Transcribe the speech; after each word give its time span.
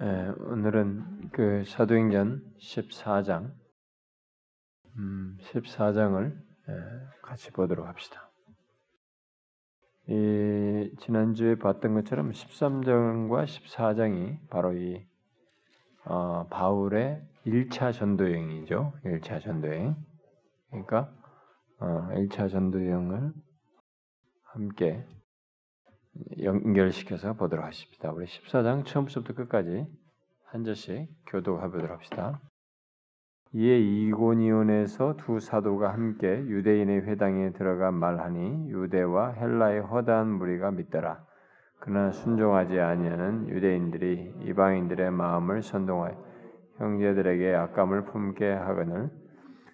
예, 0.00 0.32
오늘은 0.40 1.30
그 1.30 1.62
사도행전 1.68 2.42
14장, 2.58 3.52
음, 4.96 5.38
14장을 5.40 6.36
예, 6.68 6.72
같이 7.22 7.52
보도록 7.52 7.86
합시다. 7.86 8.28
이 10.08 10.90
지난주에 10.98 11.54
봤던 11.60 11.94
것처럼 11.94 12.32
13장과 12.32 13.44
14장이 13.44 14.48
바로 14.50 14.72
이 14.72 15.06
어, 16.06 16.48
바울의 16.48 17.22
1차 17.46 17.92
전도여행이죠. 17.92 18.94
1차 19.04 19.40
전도여행. 19.42 19.94
그러니까 20.70 21.14
어, 21.78 22.08
1차 22.10 22.50
전도여행을 22.50 23.32
함께 24.42 25.06
연결시켜서 26.42 27.34
보도록 27.34 27.64
하십니다. 27.64 28.12
우리 28.12 28.26
14장 28.26 28.84
처음부터 28.84 29.34
끝까지 29.34 29.86
한 30.44 30.64
절씩 30.64 31.08
교독해 31.26 31.68
보도록 31.68 31.90
합시다. 31.90 32.40
이에 33.52 33.78
이고니온에서 33.78 35.16
두 35.16 35.38
사도가 35.38 35.92
함께 35.92 36.26
유대인의 36.26 37.02
회당에 37.02 37.52
들어가 37.52 37.92
말하니 37.92 38.68
유대와 38.70 39.32
헬라의 39.32 39.82
허다한 39.82 40.28
무리가 40.28 40.72
믿더라. 40.72 41.24
그러나 41.78 42.10
순종하지 42.10 42.80
아니하는 42.80 43.48
유대인들이 43.48 44.34
이방인들의 44.42 45.10
마음을 45.10 45.62
선동하여 45.62 46.16
형제들에게 46.78 47.54
악감을 47.54 48.06
품게 48.06 48.50
하거늘 48.52 49.10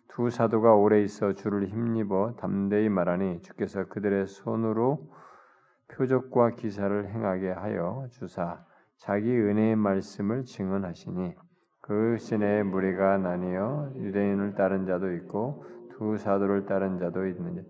두 0.08 0.28
사도가 0.28 0.74
오래 0.74 1.02
있어 1.02 1.32
주를 1.32 1.68
힘입어 1.68 2.34
담대히 2.36 2.88
말하니 2.88 3.42
주께서 3.42 3.86
그들의 3.86 4.26
손으로 4.26 5.08
표적과 5.92 6.50
기사를 6.50 7.08
행하게 7.08 7.50
하여 7.50 8.06
주사 8.10 8.64
자기 8.96 9.30
은혜의 9.30 9.76
말씀을 9.76 10.44
증언하시니 10.44 11.34
그 11.80 12.16
시내에 12.18 12.62
무리가 12.62 13.18
나뉘어 13.18 13.92
유대인을 13.96 14.54
따른 14.54 14.86
자도 14.86 15.12
있고 15.14 15.64
두 15.90 16.16
사도를 16.16 16.66
따른 16.66 16.98
자도 16.98 17.26
있느니 17.26 17.62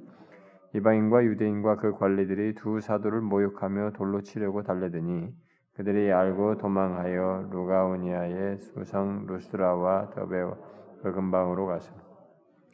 이방인과 0.75 1.25
유대인과 1.25 1.77
그 1.77 1.92
관리들이 1.92 2.55
두 2.55 2.81
사도를 2.81 3.20
모욕하며 3.20 3.92
돌로 3.92 4.22
치려고 4.22 4.62
달래더니 4.62 5.34
그들이 5.75 6.12
알고 6.12 6.59
도망하여 6.59 7.48
루가오니아의 7.50 8.59
수성 8.59 9.27
루스라와 9.27 10.11
더베와 10.11 10.56
그 11.03 11.12
근방으로 11.12 11.66
가서 11.66 11.92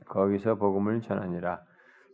거기서 0.07 0.57
복음을 0.57 1.01
전하니라. 1.01 1.61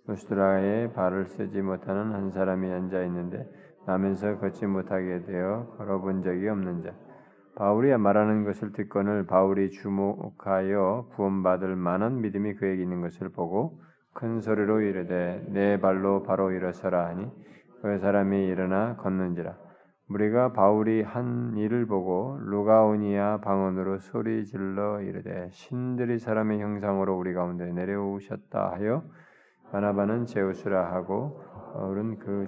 루스드라에 0.06 0.92
발을 0.92 1.26
쓰지 1.26 1.62
못하는 1.62 2.12
한 2.12 2.30
사람이 2.30 2.70
앉아 2.70 3.02
있는데 3.04 3.48
나면서 3.86 4.38
걷지 4.38 4.66
못하게 4.66 5.22
되어 5.24 5.74
걸어본 5.76 6.22
적이 6.22 6.48
없는 6.48 6.82
자. 6.82 6.92
바울이 7.54 7.94
말하는 7.96 8.44
것을 8.44 8.72
듣거늘 8.72 9.26
바울이 9.26 9.70
주목하여 9.70 11.08
구원받을 11.14 11.76
만한 11.76 12.20
믿음이 12.20 12.54
그에게 12.54 12.82
있는 12.82 13.02
것을 13.02 13.28
보고 13.28 13.80
큰 14.14 14.40
소리로 14.40 14.80
이르되 14.80 15.44
내 15.48 15.78
발로 15.80 16.22
바로 16.22 16.50
일어서라 16.50 17.06
하니 17.08 17.30
그 17.82 17.98
사람이 17.98 18.46
일어나 18.46 18.96
걷는지라. 18.96 19.56
우리가 20.08 20.52
바울이 20.52 21.02
한 21.02 21.56
일을 21.56 21.86
보고 21.86 22.38
루가오니아 22.40 23.40
방언으로 23.42 23.98
소리 23.98 24.44
질러 24.44 25.00
이르되 25.00 25.48
신들이 25.52 26.18
사람의 26.18 26.60
형상으로 26.60 27.16
우리 27.16 27.32
가운데 27.32 27.64
내려오셨다 27.72 28.72
하여 28.72 29.04
바나바는 29.72 30.26
제우스라 30.26 30.92
하고 30.92 31.40
바울은 31.72 32.18
그 32.18 32.44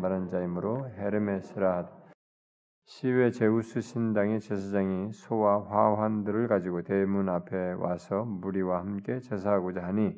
말한 0.00 0.28
자이므로 0.28 0.88
헤르메스라. 0.90 1.88
시외 2.84 3.32
제우스 3.32 3.80
신당의 3.80 4.38
제사장이 4.38 5.12
소와 5.12 5.64
화환들을 5.64 6.46
가지고 6.46 6.82
대문 6.82 7.28
앞에 7.28 7.72
와서 7.72 8.24
무리와 8.24 8.78
함께 8.78 9.18
제사하고자 9.18 9.82
하니 9.82 10.14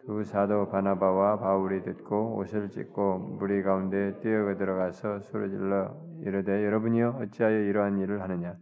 두 0.00 0.22
사도 0.22 0.68
바나바와 0.68 1.38
바울이 1.38 1.82
듣고 1.82 2.36
옷을 2.36 2.68
찢고 2.68 3.38
무리 3.40 3.62
가운데 3.62 4.20
뛰어 4.20 4.54
들어가서 4.54 5.20
소리질러 5.20 5.96
이르되 6.26 6.62
여러분이여 6.62 7.20
어찌하여 7.22 7.56
이러한 7.56 7.98
일을 8.00 8.20
하느냐 8.20 8.54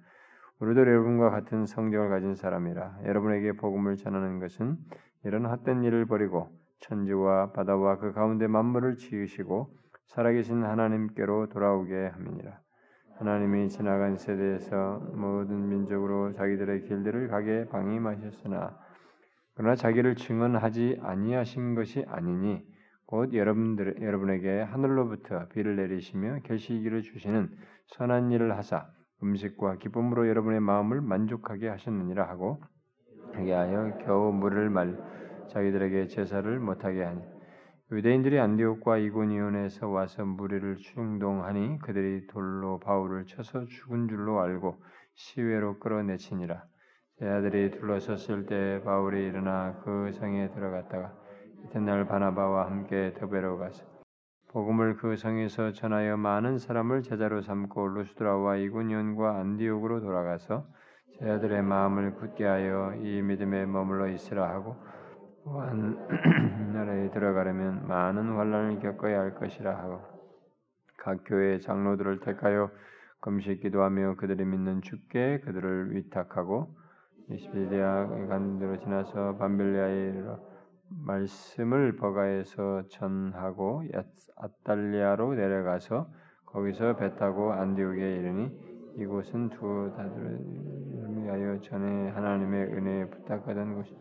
우리도 0.61 0.82
여러분과 0.82 1.31
같은 1.31 1.67
성경을 1.67 2.11
가진 2.11 2.37
사람이라 2.37 3.00
여러분에게 3.06 3.55
복음을 3.55 3.97
전하는 3.97 4.38
것은 4.38 4.77
이런 5.25 5.47
헛된 5.47 5.82
일을 5.82 6.06
버리고 6.06 6.59
천지와 6.81 7.53
바다와 7.53 7.99
그 7.99 8.13
가운데 8.13 8.47
만물을 8.47 8.97
지으시고 8.97 9.71
살아계신 10.07 10.65
하나님께로 10.65 11.49
돌아오게 11.49 12.09
함이니라. 12.09 12.59
하나님이 13.19 13.69
지나간 13.69 14.17
세대에서 14.17 14.99
모든 15.15 15.69
민족으로 15.69 16.33
자기들의 16.33 16.85
길들을 16.85 17.29
가게 17.29 17.67
방임하셨으나 17.69 18.79
그러나 19.55 19.75
자기를 19.75 20.17
증언하지 20.17 21.01
아니하신 21.03 21.75
것이 21.75 22.03
아니니 22.09 22.65
곧 23.05 23.35
여러분들 23.35 24.01
여러분에게 24.01 24.62
하늘로부터 24.62 25.49
비를 25.49 25.77
내리시며 25.77 26.39
결실기를 26.45 27.03
주시는 27.03 27.51
선한 27.89 28.31
일을 28.31 28.57
하사 28.57 28.87
음식과 29.23 29.77
기쁨으로 29.77 30.27
여러분의 30.27 30.61
마음을 30.61 31.03
만족하게 31.03 31.69
하셨느니라 31.69 32.27
하고 32.27 32.62
하게 33.35 33.53
하여 33.53 33.99
겨우 34.07 34.33
물을 34.33 34.71
말 34.71 34.97
자기들에게 35.50 36.06
제사를 36.06 36.59
못하게 36.59 37.05
하니 37.05 37.22
유대인들이 37.93 38.38
안디옥과 38.38 38.99
이고니온에서 38.99 39.88
와서 39.88 40.25
무리를 40.25 40.77
충동하니 40.77 41.81
그들이 41.81 42.28
돌로 42.28 42.78
바울을 42.78 43.27
쳐서 43.27 43.66
죽은 43.66 44.09
줄로 44.09 44.41
알고 44.41 44.81
시외로 45.15 45.78
끌어내치니라. 45.81 46.62
제 47.19 47.27
아들이 47.28 47.71
둘러섰을 47.72 48.47
때 48.47 48.81
바울이 48.84 49.27
일어나 49.27 49.75
그 49.84 50.12
성에 50.12 50.50
들어갔다가 50.53 51.12
이튿날 51.65 52.06
바나바와 52.06 52.67
함께 52.67 53.12
더베로 53.19 53.59
가서 53.59 53.84
복음을 54.53 54.97
그 54.97 55.17
성에서 55.17 55.72
전하여 55.72 56.17
많은 56.17 56.59
사람을 56.59 57.03
제자로 57.03 57.43
삼고 57.43 57.88
루스드라와 57.88 58.56
이고니온과 58.56 59.38
안디옥으로 59.38 60.00
돌아가서 60.00 60.65
제 61.19 61.28
아들의 61.28 61.62
마음을 61.62 62.15
굳게 62.15 62.44
하여 62.44 62.94
이 63.03 63.21
믿음에 63.21 63.67
머물러 63.67 64.09
있으라 64.09 64.49
하고 64.49 64.77
또한 65.45 65.97
나라에 66.75 67.11
들어가려면 67.11 67.87
많은 67.87 68.37
환란을 68.37 68.81
겪어야 68.81 69.21
할 69.21 69.34
것이라 69.34 69.77
하고 69.77 70.01
각 70.99 71.21
교회 71.25 71.59
장로들을 71.59 72.21
택하여 72.21 72.71
금식 73.21 73.61
기도하며 73.62 74.17
그들이 74.17 74.45
믿는 74.45 74.83
주께 74.83 75.41
그들을 75.41 75.95
위탁하고 75.95 76.75
이시베리아 77.31 78.09
간대로 78.29 78.79
지나서 78.81 79.37
밤빌리아에 79.37 80.11
이르러 80.11 80.41
말씀을 81.06 81.97
버가에서 81.97 82.89
전하고 82.89 83.84
아달리아로 84.37 85.34
내려가서 85.34 86.09
거기서 86.47 86.97
배 86.97 87.15
타고 87.15 87.53
안디옥에 87.53 88.17
이르니 88.17 88.50
이곳은 88.97 89.50
두 89.50 89.93
다들을 89.97 90.41
위하여 91.23 91.61
전에 91.61 92.11
하나님의 92.11 92.65
은혜에 92.65 93.11
부탁하던 93.11 93.77
곳이 93.77 93.97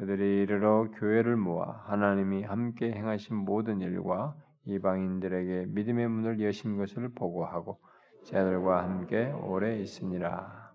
그들이 0.00 0.44
이르러 0.44 0.90
교회를 0.92 1.36
모아 1.36 1.82
하나님이 1.84 2.42
함께 2.42 2.90
행하신 2.90 3.36
모든 3.36 3.82
일과 3.82 4.34
이방인들에게 4.64 5.66
믿음의 5.68 6.08
문을 6.08 6.40
여신 6.40 6.78
것을 6.78 7.10
보고하고 7.10 7.78
제들과 8.24 8.82
함께 8.82 9.30
오래 9.30 9.78
있으니라. 9.78 10.72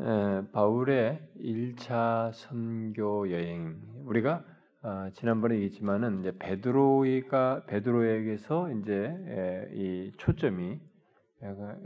에, 0.00 0.42
바울의 0.50 1.20
1차 1.38 2.32
선교 2.32 3.30
여행 3.30 3.80
우리가 4.06 4.44
어, 4.82 5.10
지난번에 5.12 5.54
얘기했지만은 5.54 6.18
이제 6.18 6.36
베드로가 6.36 7.66
베드로에게서 7.66 8.72
이제 8.72 8.92
에, 8.92 9.68
이 9.72 10.12
초점이 10.16 10.80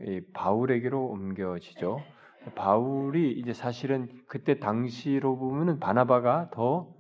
이 0.06 0.20
바울에게로 0.32 1.04
옮겨지죠. 1.04 2.15
바울이 2.54 3.32
이제 3.32 3.52
사실은 3.52 4.08
그때 4.28 4.58
당시로 4.58 5.36
보면은 5.36 5.78
바나바가 5.78 6.50
더 6.52 6.94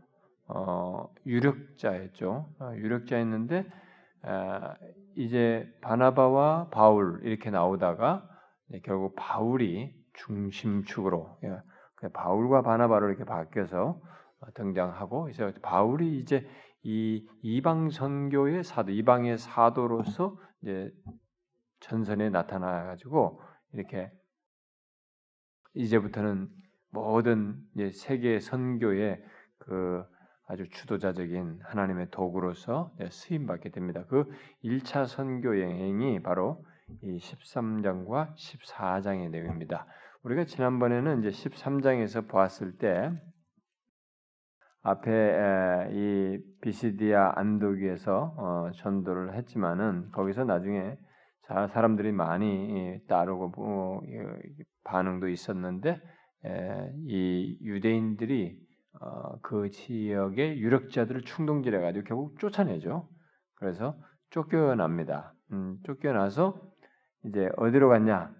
어, 0.48 1.08
유력자였죠. 1.26 2.48
어, 2.60 2.72
유력자였는데 2.74 3.66
어, 4.22 4.74
이제 5.16 5.68
바나바와 5.82 6.68
바울 6.70 7.20
이렇게 7.24 7.50
나오다가 7.50 8.28
결국 8.84 9.14
바울이 9.16 9.94
중심축으로 10.14 11.38
예, 11.44 11.56
그 11.96 12.08
바울과 12.10 12.62
바나바로 12.62 13.08
이렇게 13.08 13.24
바뀌어서 13.24 14.00
등장하고 14.54 15.24
그래서 15.24 15.52
바울이 15.62 16.18
이제 16.18 16.46
이 16.82 17.26
이방 17.42 17.90
선교의 17.90 18.62
사도, 18.62 18.92
이방의 18.92 19.38
사도로서 19.38 20.38
이제 20.62 20.90
전선에 21.80 22.30
나타나 22.30 22.84
가지고 22.84 23.40
이렇게 23.72 24.10
이제부터는 25.76 26.48
모든 26.90 27.62
세계 27.92 28.40
선교의 28.40 29.22
그 29.58 30.04
아주 30.48 30.68
주도자적인 30.68 31.60
하나님의 31.62 32.08
도구로서 32.10 32.92
쓰임 33.10 33.46
받게 33.46 33.70
됩니다. 33.70 34.04
그 34.08 34.24
1차 34.64 35.06
선교 35.06 35.60
여행이 35.60 36.22
바로 36.22 36.64
이 37.02 37.18
13장과 37.18 38.34
14장의 38.36 39.30
내용입니다. 39.30 39.86
우리가 40.22 40.44
지난번에는 40.44 41.20
이제 41.20 41.30
13장에서 41.30 42.28
보았을 42.28 42.78
때 42.78 43.10
앞에 44.82 45.88
이 45.90 46.38
비시디아 46.60 47.32
안도기에서 47.34 48.34
어, 48.36 48.70
전도를 48.76 49.34
했지만은 49.34 50.12
거기서 50.12 50.44
나중에 50.44 50.96
사람들이 51.48 52.12
많이 52.12 53.00
따르고 53.08 53.48
뭐, 53.56 54.02
반응도 54.84 55.28
있었는데 55.28 56.00
이 57.06 57.58
유대인들이 57.62 58.66
어, 59.00 59.38
그 59.42 59.70
지역의 59.70 60.58
유력자들을 60.58 61.22
충동질해 61.22 61.80
가지고 61.80 62.04
결국 62.04 62.40
쫓아내죠. 62.40 63.08
그래서 63.56 63.94
쫓겨납니다. 64.30 65.34
음, 65.52 65.78
쫓겨나서 65.84 66.60
이제 67.26 67.48
어디로 67.56 67.88
갔냐? 67.88 68.34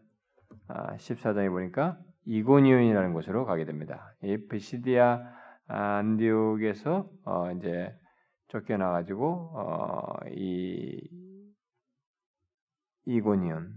아, 0.69 0.97
14장에 0.97 1.51
보니까 1.51 1.99
이고니온이라는 2.25 3.13
곳으로 3.13 3.45
가게 3.45 3.65
됩니다. 3.65 4.15
이 4.23 4.47
베시디아 4.49 5.21
안디옥에서 5.69 7.09
어, 7.25 7.51
이제 7.53 7.95
쫓겨나 8.49 8.91
가지고 8.93 9.53
어, 9.55 10.17
이 10.31 11.01
이고니온 13.07 13.75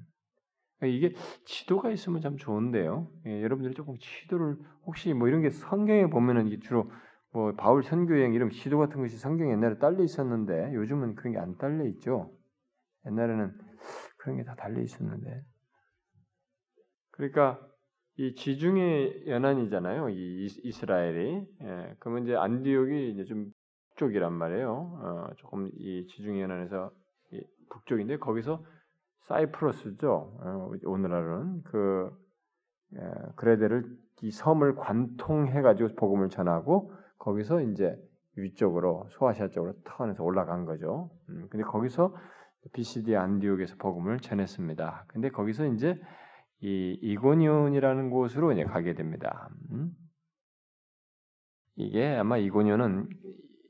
이게 0.83 1.13
지도가 1.45 1.91
있으면 1.91 2.21
참 2.21 2.37
좋은데요. 2.37 3.09
예, 3.27 3.41
여러분들이 3.43 3.73
조금 3.75 3.97
지도를 3.99 4.57
혹시 4.85 5.13
뭐 5.13 5.27
이런 5.27 5.41
게 5.41 5.49
성경에 5.49 6.07
보면은 6.07 6.47
이게 6.47 6.59
주로 6.59 6.89
뭐 7.31 7.53
바울 7.55 7.83
선교여행 7.83 8.33
이런 8.33 8.49
지도 8.49 8.77
같은 8.79 9.01
것이 9.01 9.17
성경 9.17 9.51
옛날에 9.51 9.77
딸려 9.77 10.03
있었는데 10.03 10.73
요즘은 10.73 11.15
그런 11.15 11.33
게 11.33 11.39
안 11.39 11.57
딸려 11.57 11.85
있죠. 11.87 12.31
옛날에는 13.07 13.53
그런 14.17 14.37
게 14.37 14.43
다 14.43 14.55
달려 14.55 14.81
있었는데. 14.81 15.43
그러니까 17.11 17.59
이 18.17 18.35
지중해 18.35 19.27
연안이잖아요. 19.27 20.09
이 20.09 20.45
이스라엘이. 20.63 21.45
예, 21.61 21.95
그러면 21.99 22.23
이제 22.23 22.35
안디옥이 22.35 23.11
이제 23.11 23.25
좀 23.25 23.51
북쪽이란 23.91 24.33
말이에요. 24.33 24.71
어, 24.71 25.27
조금 25.37 25.69
이 25.73 26.07
지중해 26.07 26.41
연안에서 26.41 26.91
북쪽인데 27.69 28.17
거기서 28.17 28.63
사이프러스죠. 29.27 30.37
어, 30.41 30.71
오늘날은 30.83 31.63
그 31.63 32.11
예, 32.95 32.99
그레데를 33.35 33.85
이 34.21 34.31
섬을 34.31 34.75
관통해 34.75 35.61
가지고 35.61 35.95
복음을 35.95 36.29
전하고 36.29 36.91
거기서 37.19 37.61
이제 37.61 37.95
위쪽으로 38.35 39.07
소아시아 39.11 39.49
쪽으로 39.49 39.73
턴해서 39.83 40.23
올라간 40.23 40.65
거죠. 40.65 41.09
음, 41.29 41.47
근데 41.49 41.63
거기서 41.63 42.15
BCD 42.73 43.15
안디옥에서 43.15 43.75
복음을 43.77 44.19
전했습니다. 44.19 45.05
근데 45.07 45.29
거기서 45.29 45.67
이제 45.67 45.99
이 46.61 46.97
이고니온이라는 47.01 48.09
곳으로 48.09 48.51
이제 48.51 48.63
가게 48.63 48.93
됩니다. 48.93 49.49
음? 49.71 49.91
이게 51.75 52.15
아마 52.15 52.37
이고니온은 52.37 53.09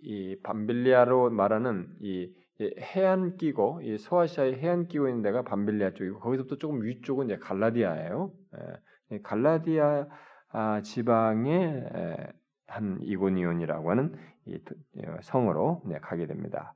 이 0.01 0.40
밤빌리아로 0.42 1.30
말하는 1.30 1.88
이 2.00 2.34
해안 2.61 3.38
끼고 3.38 3.81
이 3.83 3.97
소아시아의 3.97 4.59
해안 4.59 4.88
끼고 4.88 5.07
있는 5.07 5.21
데가 5.21 5.44
밤빌리아 5.44 5.94
쪽이고 5.94 6.19
거기서부터 6.19 6.57
조금 6.57 6.83
위쪽은 6.83 7.25
이제 7.27 7.38
갈라디아예요. 7.38 8.31
예, 9.11 9.21
갈라디아 9.21 10.07
아, 10.51 10.81
지방의 10.81 12.33
한 12.67 13.00
이고니온이라고 13.01 13.91
하는 13.91 14.15
성으로 15.21 15.83
가게 16.01 16.27
됩니다. 16.27 16.73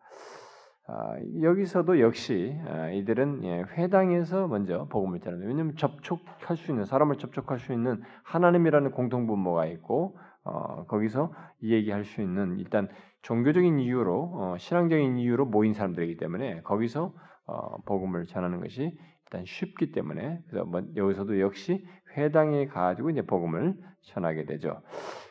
아, 0.85 1.15
여기서도 1.41 1.99
역시 2.01 2.59
아, 2.67 2.89
이들은 2.89 3.43
예, 3.43 3.63
회당에서 3.77 4.47
먼저 4.47 4.85
복음을 4.89 5.19
전합니다. 5.19 5.47
왜냐하면 5.47 5.75
접촉할 5.77 6.57
수 6.57 6.71
있는 6.71 6.85
사람을 6.85 7.17
접촉할 7.17 7.59
수 7.59 7.71
있는 7.71 8.01
하나님이라는 8.23 8.91
공통 8.91 9.25
분모가 9.27 9.65
있고 9.67 10.17
어, 10.43 10.85
거기서 10.87 11.33
얘기할 11.63 12.03
수 12.03 12.21
있는 12.21 12.59
일단 12.59 12.89
종교적인 13.23 13.79
이유로 13.79 14.31
어, 14.35 14.55
신앙적인 14.57 15.17
이유로 15.17 15.45
모인 15.45 15.73
사람들이기 15.73 16.17
때문에 16.17 16.61
거기서 16.61 17.13
어, 17.45 17.81
복음을 17.83 18.25
전하는 18.27 18.61
것이 18.61 18.97
일단 19.25 19.45
쉽기 19.45 19.91
때문에 19.91 20.39
그래서 20.47 20.65
뭐 20.65 20.83
여기서도 20.95 21.39
역시 21.39 21.85
회당에 22.15 22.67
가지고 22.67 23.09
이제 23.09 23.21
복음을 23.23 23.75
전하게 24.01 24.45
되죠. 24.45 24.81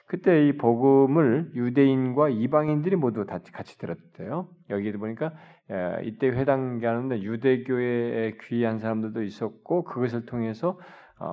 그때 0.07 0.49
이 0.49 0.57
복음을 0.57 1.53
유대인과 1.55 2.31
이방인들이 2.31 2.97
모두 2.97 3.25
다 3.25 3.39
같이 3.53 3.79
들었대요. 3.79 4.49
여기도 4.69 4.99
보니까 4.99 5.33
이때 6.03 6.29
회당 6.29 6.81
가는데 6.81 7.23
유대교에 7.23 8.37
귀한 8.43 8.79
사람들도 8.79 9.23
있었고 9.23 9.85
그것을 9.85 10.27
통해서 10.27 10.71
어, 10.71 10.79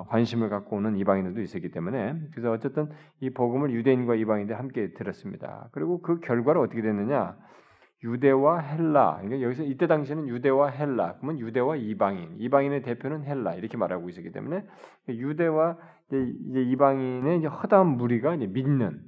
관심을 0.10 0.50
갖고 0.50 0.78
오는 0.78 0.96
이방인들도 0.98 1.42
있었기 1.42 1.72
때문에 1.72 2.20
그래서 2.32 2.52
어쨌든 2.52 2.90
이 3.20 3.30
복음을 3.30 3.72
유대인과 3.72 4.16
이방인들 4.16 4.58
함께 4.58 4.94
들었습니다. 4.94 5.70
그리고 5.72 6.02
그 6.02 6.20
결과로 6.20 6.62
어떻게 6.62 6.82
됐느냐? 6.82 7.36
유대와 8.04 8.60
헬라. 8.60 9.18
그러니까 9.22 9.42
여기서 9.42 9.64
이때 9.64 9.86
당시에는 9.86 10.28
유대와 10.30 10.70
헬라. 10.70 11.16
그러면 11.18 11.40
유대와 11.40 11.76
이방인. 11.76 12.36
이방인의 12.38 12.82
대표는 12.84 13.24
헬라 13.24 13.56
이렇게 13.56 13.78
말하고 13.78 14.08
있었기 14.08 14.32
때문에 14.32 14.64
유대와 15.10 15.78
이제 16.08 16.62
이방인의 16.62 17.40
이제 17.40 17.48
허다한 17.48 17.98
무리가 17.98 18.36
이제 18.36 18.48
믿는 18.48 19.02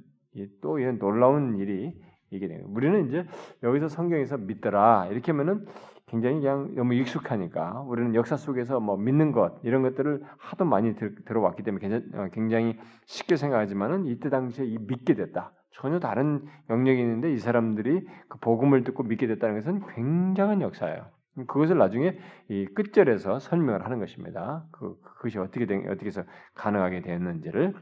또 0.60 0.78
이런 0.78 0.98
놀라운 0.98 1.56
일이 1.56 1.94
이게 2.30 2.48
되는. 2.48 2.64
우리는 2.66 3.08
이제 3.08 3.26
여기서 3.62 3.88
성경에서 3.88 4.36
믿더라 4.38 5.08
이렇게 5.10 5.32
하면은 5.32 5.66
굉장히 6.12 6.40
그냥 6.40 6.74
너무 6.74 6.92
익숙하니까 6.92 7.80
우리는 7.86 8.14
역사 8.14 8.36
속에서 8.36 8.80
뭐 8.80 8.98
믿는 8.98 9.32
것 9.32 9.58
이런 9.62 9.80
것들을 9.80 10.22
하도 10.36 10.66
많이 10.66 10.94
들, 10.94 11.16
어왔기 11.34 11.62
때문에 11.62 12.02
어, 12.12 12.28
굉장히 12.34 12.78
쉽게 13.06 13.36
생각하지만은 13.36 14.04
이때 14.04 14.28
당시에 14.28 14.66
이 14.66 14.76
믿게 14.78 15.14
됐다. 15.14 15.52
전혀 15.70 15.98
다른 15.98 16.44
영역이 16.68 17.00
있는데 17.00 17.32
이 17.32 17.38
사람들이 17.38 18.06
그 18.28 18.38
복음을 18.40 18.84
듣고 18.84 19.04
믿게 19.04 19.26
됐다는 19.26 19.54
것은 19.54 19.86
굉장한 19.94 20.60
역사예요. 20.60 21.06
그것을 21.46 21.78
나중에 21.78 22.18
이 22.50 22.66
끝절에서 22.66 23.38
설명을 23.38 23.82
하는 23.82 23.98
것입니다. 23.98 24.66
그 24.70 25.00
그것이 25.02 25.38
어떻게 25.38 25.64
된 25.64 25.88
어떻게 25.88 26.08
해서 26.08 26.24
가능하게 26.54 27.00
되었는지를 27.00 27.72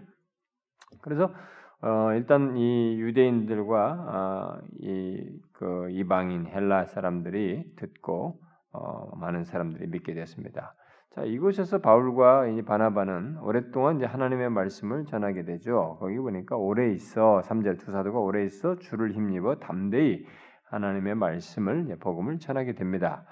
그래서 1.03 1.35
어, 1.83 2.13
일단 2.15 2.57
이 2.57 2.97
유대인들과 3.01 3.91
어, 3.91 4.61
이 4.79 5.27
그 5.61 5.91
이방인 5.91 6.47
헬라 6.47 6.87
사람들이 6.87 7.77
듣고 7.77 8.41
어, 8.73 9.15
많은 9.17 9.45
사람들이 9.45 9.89
믿게 9.89 10.15
됐습니다. 10.15 10.75
자 11.11 11.23
이곳에서 11.23 11.83
바울과 11.83 12.47
이 12.47 12.63
바나바는 12.63 13.39
오랫동안 13.43 13.97
이제 13.97 14.07
하나님의 14.07 14.49
말씀을 14.49 15.05
전하게 15.05 15.45
되죠. 15.45 15.99
거기 16.01 16.17
보니까 16.17 16.57
오래 16.57 16.91
있어 16.93 17.43
3절 17.45 17.79
두 17.79 17.93
사도가 17.93 18.19
오래 18.19 18.43
있어 18.45 18.77
주를 18.77 19.13
힘입어 19.13 19.57
담대히 19.57 20.25
하나님의 20.71 21.15
말씀을 21.17 21.95
복음을 22.01 22.39
전하게 22.39 22.75
됩니다. 22.75 23.27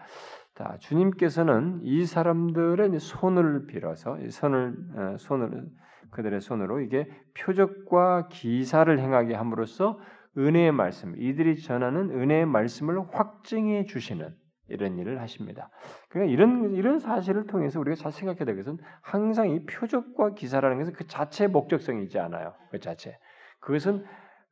자, 0.55 0.77
주님께서는 0.81 1.81
이 1.83 2.05
사람들의 2.05 2.99
손을 2.99 3.67
빌어서 3.69 4.19
손을 4.29 4.75
어, 4.97 5.17
손을 5.17 5.67
그들의 6.11 6.43
손으로 6.43 6.81
이게 6.81 7.09
표적과 7.39 8.29
기사를 8.29 8.99
행하게 8.99 9.35
함으로써 9.35 9.99
은혜의 10.39 10.73
말씀, 10.73 11.15
이들이 11.21 11.61
전하는 11.61 12.11
은혜의 12.11 12.47
말씀을 12.47 13.01
확증해 13.13 13.85
주시는 13.87 14.35
이런 14.69 14.99
일을 14.99 15.21
하십니다. 15.21 15.71
그러니까 16.09 16.33
이런 16.33 16.75
이런 16.75 16.99
사실을 16.99 17.47
통해서 17.47 17.81
우리가 17.81 17.97
잘 17.97 18.13
생각해야 18.13 18.45
될 18.45 18.57
것은 18.57 18.79
항상 19.03 19.51
이 19.51 19.65
표적과 19.65 20.35
기사라는 20.35 20.79
것은 20.79 20.93
그 20.93 21.07
자체의 21.07 21.51
목적성이 21.51 22.05
있지 22.05 22.19
않아요. 22.19 22.55
그 22.71 22.79
자체. 22.79 23.19
그것은 23.61 24.05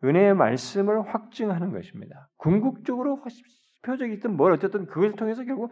은혜의 0.02 0.35
말씀을 0.35 1.02
확증하는 1.02 1.73
것입니다. 1.73 2.28
궁극적으로 2.37 3.23
표적이 3.83 4.14
있든 4.14 4.37
뭘 4.37 4.52
어쨌든 4.52 4.87
그것을 4.87 5.12
통해서 5.16 5.45
결국 5.45 5.71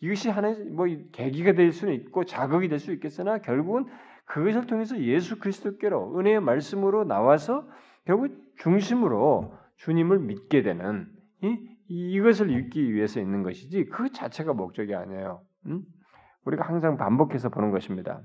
이것이 0.00 0.30
하나의 0.30 0.64
뭐 0.70 0.86
계기가 1.12 1.52
될 1.52 1.72
수는 1.72 1.94
있고 1.94 2.24
자극이 2.24 2.68
될 2.68 2.78
수 2.78 2.92
있겠으나 2.92 3.38
결국은 3.38 3.86
그것을 4.26 4.66
통해서 4.66 4.98
예수 5.00 5.38
그리스도께로 5.38 6.18
은혜의 6.18 6.40
말씀으로 6.40 7.04
나와서 7.04 7.68
결국 8.06 8.43
중심으로 8.56 9.54
주님을 9.76 10.18
믿게 10.20 10.62
되는 10.62 11.08
이, 11.42 11.56
이것을 11.88 12.50
읽기 12.50 12.92
위해서 12.92 13.20
있는 13.20 13.42
것이지 13.42 13.86
그 13.86 14.10
자체가 14.10 14.54
목적이 14.54 14.94
아니에요. 14.94 15.42
음? 15.66 15.82
우리가 16.44 16.66
항상 16.66 16.96
반복해서 16.96 17.48
보는 17.48 17.70
것입니다. 17.70 18.20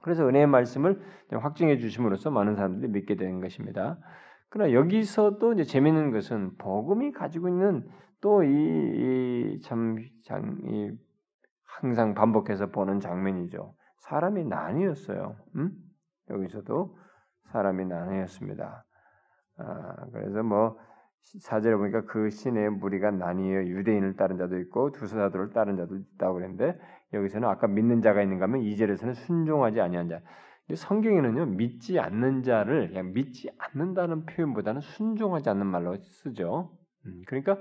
그래서 0.00 0.26
은혜의 0.28 0.46
말씀을 0.46 1.00
확증해 1.32 1.78
주심으로써 1.78 2.30
많은 2.30 2.54
사람들이 2.54 2.92
믿게 2.92 3.16
되는 3.16 3.40
것입니다. 3.40 3.98
그러나 4.48 4.72
여기서도 4.72 5.52
이제 5.54 5.64
재미있는 5.64 6.12
것은 6.12 6.56
복음이 6.58 7.12
가지고 7.12 7.48
있는 7.48 7.88
또이참 8.20 9.98
이 9.98 10.92
항상 11.64 12.14
반복해서 12.14 12.70
보는 12.70 13.00
장면이죠. 13.00 13.74
사람이 13.98 14.44
나뉘었어요. 14.44 15.36
음? 15.56 15.72
여기서도 16.30 16.96
사람이 17.52 17.84
나뉘었습니다. 17.86 18.85
아, 19.58 19.94
그래서 20.12 20.42
뭐 20.42 20.78
사절에 21.40 21.76
보니까 21.76 22.04
그 22.04 22.30
시내에 22.30 22.68
무리가 22.68 23.10
나뉘어 23.10 23.64
유대인을 23.64 24.16
따른 24.16 24.36
자도 24.36 24.58
있고 24.60 24.92
두사도를 24.92 25.50
따른 25.50 25.76
자도 25.76 25.96
있다고 25.96 26.34
그랬는데 26.34 26.78
여기서는 27.12 27.48
아까 27.48 27.66
믿는 27.66 28.00
자가 28.00 28.22
있는가 28.22 28.44
하면 28.44 28.60
2절에서는 28.62 29.14
순종하지 29.14 29.80
아니한 29.80 30.08
자. 30.08 30.20
성경에는요 30.72 31.46
믿지 31.46 32.00
않는 32.00 32.42
자를 32.42 32.88
그냥 32.88 33.12
믿지 33.12 33.48
않는다는 33.58 34.26
표현보다는 34.26 34.80
순종하지 34.80 35.48
않는 35.50 35.66
말로 35.66 35.96
쓰죠. 35.96 36.72
음, 37.06 37.22
그러니까 37.26 37.58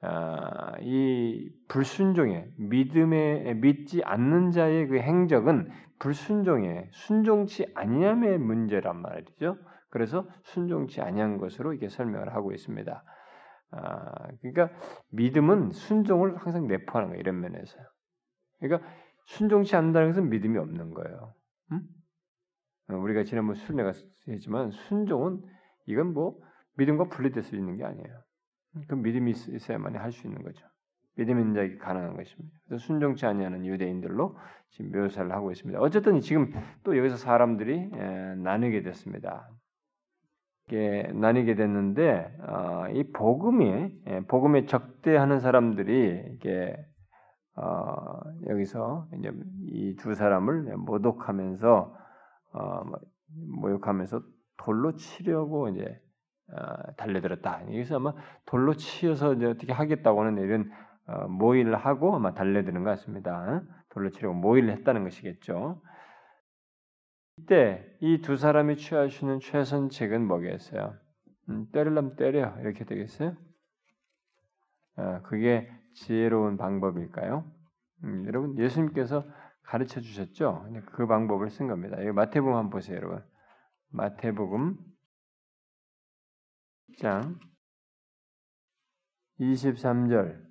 아, 0.00 0.72
이 0.80 1.50
불순종의 1.68 2.52
믿음에 2.56 3.54
믿지 3.54 4.02
않는 4.02 4.52
자의 4.52 4.86
그 4.86 4.98
행적은 4.98 5.70
불순종의 5.98 6.88
순종치 6.92 7.66
아니함의 7.74 8.38
문제란 8.38 8.96
말이죠. 9.02 9.58
그래서 9.90 10.28
순종치 10.42 11.00
아니한 11.00 11.38
것으로 11.38 11.72
이게 11.72 11.88
설명을 11.88 12.34
하고 12.34 12.52
있습니다. 12.52 13.04
아, 13.70 14.28
그러니까 14.40 14.70
믿음은 15.10 15.70
순종을 15.70 16.36
항상 16.36 16.66
내포하는 16.66 17.10
거예요. 17.10 17.20
이런 17.20 17.40
면에서. 17.40 17.78
그러니까 18.60 18.88
순종치 19.26 19.76
않는다는 19.76 20.08
것은 20.08 20.30
믿음이 20.30 20.58
없는 20.58 20.94
거예요. 20.94 21.34
음? 21.72 21.82
우리가 22.88 23.24
지난번 23.24 23.54
순례가 23.54 23.92
했지만 24.28 24.70
순종은 24.70 25.42
이건 25.86 26.14
뭐 26.14 26.38
믿음과 26.76 27.04
분리될 27.04 27.42
수 27.42 27.56
있는 27.56 27.76
게 27.76 27.84
아니에요. 27.84 28.22
그 28.88 28.94
믿음이 28.94 29.30
있어야만 29.30 29.96
할 29.96 30.12
수 30.12 30.26
있는 30.26 30.42
거죠. 30.42 30.66
믿음 31.16 31.40
있는 31.40 31.52
자에게 31.54 31.78
가능한 31.78 32.16
것입니다. 32.16 32.56
그래서 32.66 32.84
순종치 32.86 33.26
아니하는 33.26 33.66
유대인들로 33.66 34.38
지금 34.70 34.92
묘사를 34.92 35.30
하고 35.32 35.50
있습니다. 35.50 35.80
어쨌든 35.80 36.20
지금 36.20 36.52
또 36.84 36.96
여기서 36.96 37.16
사람들이 37.16 37.88
나뉘게 38.36 38.82
됐습니다. 38.82 39.50
이게 40.68 41.10
나뉘게 41.14 41.54
됐는데 41.54 42.36
어, 42.46 42.88
이 42.92 43.10
복음이 43.12 44.26
복음에 44.28 44.66
적대하는 44.66 45.40
사람들이 45.40 46.34
이게 46.34 46.76
어, 47.56 48.20
여기서 48.48 49.08
이제 49.18 49.32
이 49.62 49.96
두 49.96 50.14
사람을 50.14 50.76
모독하면서 50.76 51.96
어, 52.52 52.84
뭐 52.84 52.98
모욕하면서 53.60 54.20
돌로 54.58 54.94
치려고 54.96 55.68
이제 55.70 55.84
어, 56.52 56.92
달려들었다. 56.96 57.62
여기서 57.66 57.96
아마 57.96 58.12
돌로 58.46 58.74
치어서 58.74 59.34
이제 59.34 59.46
어떻게 59.46 59.72
하겠다고 59.72 60.22
하는 60.22 60.42
이런 60.42 60.70
어, 61.06 61.28
모의를 61.28 61.76
하고 61.76 62.14
아마 62.14 62.34
달려드는 62.34 62.84
것 62.84 62.90
같습니다. 62.90 63.62
돌로 63.90 64.10
치려고 64.10 64.34
모의를 64.34 64.70
했다는 64.70 65.04
것이겠죠. 65.04 65.80
이때 67.38 67.84
이 68.00 68.20
두 68.20 68.36
사람이 68.36 68.74
있는 68.74 69.40
최선책은 69.40 70.26
뭐겠어요? 70.26 70.94
음, 71.48 71.70
때리려면 71.72 72.16
때려 72.16 72.58
이렇게 72.60 72.84
되겠어요? 72.84 73.36
아, 74.96 75.22
그게 75.22 75.70
지혜로운 75.94 76.56
방법일까요? 76.56 77.50
음, 78.04 78.26
여러분 78.26 78.58
예수님께서 78.58 79.24
가르쳐 79.62 80.00
주셨죠? 80.00 80.68
그 80.86 81.06
방법을 81.06 81.50
쓴 81.50 81.68
겁니다. 81.68 82.00
이 82.00 82.06
마태복음 82.10 82.54
한번 82.54 82.70
보세요, 82.70 82.96
여러분. 82.96 83.22
마태복음 83.90 84.76
10장 86.98 87.38
23절 89.40 90.42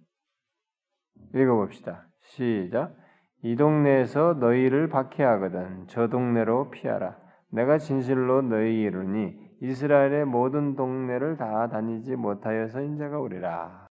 읽어봅시다. 1.34 2.08
시작. 2.22 2.96
이 3.44 3.56
동네에서 3.56 4.36
너희를 4.40 4.90
박해하거든 4.90 5.88
저 5.88 6.08
동네로 6.08 6.72
피하라. 6.72 7.18
내가 7.52 7.78
진실로 7.78 8.42
너희 8.42 8.82
이르니 8.82 9.38
이스라엘의 9.62 10.26
모든 10.26 10.76
동네를 10.76 11.38
다 11.38 11.70
다니지 11.70 12.16
못하여서 12.16 12.82
인자가 12.82 13.20
오리라. 13.20 13.88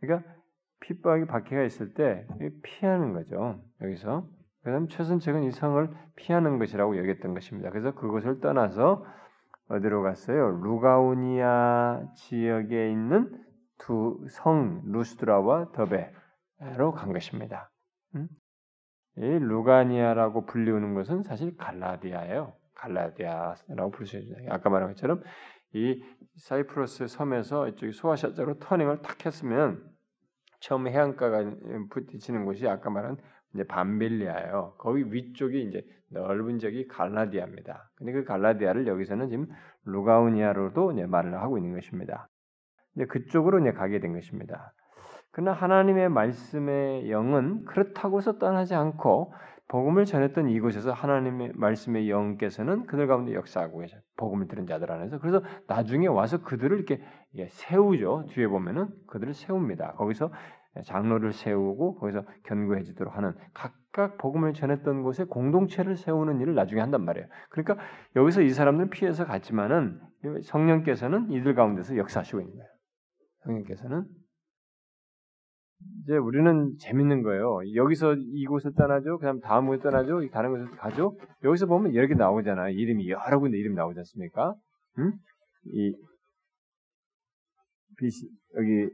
그러니까 0.00 0.28
핍박이 0.80 1.26
박해가 1.26 1.62
있을 1.62 1.94
때 1.94 2.26
피하는 2.62 3.12
거죠. 3.12 3.60
여기서 3.80 4.26
그다음 4.62 4.88
최선책은 4.88 5.44
이 5.44 5.50
성을 5.50 5.88
피하는 6.16 6.58
것이라고 6.58 6.96
여겼던 6.98 7.34
것입니다. 7.34 7.70
그래서 7.70 7.94
그곳을 7.94 8.40
떠나서 8.40 9.04
어디로 9.68 10.02
갔어요? 10.02 10.50
루가우니아 10.62 12.02
지역에 12.16 12.90
있는 12.90 13.30
두 13.78 14.26
성 14.30 14.82
루스드라와 14.86 15.72
더베로 15.72 16.92
간 16.92 17.12
것입니다. 17.12 17.70
음? 18.14 18.28
이 19.16 19.20
루가니아라고 19.20 20.46
불리우는 20.46 20.94
것은 20.94 21.22
사실 21.22 21.56
갈라디아예요. 21.56 22.54
갈라디아라고 22.74 23.92
있죠. 24.02 24.18
아까 24.48 24.70
말한 24.70 24.90
것처럼 24.90 25.22
이 25.72 26.02
사이프러스 26.36 27.06
섬에서 27.06 27.68
이쪽이 27.68 27.92
소아시아자로 27.92 28.58
터닝을 28.58 29.02
탁 29.02 29.24
했으면 29.24 29.82
처음 30.60 30.88
해안가가 30.88 31.56
부딪히는 31.90 32.44
곳이 32.44 32.66
아까 32.66 32.90
말한 32.90 33.18
이제 33.54 33.64
밤빌리아예요. 33.64 34.74
거기 34.78 35.04
위쪽이 35.12 35.62
이제 35.64 35.84
넓은 36.10 36.58
지역이 36.58 36.88
갈라디아입니다. 36.88 37.90
근데 37.96 38.12
그 38.12 38.24
갈라디아를 38.24 38.86
여기서는 38.86 39.28
지금 39.28 39.48
루가우니아로도 39.84 40.92
이제 40.92 41.06
말을 41.06 41.34
하고 41.34 41.58
있는 41.58 41.74
것입니다. 41.74 42.28
이제 42.96 43.06
그쪽으로 43.06 43.60
이제 43.60 43.72
가게 43.72 44.00
된 44.00 44.12
것입니다. 44.12 44.72
그러나 45.34 45.52
하나님의 45.52 46.10
말씀의 46.10 47.10
영은 47.10 47.64
그렇다고 47.64 48.18
해서 48.18 48.38
떠나지 48.38 48.76
않고 48.76 49.34
복음을 49.66 50.04
전했던 50.04 50.48
이곳에서 50.48 50.92
하나님의 50.92 51.54
말씀의 51.56 52.08
영께서는 52.08 52.86
그들 52.86 53.08
가운데 53.08 53.34
역사하고 53.34 53.80
계셔. 53.80 53.96
복음을 54.16 54.46
들은 54.46 54.64
자들 54.64 54.92
안에서. 54.92 55.18
그래서 55.18 55.42
나중에 55.66 56.06
와서 56.06 56.40
그들을 56.40 56.76
이렇게 56.76 57.02
세우죠. 57.48 58.26
뒤에 58.28 58.46
보면은 58.46 58.90
그들을 59.08 59.34
세웁니다. 59.34 59.94
거기서 59.94 60.30
장로를 60.84 61.32
세우고 61.32 61.96
거기서 61.96 62.22
견고해지도록 62.44 63.16
하는 63.16 63.32
각각 63.54 64.18
복음을 64.18 64.52
전했던 64.52 65.02
곳에 65.02 65.24
공동체를 65.24 65.96
세우는 65.96 66.40
일을 66.42 66.54
나중에 66.54 66.80
한단 66.80 67.04
말이에요. 67.04 67.26
그러니까 67.50 67.84
여기서 68.14 68.42
이 68.42 68.50
사람들은 68.50 68.90
피해서 68.90 69.24
갔지만은 69.26 70.00
성령께서는 70.44 71.32
이들 71.32 71.56
가운데서 71.56 71.96
역사하시고 71.96 72.40
있는 72.40 72.54
거예요. 72.54 72.68
성령께서는 73.42 74.04
이제 76.02 76.16
우리는 76.16 76.76
재밌는 76.78 77.22
거예요. 77.22 77.60
여기서 77.74 78.14
이곳을 78.14 78.72
떠나죠. 78.74 79.18
그다음 79.18 79.40
다음 79.40 79.66
곳을 79.66 79.82
떠나죠. 79.82 80.28
다른 80.30 80.50
곳을 80.50 80.70
가죠. 80.76 81.16
여기서 81.42 81.66
보면 81.66 81.92
이렇게 81.92 82.14
나오잖아요. 82.14 82.74
이름이 82.74 83.08
여러 83.10 83.38
군데 83.38 83.58
이름 83.58 83.74
나오지 83.74 83.98
않습니까? 84.00 84.54
응? 84.98 85.12
이 85.66 85.94
비시, 87.96 88.28
여기 88.56 88.90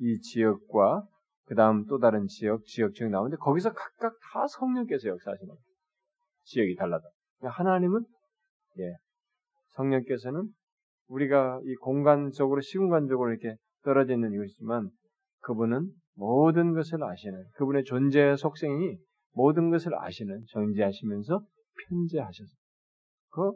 이 0.00 0.20
지역과 0.20 1.06
그 1.46 1.54
다음 1.54 1.86
또 1.86 1.98
다른 1.98 2.26
지역, 2.26 2.64
지역 2.66 2.94
지역 2.94 3.10
나오는데 3.10 3.36
거기서 3.38 3.72
각각 3.72 4.12
다 4.32 4.46
성령께서 4.46 5.08
역사하시는 5.08 5.48
거예요. 5.48 5.62
지역이 6.44 6.76
달라다. 6.76 7.04
하나님은 7.42 8.04
예, 8.78 8.96
성령께서는 9.74 10.48
우리가 11.08 11.60
이 11.64 11.74
공간적으로 11.76 12.60
시공간적으로 12.60 13.30
이렇게 13.30 13.56
떨어져 13.84 14.14
있는 14.14 14.32
이것이지만 14.32 14.90
그분은 15.40 15.90
모든 16.14 16.74
것을 16.74 17.02
아시는 17.02 17.44
그분의 17.54 17.84
존재 17.84 18.34
속성이 18.36 18.98
모든 19.34 19.70
것을 19.70 19.94
아시는 19.94 20.44
정지하시면서 20.48 21.40
편재하셔서 21.88 22.50
그 23.30 23.52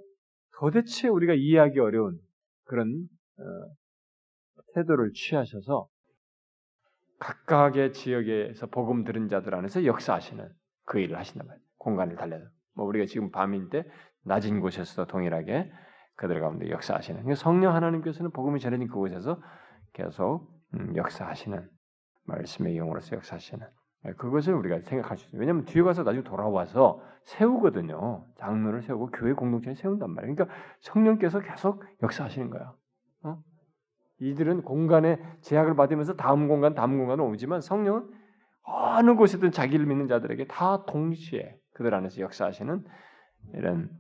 도대체 0.58 1.08
우리가 1.08 1.34
이해하기 1.34 1.80
어려운 1.80 2.18
그런 2.64 3.08
어, 3.38 3.42
태도를 4.74 5.12
취하셔서 5.12 5.88
각각의 7.18 7.92
지역에서 7.92 8.66
복음 8.66 9.04
들은 9.04 9.28
자들 9.28 9.54
안에서 9.54 9.84
역사하시는 9.84 10.48
그 10.84 10.98
일을 10.98 11.16
하신단 11.18 11.46
말이에요. 11.46 11.64
공간을 11.78 12.16
달려서. 12.16 12.44
뭐 12.74 12.86
우리가 12.86 13.06
지금 13.06 13.30
밤인데 13.30 13.84
낮은 14.24 14.60
곳에서도 14.60 15.06
동일하게 15.06 15.70
그들 16.16 16.40
가운데 16.40 16.70
역사하시는. 16.70 17.34
성령 17.34 17.74
하나님께서는 17.74 18.30
복음이 18.32 18.60
전해진 18.60 18.88
그곳에서 18.88 19.40
계속 19.92 20.48
음, 20.74 20.96
역사하시는 20.96 21.68
말씀의 22.24 22.76
영으로서 22.76 23.16
역사하시는. 23.16 23.66
그것을 24.16 24.54
우리가 24.54 24.80
생각할 24.80 25.16
수 25.16 25.28
있어요. 25.28 25.40
왜냐하면 25.40 25.64
뒤에 25.64 25.82
가서 25.82 26.02
나중에 26.02 26.24
돌아와서 26.24 27.00
세우거든요. 27.24 28.26
장로를 28.36 28.82
세우고 28.82 29.10
교회 29.12 29.32
공동체를 29.32 29.76
세운단 29.76 30.10
말이에요. 30.10 30.34
그러니까 30.34 30.56
성령께서 30.80 31.40
계속 31.40 31.84
역사하시는 32.02 32.50
거야. 32.50 32.74
어? 33.22 33.38
이들은 34.18 34.62
공간에 34.62 35.20
제약을 35.42 35.76
받으면서 35.76 36.14
다음 36.16 36.48
공간, 36.48 36.74
다음 36.74 36.98
공간으로 36.98 37.28
오지만 37.28 37.60
성령은 37.60 38.10
어느 38.64 39.14
곳에든 39.14 39.52
자기를 39.52 39.86
믿는 39.86 40.08
자들에게 40.08 40.46
다 40.46 40.84
동시에 40.84 41.56
그들 41.74 41.94
안에서 41.94 42.20
역사하시는 42.20 42.84
이런 43.54 43.90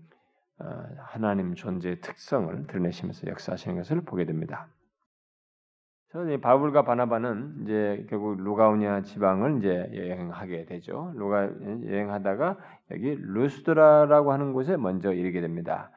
어, 0.58 0.64
하나님 0.98 1.54
존재의 1.54 2.00
특성을 2.00 2.66
드러내시면서 2.66 3.28
역사하시는 3.28 3.76
것을 3.76 4.02
보게 4.02 4.24
됩니다. 4.24 4.68
저는 6.12 6.42
바울과 6.42 6.82
바나바는 6.82 7.62
이제 7.62 8.06
결국 8.10 8.38
루가우니아 8.38 9.00
지방을 9.00 9.58
이제 9.58 9.90
여행하게 9.94 10.66
되죠. 10.66 11.10
루가 11.16 11.48
여행하다가 11.86 12.58
여기 12.90 13.16
루스드라라고 13.18 14.30
하는 14.30 14.52
곳에 14.52 14.76
먼저 14.76 15.14
이르게 15.14 15.40
됩니다. 15.40 15.90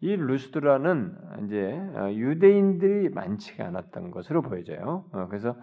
이 0.00 0.16
루스드라는 0.16 1.16
이제 1.44 1.80
어, 1.94 2.10
유대인들이 2.10 3.10
많지가 3.10 3.64
않았던 3.66 4.10
것으로 4.10 4.42
보여져요. 4.42 5.04
어, 5.12 5.28
그래서 5.30 5.54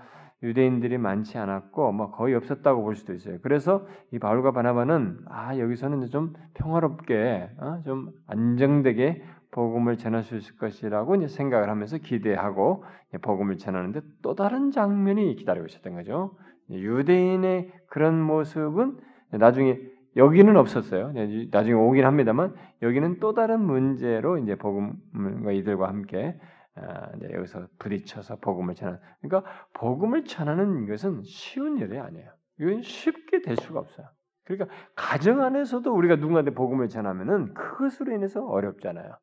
유대인들이 0.44 0.98
많지 0.98 1.38
않았고 1.38 1.92
뭐 1.92 2.12
거의 2.12 2.36
없었다고 2.36 2.82
볼 2.82 2.96
수도 2.96 3.14
있어요. 3.14 3.40
그래서 3.42 3.86
이 4.14 4.20
바울과 4.20 4.54
바나바는 4.54 5.26
아 5.28 5.58
여기서는 5.58 6.08
좀 6.08 6.32
평화롭게 6.54 7.50
어, 7.58 7.82
좀 7.84 8.12
안정되게 8.28 9.22
복음을 9.52 9.98
전할 9.98 10.24
수 10.24 10.36
있을 10.36 10.56
것이라고 10.58 11.28
생각을 11.28 11.70
하면서 11.70 11.98
기대하고 11.98 12.84
복음을 13.22 13.58
전하는데 13.58 14.02
또 14.22 14.36
다른 14.36 14.72
장면이 14.72 15.36
기다리고 15.36 15.66
있었던 15.66 15.96
거죠. 15.96 16.38
유대인의 16.70 17.72
그런 17.88 18.22
모습은 18.22 18.98
나중에 19.32 19.80
여기는 20.16 20.56
없었어요. 20.58 21.14
나중에 21.52 21.74
오긴 21.74 22.06
합니다만 22.06 22.54
여기는 22.82 23.20
또 23.20 23.34
다른 23.34 23.62
문제로 23.62 24.38
이제 24.38 24.56
복음과 24.56 25.52
이들과 25.52 25.88
함께 25.88 26.40
아, 26.76 27.12
여기서 27.34 27.68
부딪혀서 27.80 28.38
복음을 28.38 28.76
전하는. 28.76 29.00
그러니까 29.22 29.52
복음을 29.74 30.24
전하는 30.24 30.88
것은 30.88 31.22
쉬운 31.24 31.78
일이 31.78 32.00
아니에요. 32.00 32.32
이건 32.60 32.82
쉽게 32.82 33.42
될 33.42 33.58
수가 33.58 33.80
없어요. 33.80 34.08
그러니까 34.46 34.74
가정 34.96 35.42
안에서도 35.42 35.94
우리가 35.94 36.16
누군가한테 36.16 36.52
복음을 36.52 36.88
전하면은 36.88 37.54
그것으로 37.54 38.14
인해서 38.14 38.46
어렵잖아요. 38.46 39.18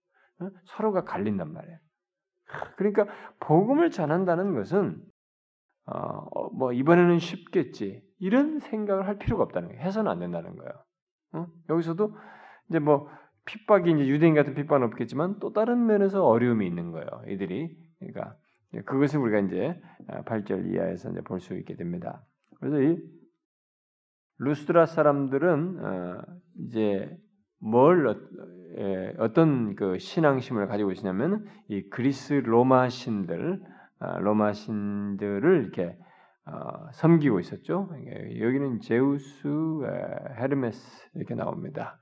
서로가 0.65 1.05
갈린단 1.05 1.53
말이에요. 1.53 1.79
그러니까 2.77 3.07
복음을 3.41 3.91
전한다는 3.91 4.55
것은 4.55 5.03
어, 5.87 5.99
어, 5.99 6.51
뭐 6.51 6.73
이번에는 6.73 7.19
쉽겠지 7.19 8.03
이런 8.19 8.59
생각을 8.61 9.07
할 9.07 9.19
필요가 9.19 9.45
없다는 9.45 9.69
거예요. 9.69 9.83
해서는 9.83 10.11
안 10.11 10.19
된다는 10.19 10.57
거예요. 10.57 10.73
어? 11.33 11.47
여기서도 11.69 12.17
이제 12.69 12.79
뭐 12.79 13.09
핍박이 13.45 13.93
이제 13.93 14.07
유대인 14.09 14.35
같은 14.35 14.55
핍박은 14.55 14.85
없겠지만 14.89 15.39
또 15.39 15.53
다른 15.53 15.87
면에서 15.87 16.25
어려움이 16.27 16.67
있는 16.67 16.91
거예요. 16.91 17.09
이들이 17.29 17.77
그러니까 17.99 18.37
그것을 18.87 19.21
우리가 19.21 19.39
이제 19.41 19.81
8절 20.09 20.73
이하에서 20.75 21.11
이제 21.11 21.21
볼 21.23 21.41
수 21.41 21.55
있게 21.55 21.77
됩니다. 21.77 22.25
그래서 22.59 22.81
이 22.81 22.99
루스드라 24.39 24.87
사람들은 24.87 25.85
어, 25.85 26.23
이제 26.59 27.17
뭘 27.61 28.03
어, 29.19 29.33
떤 29.33 29.75
그 29.77 29.99
신앙심을 29.99 30.67
가지고 30.67 30.93
있으냐면 30.93 31.47
이 31.69 31.83
그리스 31.91 32.35
로마 32.35 32.89
신들 32.89 33.61
아, 33.99 34.19
로마 34.19 34.53
신들을 34.53 35.63
이렇게 35.63 35.97
어, 36.47 36.91
섬기고 36.93 37.41
있었죠. 37.41 37.89
여기는 38.41 38.81
제우스, 38.81 39.49
헤르메스 40.39 41.09
이렇게 41.15 41.35
나옵니다. 41.35 41.99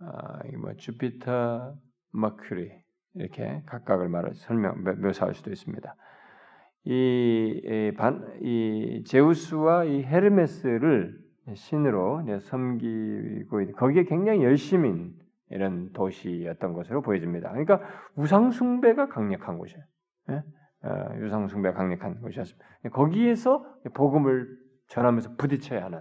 아, 0.00 0.38
뭐 0.58 0.74
주피터, 0.76 1.74
머큐리 2.12 2.70
이렇게 3.14 3.62
각각을 3.66 4.08
말을 4.08 4.34
설명 4.34 4.82
묘사할 5.02 5.34
수도 5.34 5.50
있습니다. 5.50 5.94
이, 6.84 7.60
이, 7.62 7.92
반, 7.96 8.38
이 8.40 9.02
제우스와 9.04 9.84
이 9.84 10.02
헤르메스를 10.04 11.18
신으로 11.54 12.24
섬기고 12.40 13.72
거기에 13.76 14.04
굉장히 14.04 14.42
열심인 14.42 15.12
이런 15.50 15.92
도시였던 15.92 16.72
것으로 16.72 17.02
보여집니다. 17.02 17.50
그러니까 17.50 17.80
우상 18.14 18.50
숭배가 18.50 19.08
강력한 19.08 19.58
곳이에요. 19.58 19.82
예? 20.30 20.42
어, 20.82 21.14
유상 21.18 21.48
숭배가 21.48 21.76
강력한 21.76 22.20
곳이었습니다. 22.20 22.66
거기에서 22.92 23.64
복음을 23.94 24.48
전하면서 24.88 25.36
부딪혀야 25.36 25.84
하는 25.84 25.98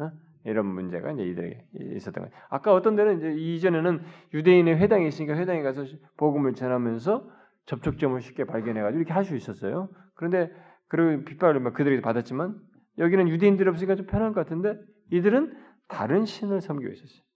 어? 0.00 0.10
이런 0.44 0.66
문제가 0.66 1.12
이제 1.12 1.24
이들에게 1.24 1.66
있었던 1.96 2.24
거예요. 2.24 2.36
아까 2.48 2.72
어떤 2.72 2.96
데는 2.96 3.18
이제 3.18 3.32
이전에는 3.32 4.00
유대인의 4.32 4.78
회당이 4.78 5.06
있으니까 5.08 5.34
회당에 5.36 5.62
가서 5.62 5.84
복음을 6.16 6.54
전하면서 6.54 7.28
접촉점을 7.66 8.18
쉽게 8.20 8.44
발견해가지고 8.44 8.98
이렇게 8.98 9.12
할 9.12 9.24
수 9.24 9.36
있었어요. 9.36 9.88
그런데 10.14 10.50
그리고 10.88 11.24
빗발을 11.24 11.62
그들에게 11.72 12.00
받았지만 12.00 12.56
여기는 12.98 13.28
유대인들이 13.28 13.68
없으니까 13.68 13.96
좀 13.96 14.06
편한 14.06 14.32
것 14.32 14.40
같은데 14.40 14.78
이들은 15.10 15.54
다른 15.88 16.24
신을 16.24 16.60
섬기고 16.60 16.90
있었어요. 16.92 17.27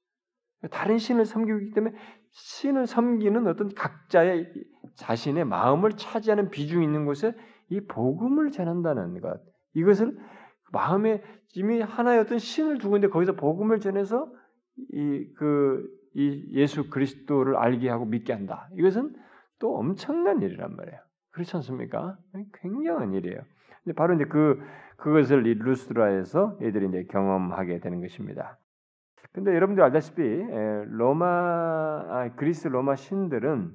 다른 0.70 0.98
신을 0.98 1.24
섬기고 1.24 1.58
있기 1.60 1.72
때문에 1.72 1.94
신을 2.30 2.86
섬기는 2.86 3.46
어떤 3.46 3.74
각자의 3.74 4.52
자신의 4.94 5.44
마음을 5.44 5.92
차지하는 5.92 6.50
비중이 6.50 6.84
있는 6.84 7.04
곳에 7.04 7.34
이 7.68 7.80
복음을 7.80 8.50
전한다는 8.50 9.20
것. 9.20 9.40
이것을 9.74 10.18
마음에 10.72 11.22
이미 11.54 11.80
하나의 11.80 12.20
어떤 12.20 12.38
신을 12.38 12.78
두고 12.78 12.96
있는데 12.96 13.12
거기서 13.12 13.32
복음을 13.34 13.80
전해서 13.80 14.32
이 14.92 15.32
그 15.34 16.02
이 16.14 16.46
예수 16.52 16.90
그리스도를 16.90 17.56
알게 17.56 17.88
하고 17.88 18.04
믿게 18.04 18.32
한다. 18.32 18.68
이것은 18.74 19.14
또 19.58 19.76
엄청난 19.76 20.42
일이란 20.42 20.76
말이에요. 20.76 21.00
그렇지 21.30 21.56
않습니까? 21.56 22.18
굉장한 22.60 23.14
일이에요. 23.14 23.40
바로 23.96 24.14
이제 24.14 24.24
그 24.24 24.60
그것을 24.96 25.46
이 25.46 25.54
루스드라에서 25.54 26.58
애들이 26.60 26.88
이제 26.88 27.04
경험하게 27.10 27.80
되는 27.80 28.00
것입니다. 28.00 28.58
근데 29.32 29.54
여러분들 29.54 29.82
알다시피 29.82 30.22
로마 30.88 31.26
아, 31.26 32.30
그리스 32.36 32.68
로마 32.68 32.96
신들은 32.96 33.72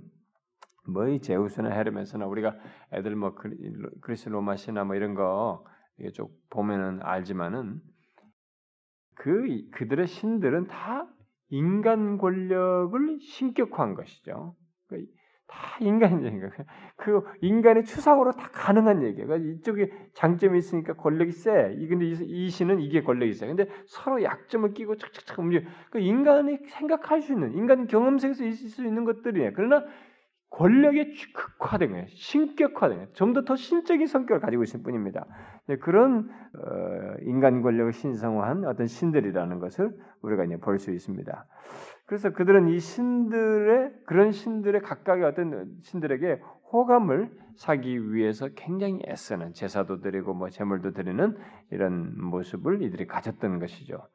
뭐이 0.88 1.20
제우스나 1.22 1.70
헤르메스나 1.70 2.26
우리가 2.28 2.56
애들 2.94 3.16
뭐 3.16 3.36
그리스 4.02 4.30
로마 4.30 4.56
신화 4.56 4.84
뭐 4.84 4.96
이런 4.96 5.16
거 5.16 5.66
이게 6.00 6.12
좀 6.12 6.28
보면은 6.50 7.00
알지만은 7.02 7.82
그 9.16 9.48
그들의 9.72 10.08
신들은 10.08 10.68
다 10.68 11.08
인간 11.50 12.18
권력을 12.18 13.20
신격화한 13.20 13.96
것이죠. 13.96 14.56
다 15.48 15.78
인간적인 15.80 16.50
그 16.98 17.24
인간의 17.42 17.86
추상으로 17.86 18.34
다 18.34 18.50
가능한 18.52 19.04
얘기예요. 19.04 19.28
그러니까 19.28 19.50
이쪽에 19.50 19.92
장점이 20.14 20.58
있으니까 20.58 20.94
권력이 20.94 21.32
세. 21.32 21.74
이 21.78 21.88
근데 21.88 22.06
이 22.06 22.50
신은 22.50 22.80
이게 22.82 23.02
권력이 23.02 23.34
세. 23.34 23.48
근데 23.48 23.68
서로 23.86 24.24
약점을 24.24 24.74
끼고 24.74 24.98
착착착 24.98 25.40
움직여. 25.40 25.68
그 25.92 26.00
인간이 26.00 26.58
생각할 26.68 27.22
수 27.22 27.34
있는 27.34 27.54
인간 27.54 27.88
경험 27.88 28.18
속에서 28.20 28.44
있을 28.46 28.70
수 28.70 28.86
있는 28.86 29.06
것들이에요. 29.06 29.52
그러나 29.56 29.86
권력의 30.50 31.14
극화된 31.34 31.92
거예요. 31.92 32.06
신격화된 32.10 32.98
거예요. 32.98 33.14
좀 33.14 33.34
더 33.34 33.44
더 33.46 33.56
신적인 33.56 34.08
성격을 34.08 34.40
가지고 34.42 34.64
있을 34.64 34.82
뿐입니다. 34.82 35.26
그런 35.82 36.30
어, 36.56 37.16
인간 37.22 37.62
권력을 37.62 37.92
신성화한 37.94 38.66
어떤 38.66 38.88
신들이라는 38.88 39.60
것을 39.60 39.92
우리가 40.22 40.46
이제 40.46 40.58
볼 40.58 40.80
수 40.80 40.92
있습니다. 40.92 41.46
그래서 42.08 42.32
그들은 42.32 42.70
이 42.70 42.80
신들의 42.80 43.92
그런 44.06 44.32
신들의 44.32 44.82
각각의 44.82 45.26
어떤 45.26 45.76
신들에게 45.84 46.42
호감을 46.72 47.32
사기 47.58 48.14
위해서 48.14 48.48
굉장히 48.56 49.02
애쓰는 49.06 49.54
제사도 49.54 50.00
드리고 50.00 50.34
뭐 50.34 50.50
제물도 50.50 50.94
드리는 50.94 51.38
이런 51.70 52.20
모습을 52.20 52.82
이들이 52.82 53.08
가졌던 53.08 53.60
것이죠. 53.60 54.08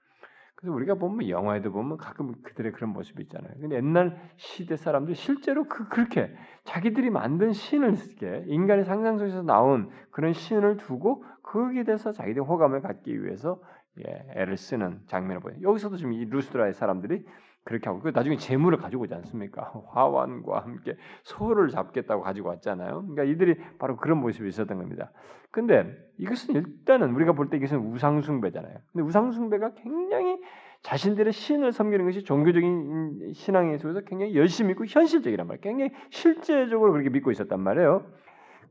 그래서 0.54 0.74
우리가 0.74 0.94
보면 0.94 1.28
영화에도 1.28 1.70
보면 1.70 1.98
가끔 1.98 2.34
그들의 2.42 2.72
그런 2.72 2.90
모습이 2.92 3.24
있잖아요. 3.24 3.52
근데 3.60 3.76
옛날 3.76 4.16
시대 4.36 4.76
사람들 4.76 5.14
실제로 5.14 5.64
그 5.64 5.88
그렇게 5.88 6.34
자기들이 6.64 7.10
만든 7.10 7.52
신을 7.52 7.96
쓰게 7.96 8.44
인간의 8.46 8.84
상상 8.84 9.18
속에서 9.18 9.42
나온 9.42 9.90
그런 10.10 10.32
신을 10.32 10.78
두고 10.78 11.24
거기에 11.42 11.84
대해서 11.84 12.12
자기들 12.12 12.42
호감을 12.42 12.80
갖기 12.80 13.22
위해서 13.22 13.60
예, 14.06 14.40
애를 14.40 14.56
쓰는 14.56 15.00
장면을 15.06 15.40
보여요. 15.40 15.58
여기서도 15.60 15.96
지금 15.96 16.14
이 16.14 16.24
루스드라의 16.24 16.72
사람들이 16.72 17.26
그렇게 17.64 17.88
하고 17.88 18.00
그 18.00 18.10
나중에 18.14 18.36
재물을 18.36 18.78
가지고 18.78 19.04
오지 19.04 19.14
않습니까? 19.14 19.72
화환과 19.90 20.60
함께 20.60 20.96
소를 21.22 21.68
잡겠다고 21.68 22.22
가지고 22.22 22.48
왔잖아요. 22.50 23.06
그러니까 23.06 23.24
이들이 23.24 23.56
바로 23.78 23.96
그런 23.96 24.18
모습이 24.18 24.48
있었던 24.48 24.76
겁니다. 24.78 25.12
근데 25.50 25.94
이것은 26.18 26.54
일단은 26.54 27.14
우리가 27.14 27.32
볼 27.32 27.50
때 27.50 27.56
이것은 27.58 27.78
우상 27.92 28.22
숭배잖아요. 28.22 28.74
근데 28.92 29.04
우상 29.06 29.32
숭배가 29.32 29.74
굉장히 29.74 30.40
자신들의 30.82 31.32
신을 31.32 31.72
섬기는 31.72 32.04
것이 32.04 32.24
종교적인 32.24 33.32
신앙에 33.34 33.74
있어서 33.74 34.00
굉장히 34.00 34.34
열심히 34.34 34.68
믿고 34.68 34.84
현실적이란 34.86 35.46
말이에요. 35.46 35.60
굉장히 35.62 35.92
실제적으로 36.10 36.92
그렇게 36.92 37.10
믿고 37.10 37.30
있었단 37.30 37.60
말이에요. 37.60 38.04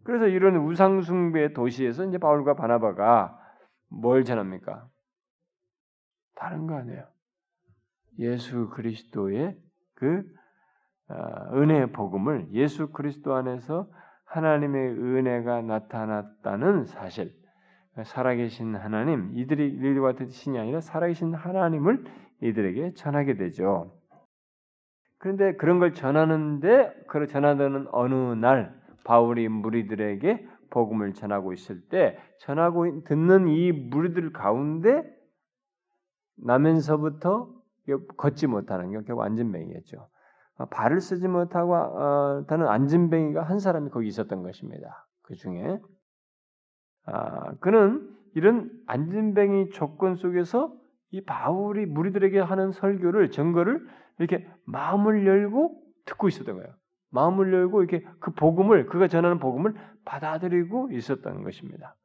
그래서 0.03 0.27
이런 0.27 0.57
우상 0.57 1.01
숭배 1.01 1.53
도시에서 1.53 2.05
이제 2.05 2.17
바울과 2.17 2.55
바나바가 2.55 3.37
뭘 3.89 4.25
전합니까? 4.25 4.87
다른 6.35 6.67
거 6.67 6.75
아니에요. 6.75 7.10
예수 8.19 8.69
그리스도의 8.69 9.57
그 9.95 10.23
어, 11.09 11.57
은혜의 11.57 11.91
복음을 11.91 12.47
예수 12.53 12.91
그리스도 12.91 13.33
안에서 13.35 13.87
하나님의 14.25 14.91
은혜가 14.91 15.61
나타났다는 15.61 16.85
사실, 16.85 17.33
살아계신 18.05 18.75
하나님, 18.75 19.37
이들이 19.37 19.73
이들과 19.73 20.13
같은 20.13 20.29
신이 20.29 20.57
아니라 20.57 20.79
살아계신 20.79 21.33
하나님을 21.33 22.05
이들에게 22.41 22.93
전하게 22.93 23.35
되죠. 23.35 23.93
그런데 25.17 25.55
그런 25.55 25.79
걸 25.79 25.93
전하는데, 25.93 27.03
그 27.07 27.27
전하는 27.27 27.87
어느 27.91 28.15
날 28.15 28.73
바울이 29.03 29.49
무리들에게 29.49 30.47
복음을 30.69 31.13
전하고 31.13 31.51
있을 31.51 31.81
때 31.89 32.17
전하고 32.39 33.03
듣는 33.03 33.49
이 33.49 33.73
무리들 33.73 34.31
가운데 34.31 35.03
나면서부터 36.37 37.60
걷지 38.17 38.47
못하는 38.47 38.91
게 38.91 38.97
결국 39.05 39.23
안전뱅이겠죠. 39.23 40.07
어, 40.57 40.65
발을 40.67 41.01
쓰지 41.01 41.27
못하고 41.27 41.73
어, 41.73 42.45
다는 42.47 42.67
안진뱅이가 42.67 43.43
한 43.43 43.59
사람이 43.59 43.89
거기 43.89 44.07
있었던 44.07 44.43
것입니다. 44.43 45.07
그 45.23 45.35
중에 45.35 45.79
아, 47.05 47.53
그는 47.59 48.07
이런 48.35 48.69
안진뱅이 48.87 49.69
조건 49.71 50.15
속에서 50.15 50.73
이 51.11 51.21
바울이 51.23 51.85
무리들에게 51.85 52.39
하는 52.39 52.71
설교를 52.71 53.31
증거를 53.31 53.85
이렇게 54.19 54.47
마음을 54.65 55.25
열고 55.25 55.81
듣고 56.05 56.27
있었던 56.27 56.55
거예요. 56.55 56.73
마음을 57.09 57.51
열고 57.51 57.83
이렇게 57.83 58.05
그 58.19 58.31
복음을 58.31 58.85
그가 58.85 59.07
전하는 59.07 59.39
복음을 59.39 59.73
받아들이고 60.05 60.91
있었던 60.91 61.43
것입니다. 61.43 61.95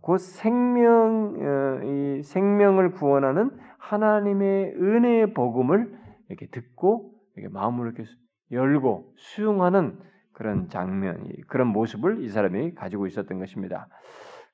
곧 0.00 0.18
생명 0.18 1.34
어, 1.36 1.84
이 1.84 2.22
생명을 2.22 2.92
구원하는 2.92 3.50
하나님의 3.78 4.74
은혜의 4.76 5.34
복음을 5.34 5.98
이렇게 6.28 6.46
듣고 6.46 7.12
이렇게 7.36 7.52
마음을 7.52 7.86
이렇게 7.86 8.04
열고 8.50 9.14
수용하는 9.16 9.98
그런 10.32 10.68
장면, 10.68 11.26
그런 11.48 11.68
모습을 11.68 12.22
이 12.22 12.28
사람이 12.28 12.74
가지고 12.74 13.06
있었던 13.06 13.38
것입니다. 13.38 13.88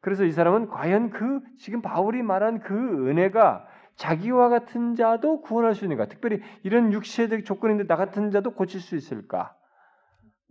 그래서 0.01 0.25
이 0.25 0.33
사람은 0.33 0.67
과연 0.67 1.11
그 1.11 1.41
지금 1.59 1.81
바울이 1.81 2.23
말한 2.23 2.61
그 2.61 3.09
은혜가 3.09 3.67
자기와 3.97 4.49
같은 4.49 4.95
자도 4.95 5.41
구원할 5.41 5.75
수 5.75 5.85
있는가? 5.85 6.07
특별히 6.07 6.41
이런 6.63 6.93
육체적 6.93 7.45
조건인데 7.45 7.87
나 7.87 7.97
같은 7.97 8.31
자도 8.31 8.53
고칠 8.53 8.81
수 8.81 8.95
있을까? 8.97 9.57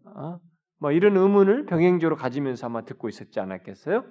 어? 0.06 0.40
뭐 0.80 0.92
이런 0.92 1.16
의문을 1.16 1.66
병행적으로 1.66 2.16
가지면서 2.16 2.68
아마 2.68 2.86
듣고 2.86 3.08
있었지 3.08 3.40
않았겠어요? 3.40 4.04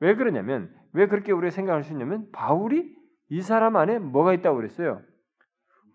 왜 0.00 0.14
그러냐면 0.16 0.74
왜 0.92 1.06
그렇게 1.06 1.32
우리가 1.32 1.50
생각할 1.50 1.84
수 1.84 1.92
있냐면 1.92 2.30
바울이 2.32 2.96
이 3.28 3.42
사람 3.42 3.76
안에 3.76 3.98
뭐가 3.98 4.32
있다고 4.34 4.56
그랬어요? 4.56 5.02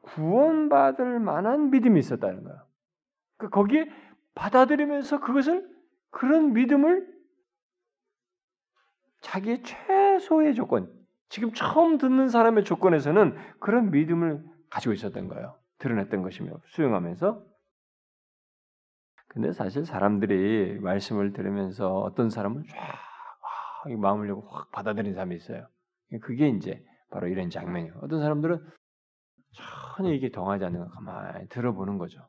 구원받을 0.02 1.20
만한 1.20 1.72
믿음이 1.72 2.00
있었다는 2.00 2.44
거야. 2.44 2.64
그 3.38 3.50
거기에 3.50 3.90
받아들이면서 4.36 5.20
그것을 5.20 5.68
그런 6.12 6.54
믿음을 6.54 7.14
자기의 9.22 9.64
최소의 9.64 10.54
조건, 10.54 10.94
지금 11.30 11.52
처음 11.54 11.98
듣는 11.98 12.30
사람의 12.30 12.64
조건에서는 12.64 13.36
그런 13.60 13.90
믿음을 13.90 14.46
가지고 14.70 14.94
있었던 14.94 15.28
거예요. 15.28 15.58
드러냈던 15.80 16.22
것이며 16.22 16.62
수용하면서. 16.68 17.44
근데 19.28 19.52
사실 19.52 19.86
사람들이 19.86 20.80
말씀을 20.80 21.34
들으면서 21.34 22.00
어떤 22.00 22.30
사람은 22.30 22.64
쫙 22.70 23.15
마음을 23.88 24.28
열고 24.28 24.48
확 24.50 24.72
받아들인 24.72 25.14
사람이 25.14 25.36
있어요. 25.36 25.68
그게 26.22 26.50
이제 26.50 26.84
바로 27.12 27.28
이런 27.28 27.50
장면이에요. 27.50 27.94
어떤 28.02 28.20
사람들은 28.20 28.60
전혀 29.96 30.12
이게 30.12 30.30
동하지 30.30 30.66
않는 30.66 30.80
거 30.80 30.90
가만히 30.90 31.48
들어보는 31.50 31.98
거죠. 31.98 32.28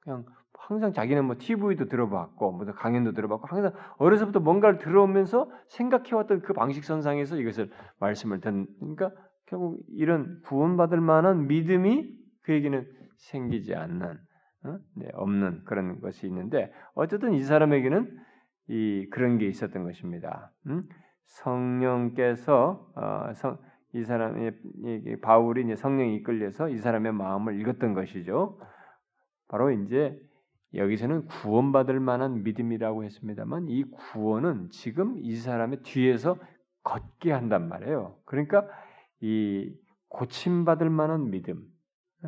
그냥 0.00 0.24
항상 0.66 0.92
자기는 0.92 1.24
뭐 1.24 1.36
TV도 1.38 1.86
들어봤고, 1.86 2.52
뭐 2.52 2.66
강연도 2.74 3.12
들어봤고, 3.12 3.46
항상 3.48 3.72
어려서부터 3.98 4.40
뭔가를 4.40 4.78
들어오면서 4.78 5.50
생각해왔던 5.68 6.42
그 6.42 6.52
방식선상에서 6.52 7.36
이것을 7.36 7.70
말씀을 7.98 8.40
듣는, 8.40 8.66
그러니까 8.78 9.10
결국 9.46 9.80
이런 9.88 10.40
구원받을 10.44 11.00
만한 11.00 11.46
믿음이 11.48 12.08
그에게는 12.42 12.86
생기지 13.16 13.74
않는, 13.74 14.18
어? 14.64 14.78
네, 14.96 15.08
없는 15.14 15.64
그런 15.64 16.00
것이 16.00 16.26
있는데, 16.26 16.72
어쨌든 16.94 17.34
이 17.34 17.42
사람에게는 17.42 18.16
이 18.68 19.06
그런 19.10 19.38
게 19.38 19.46
있었던 19.46 19.84
것입니다. 19.84 20.52
음? 20.66 20.88
성령께서 21.26 22.92
어, 22.94 23.32
성, 23.34 23.58
이 23.92 24.02
사람의 24.02 25.20
바울이 25.22 25.64
이제 25.64 25.76
성령이 25.76 26.16
이끌려서 26.16 26.68
이 26.68 26.78
사람의 26.78 27.12
마음을 27.12 27.60
읽었던 27.60 27.94
것이죠. 27.94 28.58
바로 29.48 29.70
이제 29.70 30.18
여기서는 30.74 31.26
구원받을 31.26 32.00
만한 32.00 32.42
믿음이라고 32.42 33.04
했습니다만 33.04 33.68
이 33.68 33.84
구원은 33.84 34.70
지금 34.70 35.16
이 35.18 35.36
사람의 35.36 35.82
뒤에서 35.82 36.36
걷게 36.82 37.30
한단 37.30 37.68
말이에요. 37.68 38.16
그러니까 38.24 38.66
이 39.20 39.72
고침받을 40.08 40.90
만한 40.90 41.30
믿음, 41.30 41.64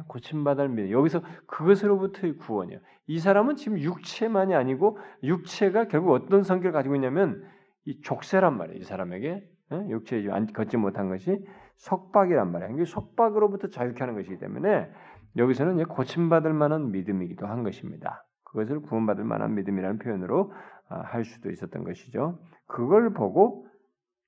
고침받을 0.09 0.69
믿음. 0.69 0.91
여기서 0.91 1.23
그것으로부터의 1.47 2.37
구원이요. 2.37 2.79
이 3.07 3.19
사람은 3.19 3.57
지금 3.57 3.79
육체만이 3.79 4.55
아니고 4.55 4.99
육체가 5.23 5.89
결국 5.89 6.13
어떤 6.13 6.43
성격을 6.43 6.73
가지고 6.73 6.97
있냐면 6.97 7.45
이 7.85 8.01
족쇄란 8.01 8.57
말이에요. 8.57 8.81
이 8.81 8.85
사람에게 8.85 9.49
육체에 9.89 10.27
걷지 10.55 10.77
못한 10.77 11.09
것이 11.09 11.45
속박이란 11.77 12.51
말이에요. 12.53 12.75
이게 12.75 12.85
속박으로부터 12.85 13.69
자유케 13.69 14.01
하는 14.01 14.15
것이기 14.15 14.39
때문에 14.39 14.91
여기서는 15.37 15.85
고침받을 15.85 16.53
만한 16.53 16.91
믿음이기도 16.91 17.47
한 17.47 17.63
것입니다. 17.63 18.27
그것을 18.45 18.81
구원받을 18.81 19.25
만한 19.25 19.55
믿음이라는 19.55 19.99
표현으로 19.99 20.53
아, 20.89 21.01
할 21.01 21.25
수도 21.25 21.51
있었던 21.51 21.85
것이죠. 21.85 22.39
그걸 22.67 23.13
보고 23.13 23.67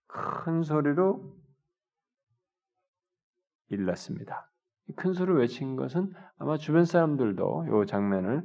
큰 0.07 0.63
소리로 0.63 1.35
일렀습니다. 3.69 4.51
큰 4.97 5.13
소리를 5.13 5.39
외친 5.39 5.77
것은 5.77 6.13
아마 6.39 6.57
주변 6.57 6.85
사람들도 6.85 7.83
이 7.85 7.87
장면을 7.87 8.43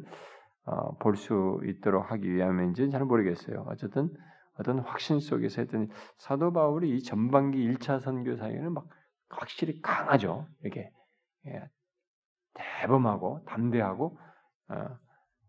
어, 0.65 0.97
볼 0.97 1.15
수 1.15 1.59
있도록 1.65 2.11
하기 2.11 2.33
위함인지는 2.33 2.89
잘 2.91 3.03
모르겠어요. 3.05 3.65
어쨌든 3.67 4.09
어떤 4.57 4.79
확신 4.79 5.19
속에서 5.19 5.61
했더니 5.61 5.87
사도 6.17 6.53
바울이 6.53 6.95
이 6.95 7.03
전반기 7.03 7.67
1차 7.73 7.99
선교 7.99 8.35
사에는 8.35 8.73
막 8.73 8.87
확실히 9.29 9.81
강하죠. 9.81 10.47
이렇게 10.61 10.89
예, 11.47 11.69
대범하고 12.53 13.43
담대하고 13.45 14.17
어, 14.69 14.75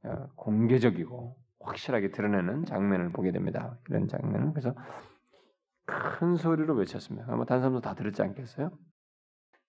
어, 0.04 0.26
공개적이고 0.36 1.36
확실하게 1.60 2.10
드러내는 2.10 2.64
장면을 2.64 3.12
보게 3.12 3.30
됩니다. 3.30 3.78
이런 3.88 4.08
장면을 4.08 4.52
그래서 4.52 4.74
큰 5.86 6.36
소리로 6.36 6.74
외쳤습니다. 6.74 7.26
아마 7.30 7.44
다른 7.44 7.60
사람도 7.60 7.80
다 7.80 7.94
들었지 7.94 8.22
않겠어요? 8.22 8.70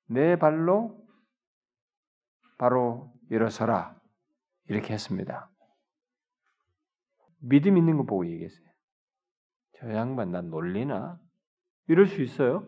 내 0.08 0.38
발로 0.38 1.05
바로 2.58 3.12
일어서라 3.30 3.96
이렇게 4.68 4.94
했습니다. 4.94 5.50
믿음 7.40 7.78
있는 7.78 7.98
거 7.98 8.04
보고 8.04 8.26
얘기했어요. 8.26 8.66
저 9.78 9.94
양반 9.94 10.32
난 10.32 10.50
놀리나? 10.50 11.20
이럴 11.88 12.08
수 12.08 12.22
있어요. 12.22 12.68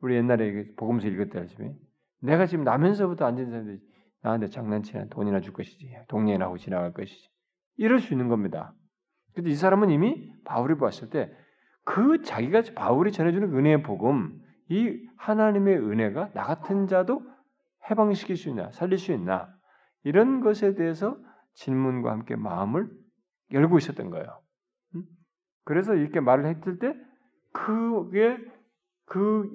우리 0.00 0.16
옛날에 0.16 0.74
복음서 0.76 1.08
때 1.30 1.40
아침에 1.40 1.74
내가 2.20 2.46
지금 2.46 2.64
나면서부터 2.64 3.26
앉은 3.26 3.50
사람들이 3.50 3.80
나한테 4.22 4.48
장난치나 4.48 5.06
돈이나 5.06 5.40
줄 5.40 5.52
것이지. 5.52 5.94
동네나 6.08 6.46
하고 6.46 6.56
지나갈 6.56 6.92
것이지. 6.92 7.28
이럴 7.76 8.00
수 8.00 8.14
있는 8.14 8.28
겁니다. 8.28 8.74
근데 9.34 9.50
이 9.50 9.54
사람은 9.54 9.90
이미 9.90 10.32
바울이 10.44 10.76
봤을 10.78 11.10
때 11.10 11.30
그 11.86 12.20
자기가 12.22 12.62
바울이 12.74 13.12
전해주는 13.12 13.54
은혜의 13.54 13.84
복음, 13.84 14.42
이 14.68 15.08
하나님의 15.16 15.78
은혜가 15.78 16.32
나 16.34 16.42
같은 16.42 16.88
자도 16.88 17.22
해방시킬 17.90 18.36
수 18.36 18.48
있나, 18.48 18.70
살릴 18.72 18.98
수 18.98 19.12
있나, 19.12 19.54
이런 20.04 20.40
것에 20.40 20.74
대해서 20.74 21.18
질문과 21.54 22.12
함께 22.12 22.36
마음을 22.36 22.90
열고 23.52 23.78
있었던 23.78 24.10
거예요. 24.10 24.40
그래서 25.64 25.94
이렇게 25.94 26.20
말을 26.20 26.46
했을 26.46 26.78
때 26.78 26.94
그게 27.52 28.38
그 29.04 29.50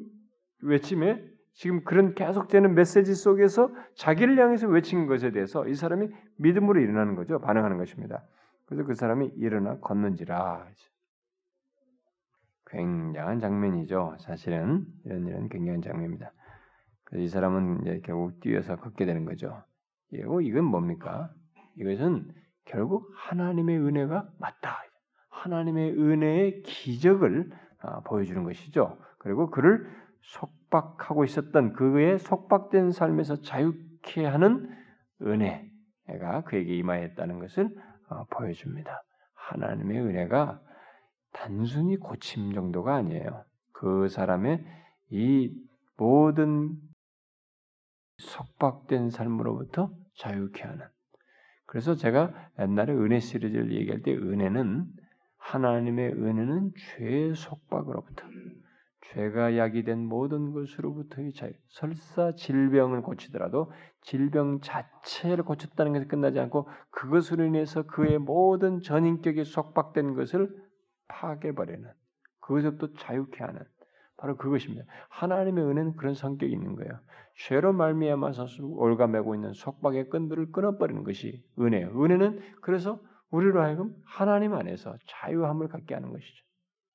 외침에 0.61 1.23
지금 1.53 1.83
그런 1.83 2.15
계속되는 2.15 2.73
메시지 2.73 3.13
속에서 3.13 3.69
자기를 3.95 4.37
향해서 4.39 4.67
외친 4.67 5.07
것에 5.07 5.31
대해서 5.31 5.67
이 5.67 5.75
사람이 5.75 6.09
믿음으로 6.37 6.79
일어나는 6.79 7.15
거죠. 7.15 7.39
반응하는 7.39 7.77
것입니다. 7.77 8.25
그래서 8.65 8.83
그 8.83 8.93
사람이 8.93 9.33
일어나 9.35 9.77
걷는지라. 9.79 10.67
굉장한 12.67 13.39
장면이죠. 13.39 14.15
사실은 14.19 14.85
이런 15.03 15.27
이런 15.27 15.49
굉장한 15.49 15.81
장면입니다. 15.81 16.31
이 17.15 17.27
사람은 17.27 17.81
이제 17.81 18.01
결국 18.03 18.39
뛰어서 18.39 18.77
걷게 18.77 19.05
되는 19.05 19.25
거죠. 19.25 19.63
이거 20.11 20.41
이건 20.41 20.65
뭡니까? 20.65 21.29
이것은 21.77 22.31
결국 22.65 23.11
하나님의 23.15 23.77
은혜가 23.79 24.29
맞다. 24.39 24.83
하나님의 25.29 25.93
은혜의 25.93 26.61
기적을 26.63 27.51
아, 27.79 28.01
보여주는 28.01 28.43
것이죠. 28.43 28.97
그리고 29.17 29.49
그를 29.49 29.87
속박하고 30.21 31.23
있었던 31.23 31.73
그의 31.73 32.19
속박된 32.19 32.91
삶에서 32.91 33.41
자유케 33.41 34.25
하는 34.25 34.69
은혜가 35.21 36.43
그에게 36.45 36.75
임하였다는 36.75 37.39
것을 37.39 37.69
어, 38.09 38.25
보여줍니다. 38.25 39.01
하나님의 39.33 39.99
은혜가 39.99 40.61
단순히 41.33 41.97
고침 41.97 42.53
정도가 42.53 42.95
아니에요. 42.95 43.43
그 43.73 44.07
사람의 44.09 44.63
이 45.09 45.51
모든 45.97 46.77
속박된 48.21 49.09
삶으로부터 49.09 49.91
자유케 50.15 50.63
하는. 50.63 50.85
그래서 51.65 51.95
제가 51.95 52.33
옛날에 52.59 52.93
은혜 52.93 53.19
시리즈를 53.19 53.71
얘기할 53.73 54.01
때 54.01 54.13
은혜는 54.13 54.85
하나님의 55.37 56.13
은혜는 56.13 56.71
죄의 56.97 57.35
속박으로부터 57.35 58.25
죄가 59.13 59.57
야기된 59.57 60.05
모든 60.05 60.51
것으로부터의 60.53 61.33
자유. 61.33 61.51
설사 61.67 62.33
질병을 62.35 63.01
고치더라도 63.01 63.71
질병 64.01 64.61
자체를 64.61 65.43
고쳤다는 65.43 65.93
것에 65.93 66.05
끝나지 66.05 66.39
않고 66.39 66.69
그것으로 66.91 67.43
인해서 67.45 67.83
그의 67.83 68.19
모든 68.19 68.81
전인격이 68.81 69.43
속박된 69.43 70.15
것을 70.15 70.49
파괴버리는 71.07 71.89
그것부터 72.39 72.93
자유케 72.99 73.43
하는 73.43 73.61
바로 74.21 74.37
그것입니다. 74.37 74.85
하나님의 75.09 75.65
은혜는 75.65 75.95
그런 75.95 76.13
성격이 76.13 76.53
있는 76.53 76.75
거예요. 76.75 76.91
죄로 77.47 77.73
말미암아서 77.73 78.45
올가매고 78.61 79.33
있는 79.33 79.53
속박의 79.53 80.09
끈들을 80.09 80.51
끊어버리는 80.51 81.03
것이 81.03 81.43
은혜예요. 81.59 81.87
은혜는 81.89 82.39
그래서 82.61 82.99
우리로 83.31 83.61
하여금 83.61 83.95
하나님 84.05 84.53
안에서 84.53 84.95
자유함을 85.07 85.69
갖게 85.69 85.95
하는 85.95 86.11
것이죠. 86.11 86.45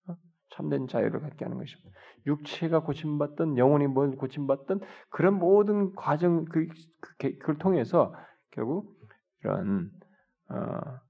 어? 0.09 0.17
참된 0.51 0.87
자유를 0.87 1.21
갖게 1.21 1.45
하는 1.45 1.59
것입니다. 1.59 1.91
육체가 2.27 2.85
고침받던 2.85 3.59
영혼이 3.59 3.89
뭘 3.89 4.15
고침받던 4.15 4.81
그런 5.11 5.35
모든 5.35 5.97
과정 5.97 6.45
그, 6.45 6.69
그, 7.19 7.39
그걸 7.39 7.59
통해서 7.59 8.15
결국 8.53 8.97
이런 9.43 9.91
어, 10.49 11.01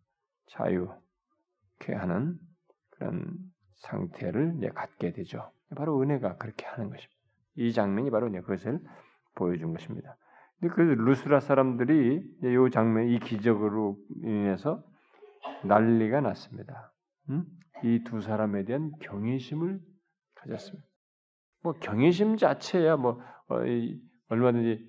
자유케 0.46 1.92
하는 1.92 2.38
그런 2.90 3.37
상태를 3.74 4.55
이제 4.57 4.68
갖게 4.68 5.12
되죠. 5.12 5.50
바로 5.74 6.00
은혜가 6.00 6.37
그렇게 6.37 6.66
하는 6.66 6.90
것입니다. 6.90 7.14
이 7.57 7.72
장면이 7.72 8.11
바로 8.11 8.31
그것을 8.31 8.81
보여준 9.35 9.72
것입니다. 9.72 10.16
그 10.61 10.81
루스라 10.81 11.40
사람들이 11.40 12.22
이 12.42 12.70
장면, 12.70 13.09
이 13.09 13.18
기적으로 13.18 13.98
인해서 14.22 14.83
난리가 15.64 16.20
났습니다. 16.20 16.92
음? 17.31 17.44
이두 17.85 18.20
사람에 18.20 18.64
대한 18.64 18.90
경외심을 19.00 19.81
가졌습니다. 20.35 20.87
뭐 21.62 21.72
경외심 21.74 22.37
자체야 22.37 22.96
뭐 22.96 23.20
어, 23.48 23.61
얼마든지 24.29 24.87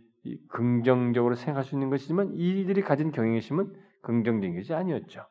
긍정적으로 0.50 1.36
생각할 1.36 1.63
수 1.63 1.76
있는 1.76 1.90
것이지만 1.90 2.34
이들이 2.34 2.82
가진 2.82 3.12
경외심은 3.12 3.74
긍정적인 4.04 4.56
것이 4.56 4.74
아니었죠. 4.74 5.26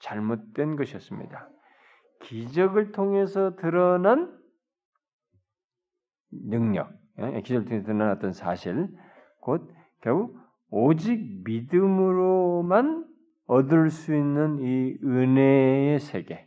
잘못된 0.00 0.76
것이었습니다. 0.76 1.48
기적을 2.22 2.92
통해서 2.92 3.56
드러난 3.56 4.39
능력, 6.32 6.90
예, 7.18 7.40
기적을 7.42 7.84
통해서 7.84 8.12
어떤 8.12 8.32
사실, 8.32 8.88
곧 9.40 9.70
결국 10.02 10.36
오직 10.70 11.42
믿음으로만 11.44 13.06
얻을 13.46 13.90
수 13.90 14.14
있는 14.14 14.58
이 14.60 14.96
은혜의 15.04 16.00
세계, 16.00 16.46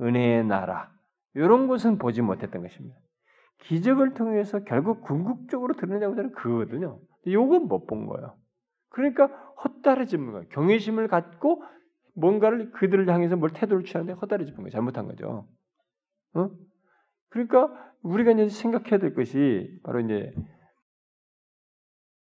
은혜의 0.00 0.44
나라, 0.46 0.90
이런 1.34 1.66
것은 1.66 1.98
보지 1.98 2.22
못했던 2.22 2.62
것입니다. 2.62 2.96
기적을 3.60 4.14
통해서 4.14 4.62
결국 4.64 5.02
궁극적으로 5.02 5.74
드러내자고 5.74 6.16
하는 6.16 6.32
그거거든요. 6.32 7.00
이건 7.24 7.68
못 7.68 7.86
본 7.86 8.06
거예요. 8.06 8.36
그러니까 8.90 9.26
헛다리짚는 9.64 10.32
거예요. 10.32 10.48
경외심을 10.50 11.08
갖고 11.08 11.62
뭔가를 12.14 12.70
그들을 12.72 13.08
향해서 13.08 13.36
뭘 13.36 13.50
태도를 13.50 13.84
취하는데 13.84 14.12
헛다리짚은 14.20 14.58
거예요. 14.58 14.70
잘못한 14.70 15.06
거죠. 15.06 15.48
어? 16.34 16.50
그러니까 17.34 17.68
우리가 18.02 18.30
이제 18.30 18.48
생각해야 18.48 19.00
될 19.00 19.12
것이 19.12 19.80
바로 19.82 19.98
이제 19.98 20.32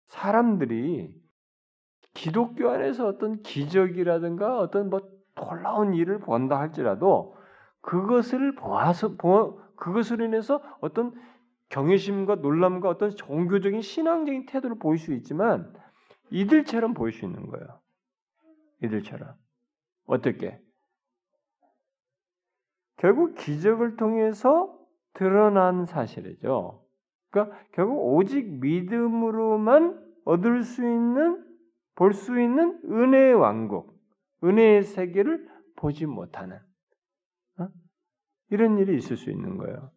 사람들이 0.08 1.14
기독교 2.14 2.70
안에서 2.70 3.06
어떤 3.06 3.42
기적이라든가 3.42 4.58
어떤 4.58 4.90
뭐 4.90 5.02
놀라운 5.36 5.94
일을 5.94 6.20
본다 6.20 6.58
할지라도 6.58 7.36
그것을 7.82 8.56
보아서 8.56 9.16
보, 9.18 9.60
그것으로 9.76 10.24
인해서 10.24 10.64
어떤 10.80 11.14
경외심과 11.68 12.36
놀람과 12.36 12.88
어떤 12.88 13.14
종교적인 13.18 13.82
신앙적인 13.82 14.46
태도를 14.46 14.80
보일 14.80 14.98
수 14.98 15.12
있지만 15.14 15.74
이들처럼 16.30 16.94
보일 16.94 17.12
수 17.12 17.26
있는 17.26 17.48
거예요. 17.48 17.82
이들처럼 18.82 19.34
어떻게? 20.06 20.58
결국 22.96 23.36
기적을 23.36 23.98
통해서 23.98 24.85
드러난 25.16 25.86
사실이죠. 25.86 26.84
그러니까 27.32 27.58
결국 27.72 28.16
오직 28.16 28.60
믿음으로만 28.60 30.00
얻을 30.26 30.64
수 30.64 30.82
있는 30.84 31.44
볼 31.96 32.14
수 32.14 32.40
있는 32.40 32.80
은혜의 32.86 33.34
왕국, 33.34 33.98
은혜의 34.44 34.84
세계를 34.84 35.48
보지 35.78 36.06
못하는 36.06 36.60
어? 37.60 37.68
이런 38.50 38.78
일이 38.78 38.98
있을 38.98 39.18
수 39.18 39.32
있는 39.32 39.58
거예요. 39.58 39.92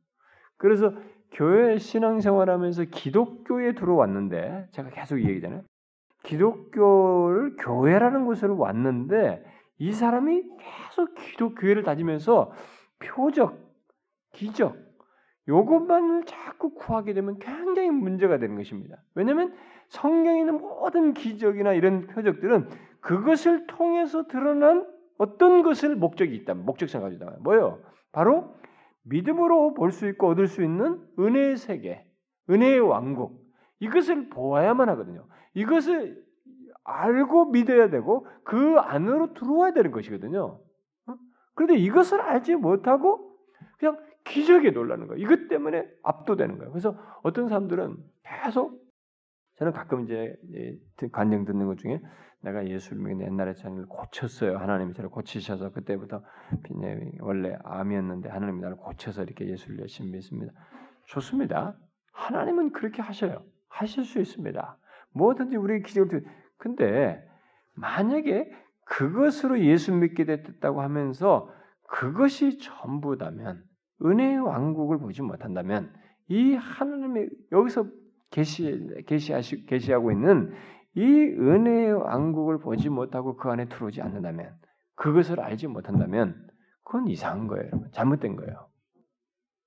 그래서 0.57 0.94
교회 1.33 1.78
신앙생활하면서 1.78 2.85
기독교에 2.85 3.74
들어왔는데 3.74 4.68
제가 4.72 4.90
계속 4.90 5.20
얘기잖아요. 5.22 5.62
기독교를 6.22 7.57
교회라는 7.57 8.24
곳으로 8.26 8.57
왔는데 8.59 9.44
이 9.78 9.92
사람이 9.92 10.42
계속 10.59 11.14
기독교회를 11.14 11.83
다니면서 11.83 12.52
표적, 12.98 13.59
기적, 14.33 14.76
요것만을 15.48 16.24
자꾸 16.24 16.74
구하게 16.74 17.14
되면 17.14 17.38
굉장히 17.38 17.90
문제가 17.90 18.38
되는 18.38 18.56
것입니다. 18.56 18.98
왜냐하면 19.14 19.54
성경에 19.88 20.40
있는 20.40 20.58
모든 20.58 21.14
기적이나 21.14 21.72
이런 21.72 22.06
표적들은 22.06 22.68
그것을 23.00 23.66
통해서 23.66 24.26
드러난 24.26 24.87
어떤 25.16 25.62
것을 25.62 25.96
목적이 25.96 26.37
있다. 26.37 26.54
목적성 26.54 27.02
가지고 27.02 27.24
있다. 27.24 27.37
뭐요? 27.40 27.80
바로 28.12 28.54
믿음으로 29.04 29.74
볼 29.74 29.90
수 29.90 30.06
있고 30.08 30.28
얻을 30.28 30.46
수 30.46 30.62
있는 30.62 31.00
은혜의 31.18 31.56
세계, 31.56 32.04
은혜의 32.50 32.80
왕국. 32.80 33.42
이것을 33.80 34.28
보아야만 34.28 34.88
하거든요. 34.90 35.26
이것을 35.54 36.22
알고 36.84 37.46
믿어야 37.46 37.90
되고 37.90 38.26
그 38.44 38.76
안으로 38.78 39.34
들어와야 39.34 39.72
되는 39.72 39.90
것이거든요. 39.90 40.61
어? 41.06 41.14
그런데 41.54 41.76
이것을 41.76 42.20
알지 42.20 42.56
못하고 42.56 43.32
그냥 43.78 43.98
기적에 44.29 44.71
놀라는 44.71 45.07
거예요. 45.07 45.23
이것 45.23 45.49
때문에 45.49 45.87
압도되는 46.03 46.59
거예요. 46.59 46.71
그래서 46.73 46.97
어떤 47.23 47.49
사람들은 47.49 47.97
계속 48.25 48.81
저는 49.57 49.73
가끔 49.73 50.05
이제 50.05 50.37
간증 51.12 51.45
듣는 51.45 51.67
것 51.67 51.79
중에 51.79 52.01
내가 52.43 52.69
예수를 52.69 53.03
믿는 53.03 53.27
옛날에 53.27 53.55
저를 53.55 53.87
고쳤어요. 53.87 54.59
하나님이 54.59 54.95
저를 54.95 55.11
고치셔서 55.11 55.73
그때부터 55.73 56.23
원래 57.21 57.59
암이었는데 57.64 58.29
하나님이 58.29 58.61
나를 58.61 58.77
고쳐서 58.77 59.25
이렇게 59.25 59.49
예수를 59.49 59.81
열심히 59.81 60.12
믿습니다. 60.12 60.53
좋습니다. 61.07 61.77
하나님은 62.12 62.73
그렇게 62.73 63.03
하셔요. 63.03 63.43
하실 63.69 64.05
수 64.05 64.21
있습니다. 64.21 64.79
뭐든지 65.14 65.57
우리 65.57 65.83
기적을 65.83 66.25
근데 66.59 67.21
만약에 67.75 68.51
그것으로 68.85 69.61
예수 69.61 69.93
믿게 69.93 70.25
됐다고 70.25 70.81
하면서 70.81 71.53
그것이 71.88 72.59
전부다면 72.59 73.64
은혜의 74.04 74.38
왕국을 74.38 74.98
보지 74.98 75.22
못한다면 75.22 75.92
이 76.28 76.54
하나님의 76.54 77.30
여기서 77.52 77.87
계시 78.30 78.87
계시하시 79.06 79.66
계시하고 79.66 80.12
있는 80.12 80.52
이 80.94 81.02
은혜의 81.02 81.92
왕국을 81.92 82.58
보지 82.58 82.88
못하고 82.88 83.37
그 83.37 83.48
안에 83.48 83.68
들어오지 83.68 84.02
않는다면 84.02 84.54
그것을 84.94 85.40
알지 85.40 85.68
못한다면 85.68 86.48
그건 86.82 87.06
이상한 87.08 87.46
거예요, 87.46 87.66
여러분. 87.66 87.90
잘못된 87.92 88.37
거예요. 88.37 88.68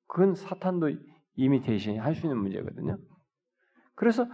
그건 0.07 0.35
사탄도 0.35 0.89
이미테이션이 1.35 1.97
할수 1.97 2.25
있는 2.25 2.37
문제거든요. 2.39 2.97
그래서 3.95 4.25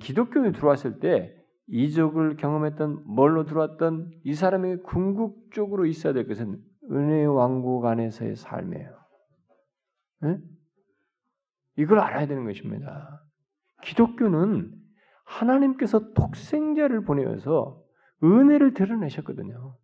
기독교에 0.00 0.52
들어왔을 0.52 0.98
때 0.98 1.34
이적을 1.68 2.36
경험했던 2.36 3.04
뭘로 3.04 3.44
들어왔던 3.44 4.10
이 4.24 4.34
사람의 4.34 4.82
궁극적으로 4.82 5.84
있어야 5.86 6.14
될 6.14 6.26
것은 6.26 6.58
은혜의 6.90 7.26
왕국 7.26 7.84
안에서의 7.84 8.36
삶이에요. 8.36 8.97
네? 10.22 10.38
이걸 11.76 12.00
알아야 12.00 12.26
되는 12.26 12.44
것입니다. 12.44 13.22
기독교는 13.82 14.72
하나님께서 15.24 16.12
독생자를 16.14 17.04
보내어서 17.04 17.82
은혜를 18.22 18.74
드러내셨거든요. 18.74 19.76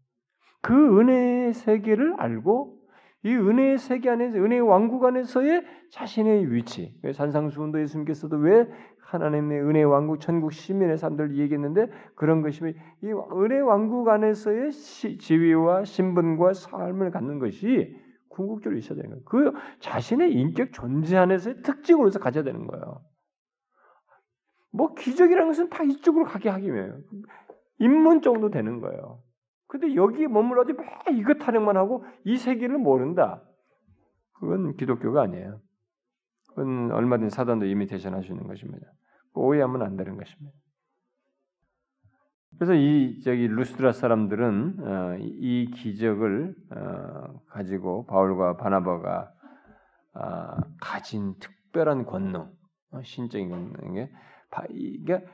그 0.60 1.00
은혜의 1.00 1.52
세계를 1.52 2.14
알고 2.18 2.80
이 3.24 3.34
은혜의 3.34 3.78
세계 3.78 4.10
안에서 4.10 4.36
은혜의 4.36 4.60
왕국 4.60 5.04
안에서의 5.04 5.64
자신의 5.90 6.52
위치. 6.52 6.94
산상수훈도 7.14 7.80
예수님께서도 7.80 8.36
왜 8.36 8.68
하나님의 9.00 9.62
은혜 9.62 9.82
왕국 9.82 10.20
천국 10.20 10.52
시민의 10.52 10.98
사람들 10.98 11.36
얘기했는데 11.38 11.86
그런 12.16 12.42
것이 12.42 12.60
이 13.02 13.12
은혜 13.36 13.60
왕국 13.60 14.08
안에서의 14.08 14.72
시, 14.72 15.18
지위와 15.18 15.84
신분과 15.84 16.52
삶을 16.54 17.10
갖는 17.12 17.38
것이 17.38 17.96
궁극적으로 18.34 18.76
있어야 18.78 19.00
되는 19.00 19.22
거예요. 19.24 19.24
그 19.24 19.58
자신의 19.80 20.32
인격 20.32 20.72
존재 20.72 21.16
안에서의 21.16 21.62
특징으로서 21.62 22.18
가져야 22.18 22.42
되는 22.44 22.66
거예요. 22.66 23.02
뭐 24.72 24.94
기적이라는 24.94 25.48
것은 25.48 25.70
다 25.70 25.84
이쪽으로 25.84 26.24
가게 26.24 26.48
하기 26.48 26.72
위해요. 26.72 26.98
인문 27.78 28.22
정도 28.22 28.50
되는 28.50 28.80
거예요. 28.80 29.22
근데 29.68 29.94
여기에 29.94 30.26
머물러지 30.28 30.72
매 30.72 30.84
이것 31.12 31.38
타령만 31.38 31.76
하고 31.76 32.04
이 32.24 32.36
세계를 32.36 32.78
모른다. 32.78 33.42
그건 34.32 34.76
기독교가 34.76 35.22
아니에요. 35.22 35.60
그건 36.48 36.90
얼마든지 36.90 37.34
사단도 37.34 37.66
이미테이션 37.66 38.14
할수 38.14 38.32
있는 38.32 38.46
것입니다. 38.46 38.86
오해하면 39.32 39.82
안 39.82 39.96
되는 39.96 40.16
것입니다. 40.16 40.56
그래서 42.58 42.74
이 42.74 43.20
저기 43.22 43.48
루스드라 43.48 43.92
사람들은 43.92 44.76
어, 44.80 45.16
이 45.18 45.70
기적을 45.74 46.54
어, 46.70 47.40
가지고 47.48 48.06
바울과 48.06 48.56
바나바가 48.56 49.30
아, 50.14 50.60
가진 50.80 51.34
특별한 51.40 52.06
권능, 52.06 52.48
어, 52.92 53.02
신적인 53.02 53.50
권능에 53.50 54.10
이게 54.70 55.24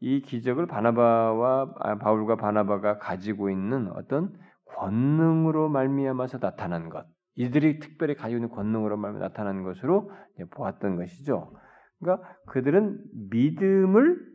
이 0.00 0.20
기적을 0.22 0.66
바나바와 0.66 1.74
아, 1.78 1.98
바울과 1.98 2.36
바나바가 2.36 2.98
가지고 2.98 3.50
있는 3.50 3.88
어떤 3.92 4.36
권능으로 4.76 5.68
말미암아서 5.68 6.40
나타난 6.40 6.88
것, 6.88 7.06
이들이 7.36 7.78
특별히 7.78 8.16
가지고 8.16 8.38
있는 8.38 8.48
권능으로 8.50 8.96
말미 8.96 9.20
나타난 9.20 9.62
것으로 9.62 10.10
보았던 10.50 10.96
것이죠. 10.96 11.52
그러니까 12.00 12.28
그들은 12.48 13.00
믿음을 13.30 14.33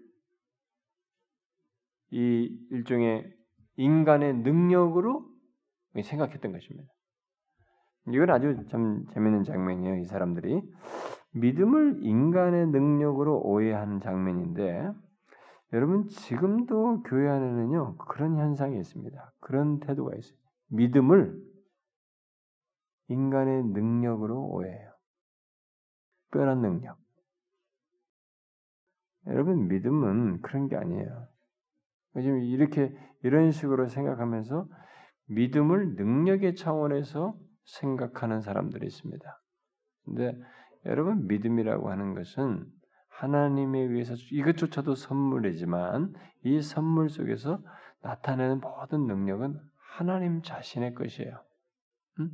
이 2.12 2.68
일종의 2.72 3.32
인간의 3.76 4.38
능력으로 4.38 5.26
생각했던 6.02 6.52
것입니다. 6.52 6.92
이건 8.08 8.30
아주 8.30 8.66
참 8.70 9.06
재밌는 9.14 9.44
장면이에요. 9.44 9.98
이 9.98 10.06
사람들이 10.06 10.62
믿음을 11.34 12.00
인간의 12.02 12.68
능력으로 12.68 13.40
오해하는 13.42 14.00
장면인데 14.00 14.92
여러분 15.74 16.08
지금도 16.08 17.04
교회 17.04 17.30
안에는요 17.30 17.98
그런 17.98 18.38
현상이 18.38 18.78
있습니다. 18.80 19.34
그런 19.40 19.80
태도가 19.80 20.16
있어요. 20.16 20.38
믿음을 20.70 21.40
인간의 23.10 23.64
능력으로 23.66 24.48
오해해요. 24.48 24.92
특별한 26.32 26.62
능력. 26.62 26.98
여러분 29.28 29.68
믿음은 29.68 30.42
그런 30.42 30.68
게 30.68 30.76
아니에요. 30.76 31.28
지금 32.16 32.42
이렇게 32.44 32.94
이런 33.24 33.52
식으로 33.52 33.88
생각하면서 33.88 34.68
믿음을 35.28 35.96
능력의 35.96 36.56
차원에서 36.56 37.36
생각하는 37.66 38.42
사람들이 38.42 38.86
있습니다. 38.88 39.42
근데 40.06 40.36
여러분 40.86 41.28
믿음이라고 41.28 41.90
하는 41.90 42.16
것은 42.16 42.66
하나님에 43.10 43.80
의해서 43.80 44.16
이것조차도 44.32 44.96
선물이지만 44.96 46.14
이 46.44 46.62
선물 46.62 47.10
속에서 47.10 47.62
나타내는 48.02 48.62
모든 48.62 49.08
능력은 49.08 49.60
하나님 49.78 50.42
자신의 50.42 50.94
것이에요. 50.96 51.44
음? 52.20 52.32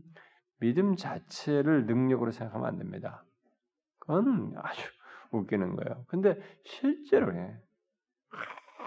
믿음 0.60 0.96
자체를 0.96 1.86
능력으로 1.86 2.32
생각하면 2.32 2.68
안 2.68 2.78
됩니다. 2.78 3.26
그건 4.00 4.54
아주 4.58 4.82
웃기는 5.32 5.76
거예요. 5.76 6.06
근데 6.08 6.40
실제로 6.64 7.34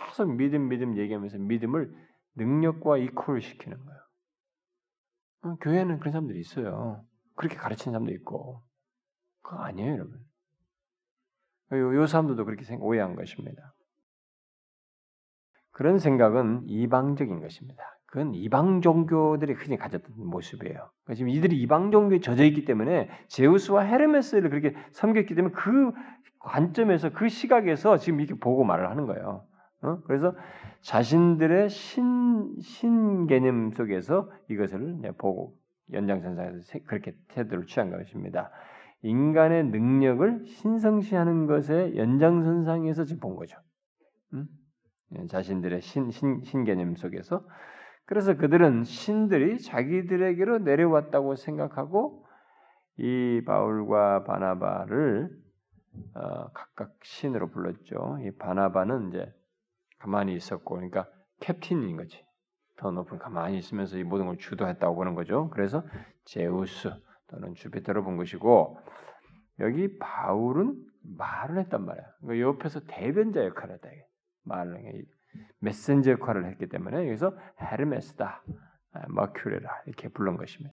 계속 0.09 0.35
믿음 0.35 0.69
믿음 0.69 0.97
얘기하면서 0.97 1.39
믿음을 1.39 1.95
능력과 2.37 2.99
이퀄 2.99 3.41
시키는 3.41 3.77
거예요. 3.77 4.01
어, 5.43 5.57
교회는 5.57 5.99
그런 6.01 6.13
사람들이 6.13 6.41
있어요. 6.41 7.05
그렇게 7.37 7.57
가르치는 7.57 7.93
사람도 7.93 8.13
있고. 8.15 8.63
그거 9.43 9.59
아니에요, 9.63 9.93
여러분. 9.93 10.19
요, 11.73 11.95
요 11.95 12.07
사람들도 12.07 12.45
그렇게 12.45 12.65
생각, 12.65 12.85
오해한 12.85 13.15
것입니다. 13.15 13.75
그런 15.71 15.99
생각은 15.99 16.65
이방적인 16.67 17.41
것입니다. 17.41 17.83
그건 18.07 18.35
이방 18.35 18.81
종교들이 18.81 19.53
흔히 19.53 19.77
가졌던 19.77 20.15
모습이에요. 20.17 20.91
그러니까 21.05 21.15
지금 21.15 21.29
이들이 21.29 21.61
이방 21.61 21.91
종교에 21.91 22.21
젖어 22.21 22.43
있기 22.43 22.65
때문에 22.65 23.11
제우스와 23.29 23.83
헤르메스를 23.83 24.49
그렇게 24.49 24.75
섬겼기 24.93 25.35
때문에 25.35 25.55
그 25.55 25.93
관점에서 26.41 27.11
그 27.11 27.29
시각에서 27.29 27.99
지금 27.99 28.21
이렇게 28.21 28.41
보고 28.41 28.65
말을 28.65 28.89
하는 28.89 29.07
거예요. 29.07 29.47
어? 29.83 30.01
그래서 30.05 30.35
자신들의 30.81 31.69
신, 31.69 32.57
신 32.61 33.27
개념 33.27 33.71
속에서 33.73 34.31
이것을 34.49 35.01
보고 35.19 35.57
연장선상에서 35.93 36.81
그렇게 36.87 37.15
태도를 37.29 37.67
취한 37.67 37.91
것입니다. 37.91 38.51
인간의 39.03 39.67
능력을 39.67 40.45
신성시하는 40.47 41.47
것의 41.47 41.97
연장선상에서 41.97 43.05
지금 43.05 43.21
본 43.21 43.37
거죠. 43.37 43.57
음? 44.35 44.47
자신들의 45.29 45.81
신, 45.81 46.11
신, 46.11 46.43
신 46.43 46.65
개념 46.65 46.95
속에서 46.97 47.47
그래서 48.05 48.37
그들은 48.37 48.85
신들이 48.85 49.59
자기들에게로 49.59 50.59
내려왔다고 50.59 51.37
생각하고 51.37 52.25
이 52.97 53.43
바울과 53.47 54.25
바나바를 54.25 55.31
어, 56.15 56.49
각각 56.53 56.95
신으로 57.03 57.51
불렀죠. 57.51 58.19
이 58.25 58.31
바나바는 58.39 59.09
이제 59.09 59.33
가만히 59.99 60.35
있었고, 60.35 60.77
그러니까 60.77 61.09
캡틴인 61.41 61.97
거지. 61.97 62.25
더 62.77 62.93
높은 62.93 63.19
가만히 63.19 63.59
있으면서 63.59 63.99
이 63.99 64.05
모든 64.05 64.27
걸 64.27 64.39
주도했다고 64.39 64.95
보는 64.95 65.15
거죠. 65.15 65.51
그래서 65.51 65.85
제우스 66.25 66.91
또는 67.27 67.55
주피터로 67.55 68.05
본 68.05 68.17
것이고 68.17 68.79
여기 69.61 69.99
바울은 69.99 70.77
말을 71.03 71.59
했단 71.59 71.85
말이야. 71.85 72.05
그 72.27 72.41
옆에서 72.41 72.81
대변자 72.87 73.45
역할을 73.45 73.75
했다. 73.75 73.89
말을 74.45 75.05
메신저 75.61 76.13
역할을 76.13 76.47
했기 76.47 76.69
때문에 76.69 77.09
여기서 77.09 77.37
헤르메스다, 77.61 78.43
아, 78.93 79.03
머큐레라 79.09 79.83
이렇게 79.87 80.09
부른 80.09 80.37
것입니다. 80.37 80.75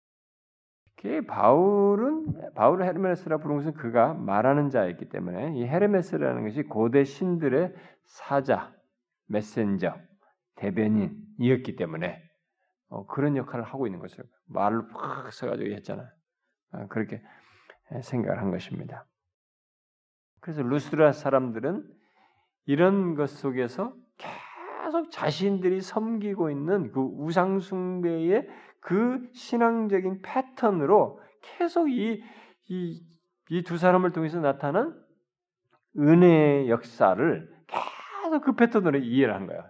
그 0.98 1.22
바울은 1.26 2.54
바울을 2.54 2.86
헤르메스라 2.86 3.38
부른 3.38 3.58
것은 3.58 3.74
그가 3.74 4.14
말하는 4.14 4.70
자였기 4.70 5.10
때문에 5.10 5.56
이 5.56 5.66
헤르메스라는 5.66 6.44
것이 6.44 6.64
고대 6.64 7.04
신들의 7.04 7.74
사자, 8.04 8.74
메신저, 9.32 9.96
대변인이었기 10.56 11.76
때문에 11.76 12.22
어, 12.90 13.06
그런 13.08 13.38
역할을 13.38 13.64
하고 13.64 13.88
있는 13.88 14.00
것을 14.00 14.24
말을 14.46 14.88
팍 14.90 15.32
써가지고 15.32 15.72
했잖아요. 15.72 16.08
어, 16.74 16.88
그렇게 16.88 17.22
생각을 18.04 18.40
한 18.40 18.52
것입니다. 18.52 19.06
그래서 20.40 20.62
루스드라 20.62 21.12
사람들은 21.12 21.88
이런 22.66 23.16
것 23.16 23.30
속에서 23.30 23.96
계속 24.18 25.12
자신들이 25.12 25.82
섬기고 25.82 26.50
있는 26.52 26.92
그 26.92 27.02
우상숭배의 27.02 28.48
그 28.80 29.30
신앙적인 29.34 30.22
패턴으로 30.22 31.20
계속 31.42 31.90
이 31.90 32.22
이 32.70 33.12
이 33.52 33.64
두 33.64 33.78
사람을 33.78 34.12
통해서 34.14 34.40
나타난 34.40 34.98
은혜의 35.98 36.70
역사를 36.70 37.51
계속 38.32 38.46
그 38.46 38.54
패턴으로 38.54 39.00
이해를 39.00 39.34
한 39.34 39.46
거야. 39.46 39.70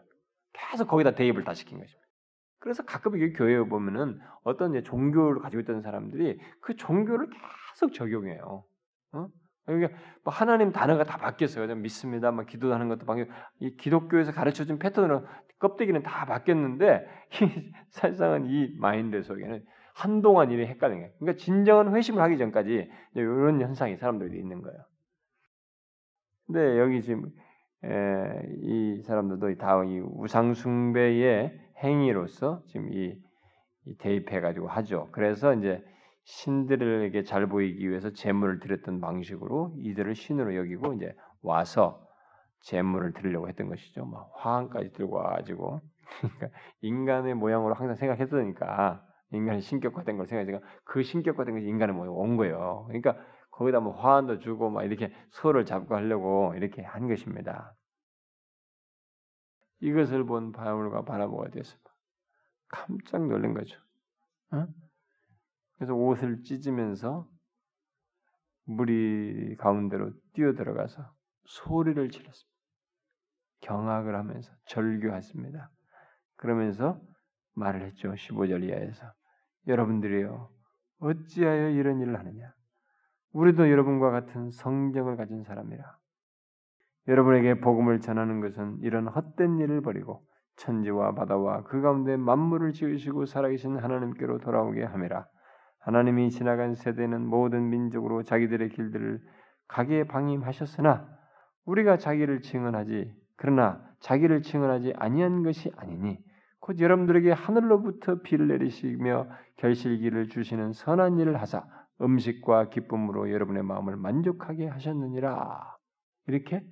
계속 0.53 0.87
거기다 0.87 1.11
대입을 1.15 1.43
다 1.43 1.53
시킨 1.53 1.79
것입니다. 1.79 2.07
그래서 2.59 2.83
가끔 2.83 3.17
이 3.17 3.33
교회에 3.33 3.63
보면은 3.63 4.19
어떤 4.43 4.81
종교를 4.83 5.41
가지고 5.41 5.61
있던 5.61 5.81
사람들이 5.81 6.39
그 6.61 6.75
종교를 6.75 7.27
계속 7.73 7.91
적용해요. 7.93 8.63
어? 9.13 9.27
그러니까 9.65 9.97
뭐 10.23 10.33
하나님 10.33 10.71
단어가 10.71 11.03
다 11.03 11.17
바뀌었어요. 11.17 11.73
믿습니다. 11.75 12.31
막 12.31 12.45
기도하는 12.45 12.87
것도 12.87 13.05
바뀌. 13.05 13.25
이 13.59 13.75
기독교에서 13.77 14.31
가르쳐준 14.31 14.77
패턴으로 14.77 15.25
껍데기는 15.57 16.03
다 16.03 16.25
바뀌었는데 16.25 17.07
이, 17.41 17.71
사실상은 17.89 18.45
이 18.45 18.75
마인드 18.77 19.23
속에는 19.23 19.65
한동안 19.95 20.51
일이 20.51 20.67
헷갈린 20.67 20.99
거예요. 20.99 21.13
그러니까 21.19 21.43
진정한 21.43 21.95
회심을 21.95 22.21
하기 22.21 22.37
전까지 22.37 22.91
이런 23.15 23.59
현상이 23.59 23.97
사람들이 23.97 24.37
있는 24.37 24.61
거예요. 24.61 24.77
근데 26.45 26.79
여기 26.79 27.01
지금 27.01 27.31
에, 27.83 28.41
이 28.61 29.01
사람들도 29.03 29.55
다 29.57 29.83
이 29.83 29.99
우상 29.99 30.53
숭배의 30.53 31.59
행위로서 31.83 32.61
지금 32.67 32.91
이, 32.93 33.17
이 33.85 33.97
대입해 33.97 34.39
가지고 34.41 34.67
하죠. 34.67 35.09
그래서 35.11 35.53
이제 35.53 35.83
신들에게 36.23 37.23
잘 37.23 37.47
보이기 37.47 37.89
위해서 37.89 38.11
제물을 38.13 38.59
드렸던 38.59 39.01
방식으로 39.01 39.73
이들을 39.77 40.15
신으로 40.15 40.55
여기고 40.55 40.93
이제 40.93 41.15
와서 41.41 42.07
제물을 42.61 43.13
드리려고 43.13 43.49
했던 43.49 43.69
것이죠. 43.69 44.05
막 44.05 44.29
화환까지 44.35 44.93
들고 44.93 45.15
와가지고 45.17 45.81
그러니까 46.21 46.59
인간의 46.81 47.33
모양으로 47.35 47.73
항상 47.73 47.95
생각했으니까 47.95 49.03
인간이 49.33 49.61
신격화된 49.61 50.17
걸 50.17 50.27
생각하니까 50.27 50.65
그 50.83 51.01
신격화된 51.03 51.55
것이 51.55 51.65
인간의 51.67 51.95
모양 51.95 52.13
온 52.15 52.37
거예요. 52.37 52.83
그러니까 52.87 53.15
거기다 53.61 53.79
뭐 53.79 53.93
화환도 53.93 54.39
주고 54.39 54.71
막 54.71 54.83
이렇게 54.83 55.13
소를 55.29 55.65
잡고 55.65 55.95
하려고 55.95 56.53
이렇게 56.55 56.81
한 56.81 57.07
것입니다. 57.07 57.75
이것을 59.81 60.25
본 60.25 60.51
바울과 60.51 61.03
바나바가 61.03 61.51
돼서 61.51 61.77
깜짝 62.67 63.27
놀란 63.27 63.53
거죠. 63.53 63.79
어? 64.51 64.67
그래서 65.75 65.93
옷을 65.93 66.41
찢으면서 66.41 67.29
무리 68.63 69.55
가운데로 69.57 70.11
뛰어 70.33 70.53
들어가서 70.53 71.13
소리를 71.45 72.09
질렀습니다. 72.09 72.51
경악을 73.59 74.15
하면서 74.15 74.51
절규했습니다. 74.65 75.71
그러면서 76.35 76.99
말을 77.53 77.83
했죠. 77.83 78.11
15절 78.11 78.63
이하에서 78.63 79.13
여러분들이요 79.67 80.49
어찌하여 80.99 81.69
이런 81.69 81.99
일을 81.99 82.17
하느냐? 82.17 82.55
우리도 83.33 83.69
여러분과 83.69 84.11
같은 84.11 84.51
성경을 84.51 85.15
가진 85.15 85.43
사람이라. 85.43 85.83
여러분에게 87.07 87.59
복음을 87.59 87.99
전하는 87.99 88.41
것은 88.41 88.79
이런 88.81 89.07
헛된 89.07 89.59
일을 89.59 89.81
버리고 89.81 90.23
천지와 90.57 91.13
바다와 91.15 91.63
그 91.63 91.81
가운데 91.81 92.17
만물을 92.17 92.73
지으시고 92.73 93.25
살아계신 93.25 93.77
하나님께로 93.77 94.39
돌아오게 94.39 94.83
함이라. 94.83 95.25
하나님이 95.79 96.29
지나간 96.29 96.75
세대는 96.75 97.25
모든 97.25 97.69
민족으로 97.69 98.23
자기들의 98.23 98.69
길들을 98.69 99.19
가게 99.67 100.03
방임하셨으나 100.03 101.07
우리가 101.65 101.97
자기를 101.97 102.41
증언하지 102.41 103.15
그러나 103.37 103.81
자기를 103.99 104.41
증언하지 104.43 104.93
아니한 104.97 105.41
것이 105.43 105.71
아니니 105.77 106.19
곧 106.59 106.79
여러분들에게 106.79 107.31
하늘로부터 107.31 108.21
비를 108.21 108.49
내리시며 108.49 109.27
결실기를 109.57 110.27
주시는 110.27 110.73
선한 110.73 111.17
일을 111.17 111.41
하사 111.41 111.65
음식과 112.01 112.69
기쁨으로 112.69 113.31
여러분의 113.31 113.63
마음을 113.63 113.95
만족하게 113.95 114.67
하셨느니라 114.67 115.77
이렇게 116.27 116.65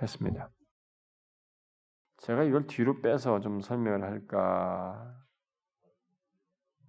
했습니다. 0.00 0.50
제가 2.18 2.44
이걸 2.44 2.66
뒤로 2.66 3.00
빼서 3.00 3.40
좀 3.40 3.60
설명을 3.60 4.02
할까 4.02 5.16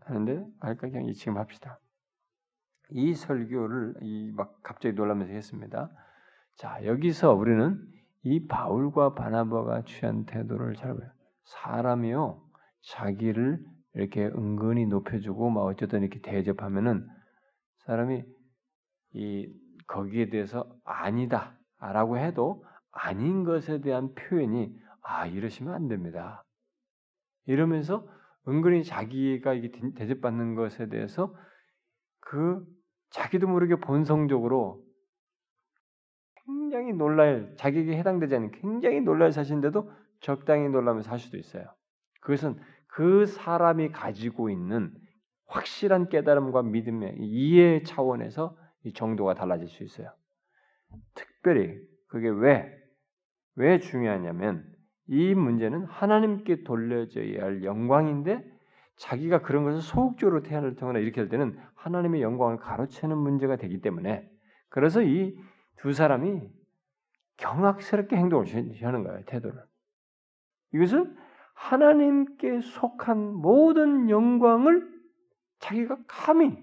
하는데 0.01 0.45
할까 0.59 0.89
그냥 0.89 1.11
지금 1.13 1.37
합시다. 1.37 1.79
이 2.89 3.13
설교를 3.13 3.95
이 4.01 4.31
막 4.35 4.61
갑자기 4.63 4.93
놀라면서 4.95 5.33
했습니다. 5.33 5.89
자 6.57 6.85
여기서 6.85 7.33
우리는 7.33 7.79
이 8.23 8.47
바울과 8.47 9.13
바나바가 9.15 9.83
취한 9.85 10.25
태도를 10.25 10.75
잘 10.75 10.95
봐요. 10.97 11.09
사람이요 11.45 12.41
자기를 12.81 13.63
이렇게 13.93 14.25
은근히 14.25 14.85
높여주고 14.85 15.49
막 15.49 15.61
어쨌든 15.61 16.01
이렇게 16.01 16.21
대접하면은 16.21 17.07
사람이 17.85 18.23
이 19.13 19.53
거기에 19.87 20.29
대해서 20.29 20.69
아니다라고 20.83 22.17
해도 22.17 22.65
아닌 22.91 23.43
것에 23.43 23.81
대한 23.81 24.13
표현이 24.13 24.73
아 25.01 25.25
이러시면 25.27 25.73
안 25.73 25.87
됩니다. 25.87 26.43
이러면서 27.45 28.07
은근히 28.47 28.83
자기가 28.83 29.53
이게 29.53 29.71
대접받는 29.95 30.55
것에 30.55 30.89
대해서 30.89 31.35
그 32.19 32.65
자기도 33.09 33.47
모르게 33.47 33.75
본성적으로 33.75 34.83
굉장히 36.45 36.93
놀랄 36.93 37.53
자기에게 37.57 37.97
해당되지 37.97 38.35
않는 38.35 38.51
굉장히 38.51 39.01
놀랄 39.01 39.31
사실인데도 39.31 39.91
적당히 40.21 40.69
놀라면서 40.69 41.11
할 41.11 41.19
수도 41.19 41.37
있어요. 41.37 41.65
그것은 42.21 42.59
그 42.87 43.25
사람이 43.25 43.91
가지고 43.91 44.49
있는 44.49 44.93
확실한 45.51 46.09
깨달음과 46.09 46.63
믿음의 46.63 47.17
이해 47.19 47.83
차원에서 47.83 48.57
이 48.83 48.93
정도가 48.93 49.35
달라질 49.35 49.67
수 49.67 49.83
있어요. 49.83 50.11
특별히 51.13 51.77
그게 52.07 52.29
왜, 52.29 52.71
왜 53.55 53.79
중요하냐면 53.79 54.65
이 55.07 55.33
문제는 55.35 55.85
하나님께 55.85 56.63
돌려져야 56.63 57.43
할 57.43 57.63
영광인데 57.63 58.43
자기가 58.97 59.41
그런 59.41 59.63
것을 59.63 59.81
소극적으로 59.81 60.43
태안을 60.43 60.75
통하나 60.75 60.99
이렇게 60.99 61.21
할 61.21 61.29
때는 61.29 61.57
하나님의 61.75 62.21
영광을 62.21 62.57
가로채는 62.57 63.17
문제가 63.17 63.55
되기 63.55 63.81
때문에 63.81 64.29
그래서 64.69 65.01
이 65.01 65.37
두 65.81 65.93
사람이 65.93 66.47
경악스럽게 67.37 68.15
행동을 68.15 68.45
하는 68.83 69.03
거예요 69.03 69.23
태도를 69.25 69.63
이것은 70.73 71.17
하나님께 71.55 72.61
속한 72.61 73.33
모든 73.33 74.09
영광을 74.09 74.90
자기가 75.61 75.97
감히 76.07 76.57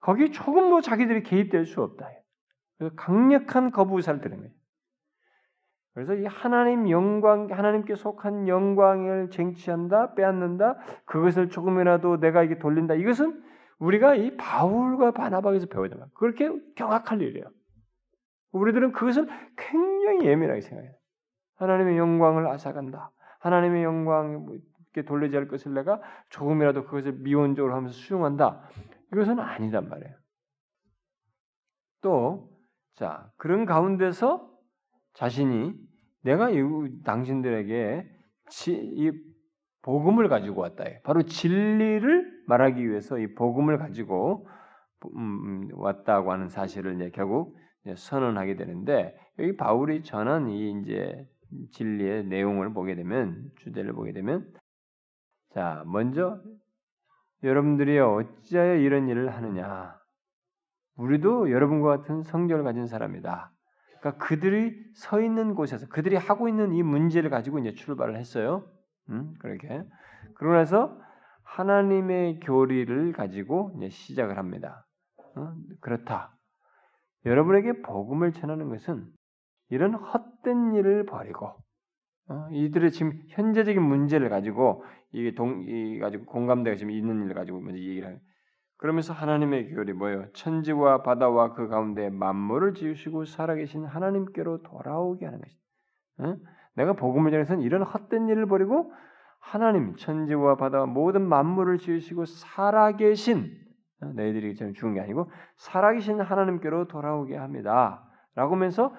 거기에 0.00 0.30
조금도 0.30 0.80
자기들이 0.80 1.22
개입될 1.22 1.66
수 1.66 1.82
없다. 1.82 2.10
강력한 2.96 3.70
거부 3.70 3.96
의사를 3.96 4.20
드는 4.20 4.38
거예요. 4.38 4.52
그래서 5.92 6.14
이 6.14 6.24
하나님 6.24 6.88
영광, 6.88 7.48
하나님께 7.50 7.94
속한 7.96 8.48
영광을 8.48 9.28
쟁취한다, 9.30 10.14
빼앗는다, 10.14 10.78
그것을 11.04 11.50
조금이라도 11.50 12.20
내가 12.20 12.42
이게 12.42 12.58
돌린다. 12.58 12.94
이것은 12.94 13.42
우리가 13.78 14.14
이 14.14 14.36
바울과 14.36 15.10
바나바에서 15.10 15.66
배워야 15.66 15.88
됩니다. 15.88 16.10
그렇게 16.14 16.50
경악할 16.76 17.20
일이에요. 17.20 17.46
우리들은 18.52 18.92
그것을 18.92 19.28
굉장히 19.56 20.26
예민하게 20.26 20.60
생각해요. 20.60 20.92
하나님의 21.56 21.98
영광을 21.98 22.46
앗아간다. 22.46 23.10
하나님의 23.40 23.84
영광 23.84 24.46
께 24.92 25.04
돌리지 25.04 25.36
않을 25.36 25.48
것을 25.48 25.74
내가 25.74 26.00
조금이라도 26.30 26.84
그것을 26.84 27.12
미온적으로 27.12 27.74
하면서 27.74 27.94
수용한다. 27.94 28.68
이것은 29.12 29.38
아니단 29.38 29.88
말이에요. 29.88 30.14
또, 32.02 32.50
자, 32.94 33.30
그런 33.36 33.66
가운데서 33.66 34.50
자신이 35.14 35.74
내가 36.22 36.50
이 36.50 36.58
당신들에게 37.04 38.08
이 38.68 39.12
복음을 39.82 40.28
가지고 40.28 40.62
왔다. 40.62 40.84
바로 41.04 41.22
진리를 41.22 42.44
말하기 42.46 42.88
위해서 42.88 43.18
이 43.18 43.34
복음을 43.34 43.78
가지고 43.78 44.46
음, 45.16 45.68
왔다고 45.72 46.32
하는 46.32 46.48
사실을 46.48 46.96
이제 46.96 47.10
결국 47.14 47.56
선언하게 47.94 48.56
되는데 48.56 49.16
여기 49.38 49.56
바울이 49.56 50.02
전한 50.02 50.48
이 50.50 50.80
이제 50.82 51.26
진리의 51.72 52.26
내용을 52.26 52.74
보게 52.74 52.94
되면 52.94 53.50
주제를 53.56 53.94
보게 53.94 54.12
되면 54.12 54.46
자 55.50 55.82
먼저 55.86 56.40
여러분들이 57.42 57.98
어찌하여 57.98 58.76
이런 58.76 59.08
일을 59.08 59.34
하느냐 59.34 59.98
우리도 60.96 61.50
여러분과 61.50 61.98
같은 61.98 62.22
성결을 62.22 62.62
가진 62.64 62.86
사람이다. 62.86 63.52
그러니까 64.00 64.24
그들이 64.24 64.74
서 64.94 65.20
있는 65.20 65.54
곳에서 65.54 65.86
그들이 65.88 66.16
하고 66.16 66.48
있는 66.48 66.72
이 66.72 66.82
문제를 66.82 67.30
가지고 67.30 67.58
이제 67.58 67.72
출발을 67.72 68.16
했어요. 68.16 68.64
음, 69.08 69.34
그렇게 69.38 69.82
그러고 70.34 70.56
나서 70.56 70.98
하나님의 71.42 72.40
교리를 72.40 73.12
가지고 73.12 73.72
이제 73.76 73.88
시작을 73.88 74.38
합니다. 74.38 74.86
어? 75.36 75.54
그렇다. 75.80 76.36
여러분에게 77.26 77.82
복음을 77.82 78.32
전하는 78.32 78.68
것은 78.68 79.06
이런 79.68 79.94
헛된 79.94 80.74
일을 80.74 81.06
버리고 81.06 81.54
어? 82.28 82.48
이들의 82.52 82.92
지금 82.92 83.20
현재적인 83.28 83.82
문제를 83.82 84.28
가지고 84.28 84.84
이게 85.12 85.34
동, 85.34 85.64
이 85.66 85.98
가지고 85.98 86.26
공감대가 86.26 86.76
지금 86.76 86.92
있는 86.92 87.24
일을 87.24 87.34
가지고 87.34 87.60
먼저 87.60 87.78
얘기를 87.78 88.06
하는. 88.06 88.20
그러면서 88.76 89.12
하나님의 89.12 89.74
교리 89.74 89.92
뭐예요? 89.92 90.30
천지와 90.32 91.02
바다와 91.02 91.52
그 91.52 91.68
가운데 91.68 92.08
만물을 92.08 92.74
지으시고 92.74 93.26
살아계신 93.26 93.84
하나님께로 93.84 94.62
돌아오게 94.62 95.26
하는 95.26 95.40
것이다. 95.40 95.62
어? 96.20 96.36
내가 96.76 96.94
복음을 96.94 97.30
전해서는 97.30 97.62
이런 97.62 97.82
헛된 97.82 98.28
일을 98.28 98.46
버리고 98.46 98.92
하나님 99.38 99.96
천지와 99.96 100.56
바다와 100.56 100.86
모든 100.86 101.28
만물을 101.28 101.78
지으시고 101.78 102.24
살아계신 102.24 103.50
어? 104.02 104.06
너희들이 104.14 104.54
지금 104.54 104.72
죽은 104.72 104.94
게 104.94 105.00
아니고 105.00 105.30
살아계신 105.56 106.20
하나님께로 106.20 106.88
돌아오게 106.88 107.36
합니다. 107.36 108.06
라고 108.34 108.54
하면서 108.54 108.94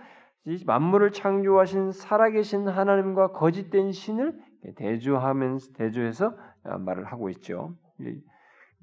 이 0.45 0.63
만물을 0.65 1.11
창조하신 1.11 1.91
살아계신 1.91 2.67
하나님과 2.67 3.31
거짓된 3.31 3.91
신을 3.91 4.39
대조하면서 4.75 5.73
대조해서 5.73 6.37
어, 6.63 6.77
말을 6.77 7.05
하고 7.05 7.29
있죠. 7.29 7.75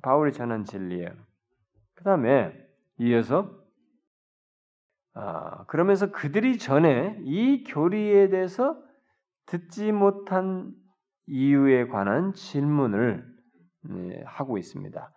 바울이 0.03 0.33
전한 0.33 0.65
진리예요. 0.65 1.11
그 1.95 2.05
다음에 2.05 2.53
이어서 2.99 3.59
아, 5.15 5.65
그러면서 5.67 6.13
그들이 6.13 6.59
전에 6.59 7.19
이 7.25 7.65
교리에 7.65 8.29
대해서 8.29 8.81
듣지 9.47 9.91
못한 9.91 10.73
이유에 11.27 11.89
관한 11.89 12.33
질문을 12.33 13.27
네, 13.83 14.23
하고 14.27 14.59
있습니다. 14.59 15.13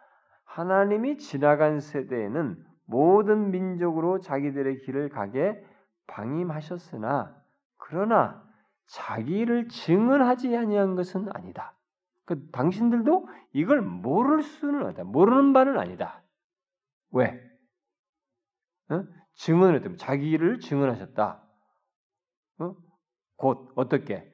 하나님이 0.45 1.17
지나간 1.17 1.79
세대에는 1.79 2.63
모든 2.85 3.51
민족으로 3.51 4.19
자기들의 4.19 4.79
길을 4.79 5.09
가게 5.09 5.63
방임하셨으나 6.07 7.35
그러나 7.77 8.43
자기를 8.91 9.69
증언하지 9.69 10.55
아니한 10.55 10.95
것은 10.95 11.29
아니다. 11.33 11.73
그 12.25 12.49
당신들도 12.51 13.27
이걸 13.53 13.81
모를 13.81 14.41
수는 14.41 14.85
없다. 14.85 15.05
모르는 15.05 15.53
바는 15.53 15.79
아니다. 15.79 16.21
왜? 17.11 17.41
어? 18.89 19.03
증언을 19.35 19.75
했다면 19.75 19.97
자기를 19.97 20.59
증언하셨다. 20.59 21.41
어? 22.59 22.75
곧 23.37 23.71
어떻게? 23.75 24.29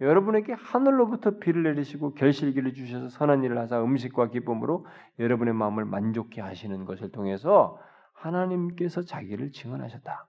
여러분에게 0.00 0.52
하늘로부터 0.52 1.38
비를 1.38 1.64
내리시고 1.64 2.14
결실기를 2.14 2.74
주셔서 2.74 3.08
선한 3.08 3.42
일을 3.44 3.58
하사 3.58 3.82
음식과 3.82 4.28
기쁨으로 4.28 4.86
여러분의 5.18 5.54
마음을 5.54 5.84
만족해 5.84 6.42
하시는 6.42 6.84
것을 6.84 7.10
통해서 7.10 7.80
하나님께서 8.12 9.02
자기를 9.02 9.52
증언하셨다. 9.52 10.28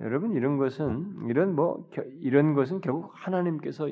여러분 0.00 0.32
이런 0.34 0.58
것은 0.58 1.26
이런 1.28 1.54
뭐 1.54 1.88
이런 2.20 2.54
것은 2.54 2.80
결국 2.80 3.10
하나님께서 3.14 3.88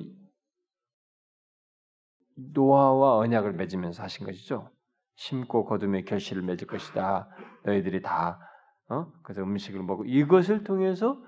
노아와 2.37 3.17
언약을 3.19 3.55
맺으면서 3.55 4.03
하신 4.03 4.27
것이죠. 4.27 4.71
심고 5.17 5.65
거둠의 5.65 6.05
결실을 6.05 6.43
맺을 6.43 6.67
것이다. 6.67 7.29
너희들이 7.65 8.03
다 8.03 8.39
어? 8.89 9.11
그래서 9.23 9.43
음식을 9.43 9.83
먹고 9.83 10.05
이것을 10.05 10.63
통해서 10.63 11.21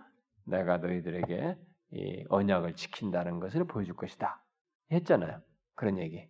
내가 0.44 0.78
너희들에게 0.78 1.58
이 1.92 2.24
언약을 2.28 2.74
지킨다는 2.74 3.40
것을 3.40 3.64
보여줄 3.66 3.96
것이다. 3.96 4.44
했잖아요. 4.92 5.40
그런 5.74 5.98
얘기. 5.98 6.28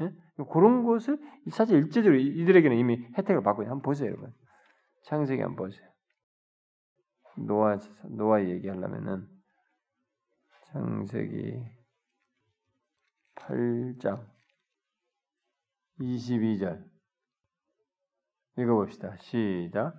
예? 0.00 0.10
그런 0.50 0.84
것을 0.84 1.18
사실 1.50 1.78
일제적으로 1.78 2.16
이들에게는 2.16 2.76
이미 2.76 3.04
혜택을 3.18 3.42
받고 3.42 3.62
있는 3.62 3.72
한번 3.72 3.82
보세요, 3.82 4.08
여러분. 4.08 4.32
창세기 5.04 5.42
한번 5.42 5.66
보세요. 5.66 5.91
노아 7.36 7.78
노아 8.04 8.42
얘기하려면은 8.42 9.26
창세기 10.66 11.64
8장 13.36 14.24
22절 16.00 16.84
읽어봅시다. 18.58 19.16
시작. 19.18 19.94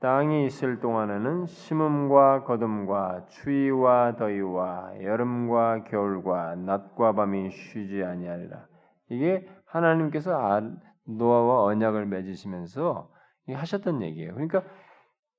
땅이 0.00 0.46
있을 0.46 0.80
동안에는 0.80 1.46
심음과 1.46 2.42
거둠과 2.42 3.26
추위와 3.26 4.16
더위와 4.16 5.00
여름과 5.00 5.84
겨울과 5.84 6.56
낮과 6.56 7.12
밤이 7.12 7.50
쉬지 7.50 8.02
아니하리라. 8.02 8.66
이게 9.10 9.48
하나님께서 9.66 10.34
아, 10.34 10.60
노아와 11.06 11.62
언약을 11.64 12.06
맺으시면서 12.06 13.12
하셨던 13.48 14.02
얘기예요. 14.02 14.34
그러니까 14.34 14.64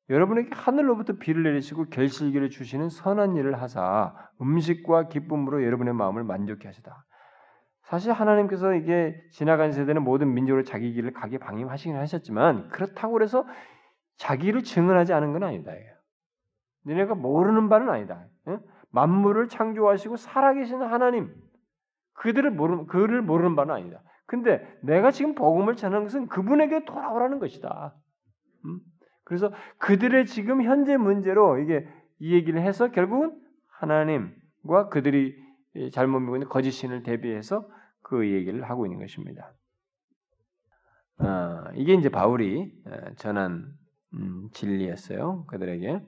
여러분에게 0.10 0.50
하늘로부터 0.54 1.14
비를 1.14 1.44
내리시고 1.44 1.86
결실기를 1.86 2.50
주시는 2.50 2.90
선한 2.90 3.36
일을 3.36 3.62
하사 3.62 4.14
음식과 4.42 5.08
기쁨으로 5.08 5.64
여러분의 5.64 5.94
마음을 5.94 6.24
만족케 6.24 6.68
하시다. 6.68 7.06
사실 7.84 8.12
하나님께서 8.12 8.74
이게 8.74 9.16
지나간 9.32 9.72
세대는 9.72 10.04
모든 10.04 10.34
민족으로 10.34 10.64
자기 10.64 10.94
길을 10.94 11.14
가게 11.14 11.38
방임하시긴 11.38 11.96
하셨지만 11.96 12.70
그렇다고 12.70 13.22
해서 13.22 13.46
자기를 14.18 14.64
증언하지 14.64 15.14
않은 15.14 15.34
건 15.34 15.44
아니다. 15.44 15.72
너네가 16.86 17.16
모르는 17.16 17.70
바는 17.70 17.90
아니다. 17.90 18.26
만물을 18.90 19.48
창조하시고 19.48 20.18
살아계신 20.18 20.82
하나님 20.82 21.34
그들을 22.14 22.52
모르는 22.52 22.88
그를 22.88 23.22
모르는 23.22 23.56
바는 23.56 23.74
아니다. 23.74 24.02
근데 24.26 24.66
내가 24.82 25.12
지금 25.12 25.36
복음을 25.36 25.76
전하는 25.76 26.06
것은 26.06 26.28
그분에게 26.28 26.86
돌아오라는 26.86 27.40
것이다. 27.40 27.96
그래서 29.24 29.52
그들의 29.78 30.26
지금 30.26 30.64
현재 30.64 30.98
문제로 30.98 31.58
이게 31.60 31.88
이 32.20 32.34
얘기를 32.34 32.62
해서 32.62 32.92
결국은 32.92 33.40
하나님과 33.68 34.90
그들이 34.90 35.36
잘못 35.92 36.20
믿고 36.20 36.36
있는 36.36 36.50
거짓 36.50 36.72
신을 36.72 37.04
대비해서 37.04 37.68
그 38.02 38.30
얘기를 38.30 38.70
하고 38.70 38.86
있는 38.86 39.00
것입니다. 39.00 39.54
아, 41.18 41.72
이게 41.76 41.94
이제 41.94 42.10
바울이 42.10 42.74
전한 43.18 43.74
음, 44.14 44.50
진리였어요 44.52 45.46
그들에게. 45.46 46.02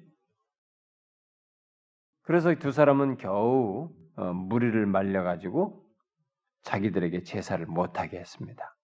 그래서 2.21 2.53
두 2.55 2.71
사람은 2.71 3.17
겨우 3.17 3.91
어, 4.15 4.33
무리를 4.33 4.85
말려가지고 4.85 5.85
자기들에게 6.63 7.23
제사를 7.23 7.63
못하게 7.65 8.19
했습니다. 8.19 8.75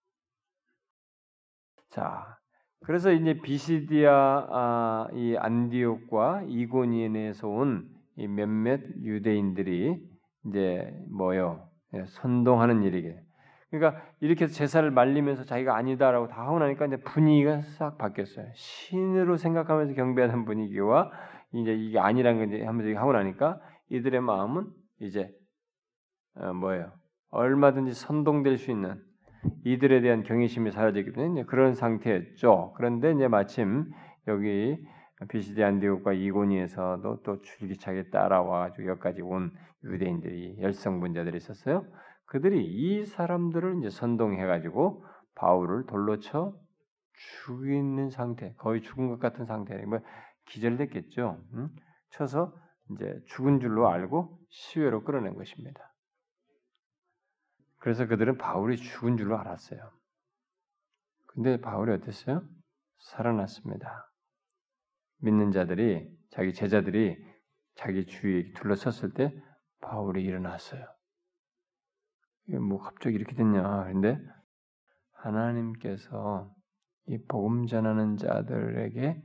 자, 1.90 2.38
그래서 2.84 3.12
이제 3.12 3.34
비시디아 3.40 4.12
아, 4.50 5.08
이 5.12 5.36
안디옥과 5.36 6.44
이고니엔에서 6.48 7.48
온 7.48 7.88
몇몇 8.16 8.80
유대인들이 9.02 9.96
이제 10.46 10.92
뭐요 11.10 11.68
예, 11.94 12.04
선동하는 12.06 12.82
일이게. 12.82 13.20
그러니까 13.70 14.02
이렇게 14.20 14.46
제사를 14.48 14.90
말리면서 14.90 15.44
자기가 15.44 15.74
아니다라고 15.76 16.28
다 16.28 16.42
하고 16.42 16.58
나니까 16.58 16.86
이제 16.86 16.96
분위기가 16.98 17.60
싹 17.62 17.96
바뀌었어요. 17.96 18.46
신으로 18.54 19.36
생각하면서 19.36 19.94
경배하는 19.94 20.44
분위기와 20.44 21.10
이제 21.54 21.72
이게 21.72 21.98
아니란 21.98 22.36
걸 22.36 22.48
이제 22.52 22.64
하면서 22.64 22.98
하고 22.98 23.12
나니까 23.12 23.60
이들의 23.90 24.20
마음은 24.20 24.66
이제 25.00 25.30
어 26.34 26.52
뭐예요? 26.52 26.92
얼마든지 27.30 27.94
선동될 27.94 28.58
수 28.58 28.70
있는 28.70 29.02
이들에 29.64 30.00
대한 30.00 30.22
경외심이 30.22 30.70
사라졌기 30.70 31.12
때문에 31.12 31.44
그런 31.44 31.74
상태였죠. 31.74 32.74
그런데 32.76 33.12
이제 33.12 33.28
마침 33.28 33.90
여기 34.28 34.78
비시디 35.28 35.62
안디옥과 35.62 36.12
이고니에서도 36.12 37.22
또 37.22 37.40
줄기차게 37.40 38.10
따라와가지고 38.10 38.88
여기까지 38.88 39.22
온 39.22 39.52
유대인들이 39.84 40.58
열성분자들이 40.60 41.36
있었어요. 41.36 41.84
그들이 42.26 42.64
이 42.64 43.04
사람들을 43.04 43.78
이제 43.78 43.90
선동해가지고 43.90 45.04
바울을 45.34 45.86
돌로 45.86 46.18
쳐 46.18 46.54
죽이는 47.44 48.10
상태, 48.10 48.54
거의 48.56 48.82
죽은 48.82 49.08
것 49.08 49.18
같은 49.18 49.44
상태, 49.44 49.76
뭐 49.84 50.00
기절됐겠죠. 50.46 51.38
응? 51.54 51.68
쳐서 52.10 52.52
이제 52.90 53.20
죽은 53.26 53.60
줄로 53.60 53.88
알고 53.88 54.38
시외로 54.48 55.04
끌어낸 55.04 55.34
것입니다. 55.34 55.91
그래서 57.82 58.06
그들은 58.06 58.38
바울이 58.38 58.76
죽은 58.76 59.16
줄로 59.16 59.36
알았어요. 59.36 59.90
근데 61.26 61.60
바울이 61.60 61.92
어땠어요? 61.94 62.44
살아났습니다. 63.00 64.08
믿는 65.18 65.50
자들이 65.50 66.08
자기 66.30 66.54
제자들이 66.54 67.16
자기 67.74 68.06
주위에 68.06 68.52
둘러섰을 68.52 69.14
때 69.14 69.34
바울이 69.80 70.22
일어났어요. 70.22 70.86
뭐 72.68 72.78
갑자기 72.78 73.16
이렇게 73.16 73.34
됐냐? 73.34 73.84
근데 73.86 74.16
하나님께서 75.14 76.54
이 77.08 77.18
복음 77.26 77.66
전하는 77.66 78.16
자들에게 78.16 79.20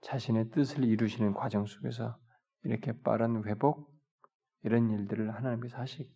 자신의 0.00 0.50
뜻을 0.50 0.82
이루시는 0.82 1.34
과정 1.34 1.66
속에서 1.66 2.18
이렇게 2.64 3.00
빠른 3.02 3.44
회복 3.44 3.92
이런 4.64 4.90
일들을 4.90 5.32
하나님께서 5.32 5.76
하시 5.76 6.12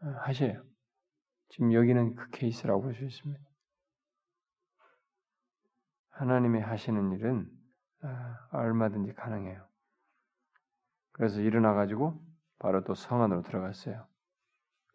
하셔요. 0.00 0.62
지금 1.48 1.72
여기는 1.72 2.14
그 2.14 2.30
케이스라고 2.30 2.82
볼 2.82 2.94
수 2.94 3.04
있습니다. 3.04 3.44
하나님의 6.10 6.62
하시는 6.62 7.12
일은 7.12 7.46
아, 8.02 8.48
얼마든지 8.52 9.12
가능해요. 9.14 9.66
그래서 11.12 11.40
일어나 11.40 11.74
가지고 11.74 12.20
바로 12.58 12.84
또 12.84 12.94
성 12.94 13.22
안으로 13.22 13.42
들어갔어요. 13.42 14.06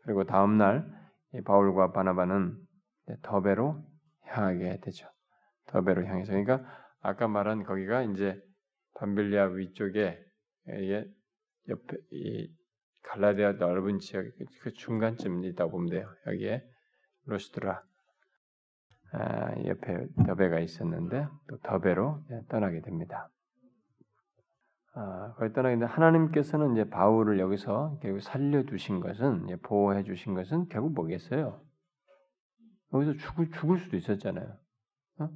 그리고 0.03 0.23
다음 0.23 0.57
날 0.57 0.87
바울과 1.45 1.91
바나바는 1.91 2.57
더베로 3.21 3.83
향하게 4.23 4.79
되죠. 4.81 5.07
더베로 5.67 6.05
향해서 6.05 6.31
그러니까 6.31 6.63
아까 7.01 7.27
말한 7.27 7.63
거기가 7.63 8.03
이제 8.03 8.41
밤빌리아 8.95 9.45
위쪽에 9.45 10.19
옆에 11.69 11.97
이 12.11 12.53
갈라디아 13.03 13.53
넓은 13.53 13.99
지역 13.99 14.25
그 14.61 14.73
중간쯤 14.73 15.43
있다 15.45 15.67
보면 15.67 15.89
돼요. 15.89 16.09
여기에 16.27 16.63
로스트라 17.25 17.83
아, 19.13 19.65
옆에 19.65 20.07
더베가 20.25 20.59
있었는데 20.59 21.27
또 21.47 21.57
더베로 21.59 22.23
떠나게 22.49 22.81
됩니다. 22.81 23.29
아, 24.93 25.33
거기 25.37 25.53
떠나는데 25.53 25.85
하나님께서는 25.85 26.73
이제 26.73 26.89
바울을 26.89 27.39
여기서 27.39 27.99
결국 28.01 28.21
살려두신 28.21 28.99
것은 28.99 29.47
보호해 29.63 30.03
주신 30.03 30.33
것은 30.33 30.67
결국 30.69 30.93
뭐겠어요? 30.93 31.61
여기서 32.93 33.13
죽을 33.13 33.51
죽을 33.51 33.79
수도 33.79 33.97
있었잖아요. 33.97 34.57
어? 35.19 35.29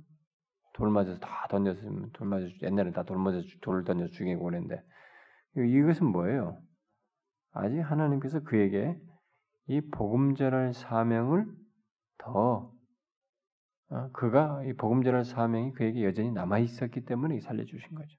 돌 0.74 0.89
맞아서 0.89 1.20
다 1.20 1.47
던졌으면 1.49 2.11
돌 2.11 2.28
맞아 2.28 2.45
옛날에 2.63 2.91
다 2.91 3.03
돌 3.03 3.18
맞아 3.18 3.41
돌을 3.61 3.86
던져 3.86 4.07
죽이고 4.07 4.43
그랬는데 4.43 4.84
이것은 5.55 6.07
뭐예요? 6.07 6.61
아직 7.56 7.80
하나님께서 7.80 8.41
그에게 8.41 8.99
이 9.68 9.82
복음 9.91 10.36
전할 10.36 10.74
사명을 10.74 11.45
더 12.18 12.72
어, 13.89 14.10
그가 14.12 14.64
이 14.66 14.74
복음 14.74 15.03
전할 15.03 15.24
사명이 15.24 15.74
그에게 15.74 16.03
여전히 16.03 16.32
남아 16.32 16.60
있었기 16.60 17.06
때문에 17.06 17.39
살려 17.39 17.64
주신 17.66 17.95
거죠. 17.95 18.18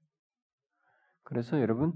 그래서 1.23 1.61
여러분 1.61 1.93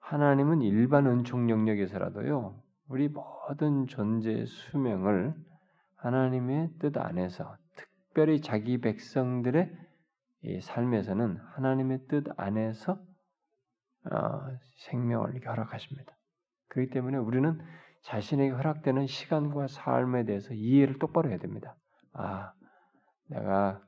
하나님은 0.00 0.62
일반 0.62 1.06
은총 1.06 1.50
영역에서라도요. 1.50 2.60
우리 2.88 3.08
모든 3.08 3.86
존재의 3.86 4.46
수명을 4.46 5.34
하나님의 5.96 6.70
뜻 6.78 6.96
안에서 6.96 7.56
특별히 7.76 8.40
자기 8.40 8.80
백성들의 8.80 9.70
삶에서는 10.62 11.36
하나님의 11.36 12.06
뜻 12.08 12.24
안에서 12.36 12.98
어, 14.10 14.58
생명을 14.88 15.46
허락하십니다. 15.46 16.16
그렇기 16.72 16.90
때문에 16.90 17.18
우리는 17.18 17.60
자신에게 18.00 18.50
허락되는 18.50 19.06
시간과 19.06 19.66
삶에 19.68 20.24
대해서 20.24 20.54
이해를 20.54 20.98
똑바로 20.98 21.28
해야 21.28 21.38
됩니다. 21.38 21.76
아, 22.14 22.52
내가 23.28 23.82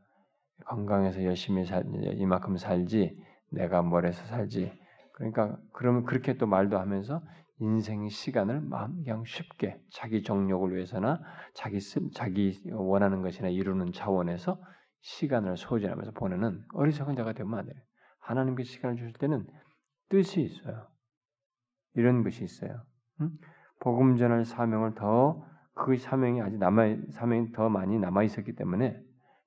건강해서 0.67 1.25
열심히 1.25 1.65
살, 1.65 1.85
이만큼 2.17 2.59
살지, 2.59 3.19
내가 3.51 3.81
뭘 3.81 4.05
해서 4.07 4.23
살지. 4.27 4.71
그러니까, 5.15 5.57
그러면 5.73 6.05
그렇게 6.05 6.37
또 6.37 6.47
말도 6.47 6.79
하면서 6.79 7.23
인생 7.59 8.07
시간을 8.07 8.61
마음 8.61 9.03
그냥 9.03 9.25
쉽게 9.25 9.81
자기 9.91 10.23
정욕을 10.23 10.75
위해서나 10.75 11.23
자기 11.55 11.81
쓴 11.81 12.11
자기 12.13 12.61
원하는 12.71 13.23
것이나 13.23 13.49
이루는 13.49 13.93
차원에서 13.93 14.61
시간을 15.01 15.57
소진하면서 15.57 16.13
보내는 16.13 16.65
어리석은 16.75 17.17
자가 17.17 17.33
되면 17.33 17.59
안 17.59 17.65
돼요. 17.65 17.77
하나님께 18.21 18.65
시간을 18.65 18.97
주실 18.97 19.15
때는 19.15 19.47
뜻이 20.11 20.43
있어요. 20.43 20.94
이런 21.95 22.23
것이 22.23 22.45
있어요. 22.45 22.83
응? 23.21 23.31
복음 23.81 24.17
전할 24.17 24.45
사명을 24.45 24.95
더 24.95 25.55
그 25.75 25.97
사명이 25.97 26.41
아직 26.41 26.59
남아 26.59 26.97
사명이 27.11 27.53
더 27.53 27.69
많이 27.69 27.99
남아 27.99 28.23
있었기 28.23 28.55
때문에 28.55 28.97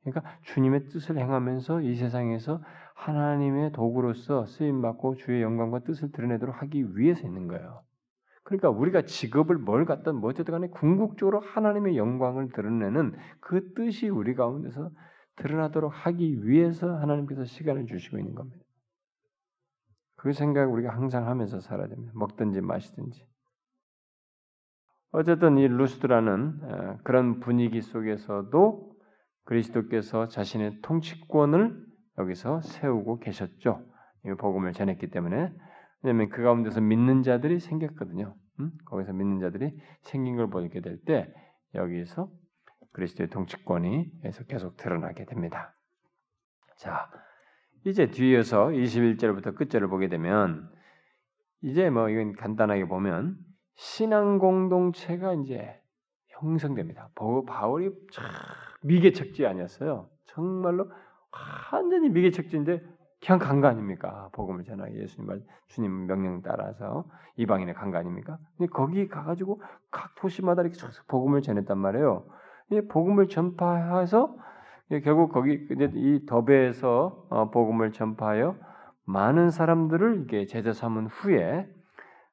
그러니까 0.04 0.38
주님의 0.43 0.89
뜻을 0.89 1.18
행하면서 1.18 1.82
이 1.82 1.95
세상에서 1.95 2.62
하나님의 2.95 3.72
도구로서 3.72 4.45
쓰임 4.45 4.82
받고 4.82 5.16
주의 5.16 5.41
영광과 5.41 5.80
뜻을 5.80 6.12
드러내도록 6.12 6.62
하기 6.62 6.98
위해서 6.98 7.26
있는 7.28 7.48
거예요. 7.48 7.82
그러니까 8.43 8.70
우리가 8.70 9.04
직업을 9.04 9.58
뭘 9.58 9.86
갖든 9.86 10.16
뭐든 10.16 10.45
간에 10.45 10.70
궁극적으로 10.70 11.39
하나님의 11.41 11.98
영광을 11.98 12.50
드러내는 12.50 13.14
그 13.41 13.74
뜻이 13.74 14.08
우리 14.08 14.36
가운데서 14.36 14.89
드러나도록 15.36 15.91
하기 15.93 16.48
위해서 16.48 16.95
하나님께서 16.95 17.43
시간을 17.43 17.86
주시고 17.88 18.18
있는 18.18 18.36
겁니다. 18.36 18.64
그 20.28 20.34
생각 20.34 20.69
우리가 20.69 20.93
항상 20.93 21.25
하면서 21.25 21.61
살아야 21.61 21.88
됩니다. 21.88 22.11
먹든지 22.13 22.59
마시든지. 22.59 23.25
어쨌든 25.11 25.57
이 25.57 25.65
루스드라는 25.69 26.59
어, 26.63 26.97
그런 27.05 27.39
분위기 27.39 27.82
속에서도 27.82 28.91
그리스도께서 29.45 30.28
자신의 30.28 30.82
통치권을 30.82 31.82
여기서 32.17 32.59
세우고 32.59 33.19
계셨죠. 33.19 33.86
이 34.25 34.34
복음을 34.38 34.73
전했기 34.73 35.09
때문에 35.11 35.53
왜냐하면 36.03 36.28
그 36.28 36.43
가운데서 36.43 36.82
믿는 36.82 37.23
자들이 37.23 37.61
생겼거든요. 37.61 38.36
음? 38.59 38.71
거기서 38.84 39.13
믿는 39.13 39.39
자들이 39.39 39.80
생긴 40.01 40.36
걸 40.36 40.49
보게 40.49 40.82
될 40.82 40.99
때 41.05 41.34
여기서 41.73 42.30
그리스도의 42.91 43.30
통치권이 43.30 44.11
계속 44.49 44.75
드러나게 44.75 45.23
됩니다. 45.23 45.73
자, 46.75 47.09
이제 47.88 48.08
뒤에서 48.12 48.68
21절부터 48.68 49.56
끝절을 49.56 49.88
보게 49.88 50.10
되면 50.10 50.70
이제 51.62 51.90
뭐 51.90 52.10
이건 52.10 52.34
간단하게 52.34 52.86
보면 52.86 53.38
신앙 53.76 54.40
공동체가 54.40 55.34
이제 55.36 55.80
형성됩니다. 56.28 57.10
바울이 57.48 57.92
참 58.12 58.26
미개척지 58.84 59.46
아니었어요. 59.46 60.10
정말로 60.26 60.92
완전히 61.72 62.10
미개척지인데 62.10 62.84
그냥 63.26 63.40
간 63.40 63.62
거 63.62 63.68
아닙니까? 63.68 64.30
복음을 64.34 64.66
전하기 64.66 64.96
예수님 65.00 65.28
말 65.28 65.42
주님 65.70 66.08
명령 66.08 66.42
따라서 66.42 67.06
이방인의 67.38 67.74
간거 67.74 67.98
아닙니까? 67.98 68.38
근데 68.58 68.70
거기 68.70 69.08
가가지고 69.08 69.62
각 69.92 70.14
도시마다 70.16 70.62
이렇게 70.62 70.78
복음을 71.08 71.42
전했단 71.42 71.78
말이에요. 71.78 72.28
이 72.72 72.82
복음을 72.82 73.28
전파해서 73.28 74.36
결국 75.04 75.32
거기 75.32 75.68
이제 75.72 75.92
이 75.94 76.26
더베에서 76.26 77.28
어, 77.30 77.52
복음을 77.52 77.92
전파하여 77.92 78.56
많은 79.06 79.50
사람들을 79.50 80.24
이게 80.24 80.46
제자 80.46 80.72
삼은 80.74 81.08
후에 81.08 81.68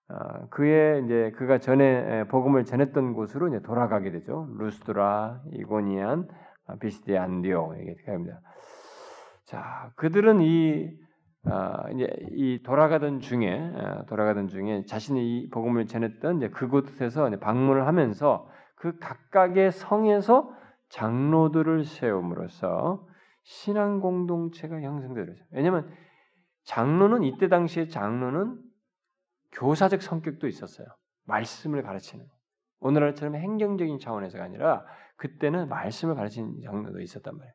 어, 0.09 0.47
그의 0.51 1.05
이제 1.05 1.33
그가 1.37 1.59
전에 1.59 2.25
복음을 2.29 2.65
전했던 2.65 3.15
곳으로 3.15 3.49
이제 3.49 3.61
돌아가게 3.63 4.11
되죠. 4.13 4.49
루스드라, 4.59 5.41
이고니안, 5.53 6.29
아, 6.67 6.77
비시디 6.77 7.17
안디오 7.17 7.75
이게 7.81 7.97
됩니다. 8.05 8.41
자, 9.47 9.91
그들은 9.97 10.41
이 10.41 10.91
어, 11.47 11.91
이제 11.93 12.09
이 12.33 12.63
돌아가던 12.63 13.21
중에 13.21 13.73
어, 13.75 14.05
돌아가던 14.07 14.49
중에 14.49 14.85
자신이 14.87 15.41
이 15.41 15.51
복음을 15.51 15.87
전했던 15.87 16.37
이제 16.37 16.49
그곳에서 16.51 17.29
방문을 17.41 17.87
하면서 17.87 18.49
그 18.77 18.99
각각의 18.99 19.73
성에서 19.73 20.51
장로들을 20.95 21.85
세움으로써 21.85 23.05
신앙 23.43 24.01
공동체가 24.01 24.81
형성되죠. 24.81 25.33
왜냐하면 25.51 25.93
장로는 26.63 27.25
이때 27.25 27.49
당시에 27.49 27.89
장로는 27.89 28.63
교사적 29.53 30.03
성격도 30.03 30.47
있었어요. 30.47 30.87
말씀을 31.25 31.83
가르치는. 31.83 32.25
오늘날처럼 32.79 33.35
행정적인 33.35 33.99
차원에서가 33.99 34.45
아니라 34.45 34.85
그때는 35.17 35.69
말씀을 35.69 36.15
가르치는 36.15 36.61
장로도 36.63 37.01
있었단 37.01 37.37
말이에요. 37.37 37.55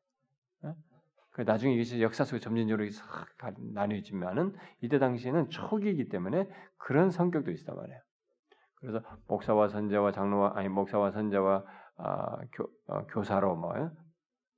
어? 0.63 0.75
그 1.31 1.41
나중에 1.41 1.73
이것이 1.75 2.01
역사 2.01 2.25
속에 2.25 2.39
점진적으로 2.39 2.85
나뉘어지면은 3.73 4.53
이때 4.81 4.99
당시에는 4.99 5.49
초기이기 5.49 6.09
때문에 6.09 6.49
그런 6.77 7.09
성격도 7.09 7.51
있단 7.51 7.75
말이에요. 7.75 7.99
그래서 8.75 9.01
목사와 9.27 9.69
선자와 9.69 10.11
장로와 10.11 10.53
아니 10.55 10.67
목사와 10.67 11.11
선자와 11.11 11.57
아, 11.57 11.78
교, 12.53 12.69
어, 12.87 13.05
교사로 13.07 13.55
뭐 13.55 13.77
예? 13.77 13.89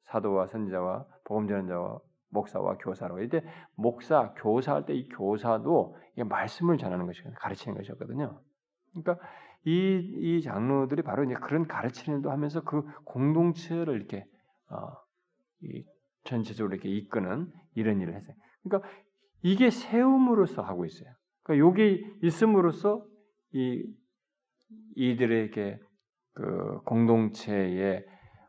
사도와 0.04 0.48
선자와 0.48 1.06
복음 1.24 1.48
전자와 1.48 2.00
목사와 2.30 2.78
교사로 2.78 3.22
이때 3.24 3.44
목사 3.76 4.34
교사할 4.36 4.86
때 4.86 4.94
이 4.94 5.08
교사도 5.10 5.98
이게 6.14 6.24
말씀을 6.24 6.78
전하는 6.78 7.06
것이 7.06 7.22
가르치는 7.36 7.78
것이었거든요. 7.78 8.42
그러니까 8.94 9.18
이, 9.66 10.00
이 10.20 10.42
장로들이 10.42 11.02
바로 11.02 11.24
이제 11.24 11.34
그런 11.36 11.68
가르치는 11.68 12.20
일도 12.20 12.32
하면서 12.32 12.62
그 12.64 12.84
공동체를 13.06 13.96
이렇게 13.96 14.26
어, 14.70 14.92
이 15.62 15.84
전체적으로 16.24 16.74
이렇게 16.74 16.90
이끄는 16.90 17.52
이런 17.76 18.02
일을 18.02 18.16
했어요. 18.16 18.36
그러니까 18.64 18.90
이게 19.44 19.70
세움으로써 19.70 20.62
하고 20.62 20.86
있어요. 20.86 21.10
그러니까 21.44 21.68
여기 21.68 22.06
있음으로써 22.22 23.06
이 23.54 23.84
이들에게 24.96 25.80
그 26.34 26.82
공동체의 26.86 28.06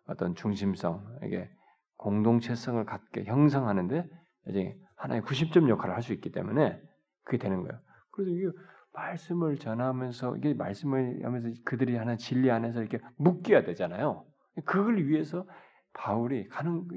어떤 0.06 0.34
중심성, 0.34 1.18
이게 1.24 1.48
공동체성을 1.96 2.84
갖게 2.84 3.24
형성하는데 3.24 4.08
이제 4.48 4.76
하나의 4.96 5.22
90점 5.22 5.68
역할을 5.68 5.94
할 5.94 6.02
수 6.02 6.12
있기 6.12 6.32
때문에 6.32 6.80
그게 7.24 7.38
되는 7.38 7.62
거예요. 7.62 7.80
그래서 8.10 8.30
이게 8.30 8.48
말씀을 8.92 9.56
전하면서 9.58 10.36
이게 10.36 10.54
말씀을 10.54 11.24
하면서 11.24 11.48
그들이 11.64 11.96
하는 11.96 12.18
진리 12.18 12.50
안에서 12.50 12.80
이렇게 12.80 12.98
묶여야 13.16 13.64
되잖아요. 13.64 14.24
그걸 14.64 14.98
위해서 15.06 15.46
바울이 15.94 16.48
가는 16.48 16.88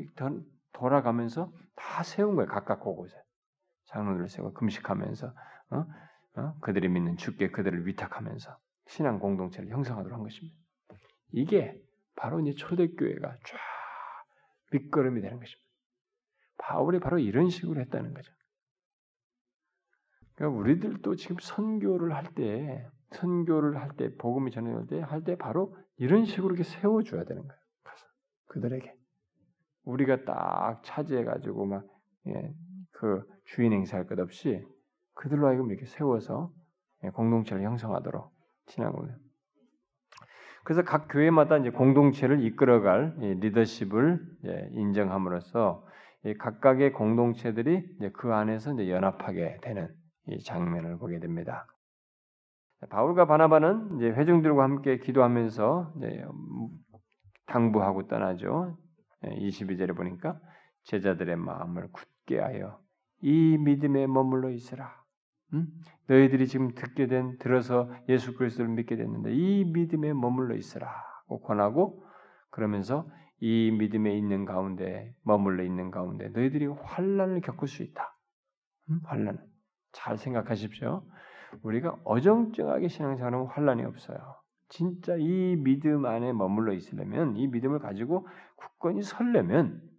돌아가면서 0.73 1.51
다 1.75 2.03
세운 2.03 2.35
거예요. 2.35 2.49
각각 2.49 2.81
곳곳에 2.81 3.15
장로들을 3.85 4.27
세워 4.27 4.53
금식하면서 4.53 5.33
어? 5.71 5.85
어? 6.37 6.57
그들이 6.61 6.89
믿는 6.89 7.17
주께 7.17 7.49
그들을 7.49 7.87
위탁하면서 7.87 8.57
신앙 8.87 9.19
공동체를 9.19 9.69
형성하도록 9.69 10.17
한 10.17 10.23
것입니다. 10.23 10.57
이게 11.35 11.77
바로 12.15 12.39
이제 12.39 12.53
초대교회가 12.53 13.29
쫙 13.29 13.59
밑거름이 14.71 15.19
되는 15.21 15.37
것입니다. 15.37 15.65
바울이 16.57 16.99
바로 16.99 17.19
이런 17.19 17.49
식으로 17.49 17.81
했다는 17.81 18.13
거죠. 18.13 18.31
그러니까 20.35 20.57
우리들도 20.57 21.15
지금 21.15 21.35
선교를 21.39 22.15
할 22.15 22.33
때, 22.33 22.87
선교를 23.11 23.81
할 23.81 23.91
때, 23.97 24.15
복음이 24.15 24.51
전해질 24.51 24.87
때, 24.87 25.01
할 25.01 25.23
때 25.23 25.35
바로 25.35 25.75
이런 25.97 26.23
식으로 26.23 26.55
이렇게 26.55 26.63
세워줘야 26.63 27.25
되는 27.25 27.45
거예요. 27.45 27.61
가서 27.83 28.05
그들에게 28.47 28.95
우리가 29.83 30.23
딱 30.23 30.81
차지해가지고 30.83 31.65
막, 31.65 31.85
예, 32.27 32.53
그 32.91 33.23
주인 33.43 33.73
행사할 33.73 34.07
것 34.07 34.17
없이 34.19 34.65
그들로 35.13 35.47
하여금 35.47 35.69
이렇게 35.69 35.85
세워서 35.85 36.53
예, 37.03 37.09
공동체를 37.09 37.63
형성하도록 37.63 38.31
지나고 38.67 39.05
그래서 40.65 40.83
각 40.83 41.07
교회마다 41.09 41.57
이제 41.57 41.69
공동체를 41.69 42.43
이끌어갈 42.43 43.15
리더십을 43.19 44.19
인정함으로써 44.71 45.85
각각의 46.39 46.91
공동체들이 46.91 47.87
그 48.13 48.33
안에서 48.33 48.75
연합하게 48.89 49.59
되는 49.61 49.87
이 50.27 50.43
장면을 50.43 50.97
보게 50.97 51.19
됩니다. 51.19 51.67
바울과 52.89 53.27
바나바는 53.27 53.97
이제 53.97 54.09
회중들과 54.09 54.63
함께 54.63 54.97
기도하면서 54.97 55.93
당부하고 57.45 58.07
떠나죠. 58.07 58.75
22절에 59.21 59.95
보니까 59.95 60.39
제자들의 60.85 61.35
마음을 61.35 61.89
굳게 61.91 62.39
하여 62.39 62.79
이 63.21 63.57
믿음에 63.59 64.07
머물러 64.07 64.49
있으라. 64.49 65.04
응? 65.53 65.67
너희들이 66.07 66.47
지금 66.47 66.73
듣게 66.73 67.07
된 67.07 67.37
들어서 67.39 67.89
예수 68.09 68.35
그리스도를 68.35 68.71
믿게 68.71 68.95
됐는데 68.95 69.33
이 69.33 69.65
믿음에 69.65 70.13
머물러 70.13 70.55
있으라고 70.55 71.41
권하고 71.41 72.03
그러면서 72.49 73.09
이 73.39 73.71
믿음에 73.77 74.17
있는 74.17 74.45
가운데 74.45 75.13
머물러 75.23 75.63
있는 75.63 75.91
가운데 75.91 76.29
너희들이 76.29 76.67
환란을 76.67 77.41
겪을 77.41 77.67
수 77.67 77.83
있다. 77.83 78.17
응? 78.89 78.99
환란. 79.03 79.39
잘 79.91 80.17
생각하십시오. 80.17 81.03
우리가 81.63 81.97
어정쩡하게 82.03 82.87
신앙생활하면 82.87 83.47
환란이 83.47 83.83
없어요. 83.83 84.17
진짜 84.69 85.15
이 85.17 85.55
믿음 85.57 86.05
안에 86.05 86.33
머물러 86.33 86.73
있으려면 86.73 87.35
이 87.37 87.47
믿음을 87.47 87.79
가지고 87.79 88.27
굳건히 88.55 89.03
설려면 89.03 89.81
어, 89.81 89.94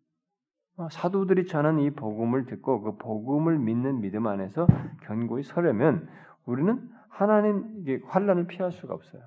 사도들이 0.90 1.46
전한 1.46 1.78
이 1.78 1.90
복음을 1.90 2.44
듣고 2.44 2.82
그 2.82 2.96
복음을 2.96 3.58
믿는 3.58 4.00
믿음 4.00 4.26
안에서 4.26 4.66
견고히 5.04 5.42
서려면 5.42 6.08
우리는 6.44 6.90
하나님 7.08 7.86
환란을 8.06 8.46
피할 8.46 8.72
수가 8.72 8.94
없어요. 8.94 9.22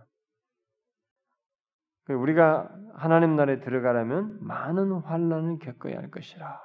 그 2.04 2.14
우리가 2.14 2.70
하나님 2.93 3.36
나라에 3.36 3.62
들어가려면 3.62 4.38
많은 4.41 4.91
환란을 4.91 5.60
겪어야 5.60 5.97
할 5.97 6.12
것이라. 6.12 6.60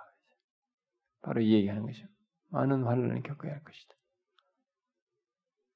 바로 1.22 1.40
이 1.40 1.52
얘기하는 1.54 1.82
것이죠. 1.82 2.06
많은 2.50 2.84
환란을 2.84 3.22
겪어야 3.22 3.52
할 3.52 3.62
것이다. 3.62 3.94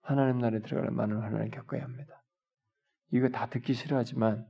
하나님 0.02 0.38
나라에 0.38 0.61
들어가려면 0.61 0.96
많은 0.96 1.20
환란을 1.20 1.50
겪어야 1.50 1.82
합니다. 1.82 2.22
이거 3.11 3.28
다 3.28 3.46
듣기 3.46 3.72
싫어하지만 3.72 4.46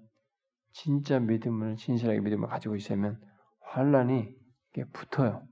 진짜 0.72 1.18
믿음을 1.20 1.76
진실하게 1.76 2.20
믿음을 2.20 2.48
가지고 2.48 2.76
있으면 2.76 3.20
환란이 3.60 4.37
붙어요. 4.84 5.46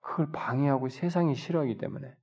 그걸 0.00 0.30
방해하고 0.32 0.88
세상이 0.88 1.34
싫어하기 1.34 1.78
때문에 1.78 2.14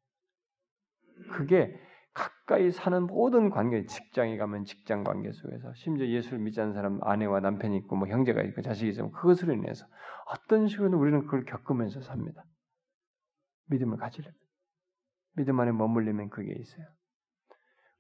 그게 1.31 1.79
가까이 2.13 2.71
사는 2.71 3.03
모든 3.07 3.49
관계, 3.49 3.85
직장에 3.85 4.37
가면 4.37 4.65
직장 4.65 5.03
관계 5.03 5.31
속에서 5.31 5.73
심지어 5.75 6.07
예수를 6.07 6.39
믿지 6.39 6.59
않는 6.59 6.73
사람 6.73 6.99
아내와 7.01 7.39
남편이 7.39 7.77
있고 7.77 7.95
뭐 7.95 8.07
형제가 8.07 8.41
있고 8.43 8.61
자식이 8.61 8.89
있으면 8.89 9.11
그것으로 9.11 9.53
인해서 9.53 9.85
어떤 10.27 10.67
식으로든 10.67 10.97
우리는 10.97 11.21
그걸 11.21 11.45
겪으면서 11.45 12.01
삽니다. 12.01 12.43
믿음을 13.67 13.97
가지려면 13.97 14.37
믿음 15.35 15.59
안에 15.59 15.71
머물리면 15.71 16.29
그게 16.29 16.53
있어요. 16.53 16.85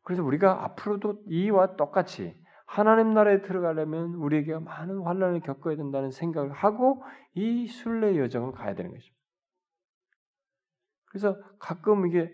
그래서 0.03 0.23
우리가 0.23 0.65
앞으로도 0.65 1.23
이와 1.27 1.75
똑같이 1.77 2.35
하나님 2.71 3.13
나라에 3.13 3.41
들어가려면 3.41 4.13
우리에게 4.13 4.57
많은 4.57 5.01
환란을 5.01 5.41
겪어야 5.41 5.75
된다는 5.75 6.09
생각을 6.09 6.53
하고 6.53 7.03
이 7.33 7.67
순례 7.67 8.17
여정을 8.17 8.53
가야 8.53 8.75
되는 8.75 8.91
것입니다. 8.91 9.21
그래서 11.09 11.37
가끔 11.59 12.07
이게 12.07 12.31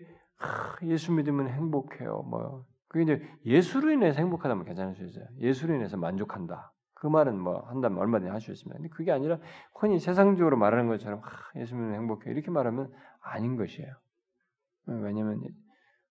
예수 0.84 1.10
믿으면 1.12 1.48
행복해요. 1.48 2.22
뭐 2.22 2.64
그게 2.86 3.02
이제 3.02 3.28
예수로 3.46 3.90
인해서 3.90 4.20
행복하다면 4.20 4.64
괜찮을 4.64 4.94
수 4.94 5.04
있어요. 5.04 5.26
예수로 5.40 5.74
인해서 5.74 5.96
만족한다. 5.96 6.72
그 6.94 7.08
말은 7.08 7.36
뭐 7.36 7.58
한다면 7.66 7.98
얼마든지 7.98 8.30
할 8.30 8.40
수 8.40 8.52
있습니다. 8.52 8.76
근데 8.78 8.88
그게 8.90 9.10
아니라 9.10 9.38
흔히 9.74 9.98
세상적으로 9.98 10.56
말하는 10.56 10.86
것처럼 10.86 11.20
예수 11.56 11.74
믿으면 11.74 11.94
행복해 11.94 12.30
이렇게 12.30 12.52
말하면 12.52 12.92
아닌 13.22 13.56
것이에요. 13.56 13.92
왜냐하면 14.86 15.42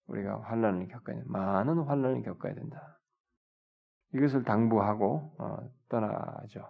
우리가 0.08 0.42
환란을 0.42 0.90
겪어야 0.90 1.16
돼. 1.16 1.24
많은 1.28 1.80
환란을 1.84 2.24
겪어야 2.24 2.56
된다. 2.56 2.97
이것을 4.18 4.44
당부하고 4.44 5.36
어, 5.38 5.58
떠나죠. 5.90 6.70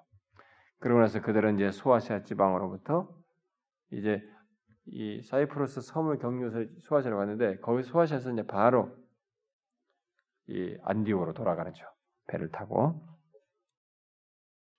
그러고 0.79 1.01
나서 1.01 1.21
그들은 1.21 1.55
이제 1.55 1.71
소아시아 1.71 2.23
지방으로부터 2.23 3.09
이제 3.91 4.21
이 4.85 5.21
사이프러스 5.21 5.81
섬을 5.81 6.19
경유해서 6.19 6.69
소아시아로 6.81 7.17
갔는데 7.17 7.59
거기 7.59 7.83
소아시아에서 7.83 8.31
이제 8.31 8.45
바로 8.45 8.95
이 10.47 10.77
안디오로 10.83 11.33
돌아가죠. 11.33 11.85
배를 12.27 12.51
타고. 12.51 13.01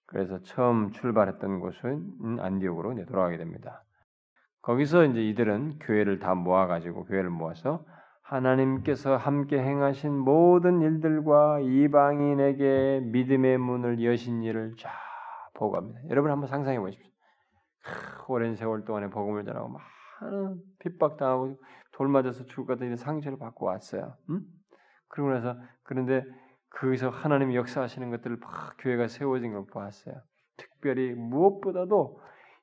그래서 0.07 0.43
처음 0.43 0.93
출발했던 0.93 1.61
곳은 1.61 2.39
안디옥으로 2.41 3.05
돌아가게 3.07 3.37
됩니다. 3.37 3.85
거기서 4.63 5.05
이제 5.05 5.23
이들은 5.23 5.79
교회를 5.81 6.19
다 6.19 6.35
모아가지고 6.35 7.05
교회를 7.05 7.29
모아서 7.29 7.85
하나님께서 8.29 9.17
함께 9.17 9.59
행하신 9.59 10.13
모든 10.13 10.83
일들과 10.83 11.61
이방인에게 11.61 13.01
믿음의 13.05 13.57
문을 13.57 14.05
여신 14.05 14.43
일을 14.43 14.75
쫙 14.77 14.91
보고합니다. 15.55 16.01
여러분 16.11 16.31
한번 16.31 16.47
상상해 16.47 16.79
보십시오. 16.79 17.11
오랜 18.29 18.55
세월 18.55 18.85
동안에 18.85 19.09
복음을 19.09 19.45
전하고 19.45 19.71
많은 20.21 20.57
핍박당하고 20.81 21.57
돌 21.93 22.09
맞아서 22.09 22.45
죽을 22.45 22.67
것 22.67 22.75
같은 22.75 22.97
상처를 22.97 23.39
받고 23.39 23.65
왔어요. 23.65 24.15
음? 24.29 24.43
그러고 25.09 25.33
나서 25.33 25.57
그런데 25.83 26.23
거기서 26.71 27.09
하나님이 27.09 27.57
역사하시는 27.57 28.11
것들을 28.11 28.37
막 28.41 28.77
교회가 28.79 29.09
세워진 29.09 29.55
걸 29.55 29.65
보았어요. 29.73 30.15
특별히 30.59 31.15
무엇보다도 31.15 32.21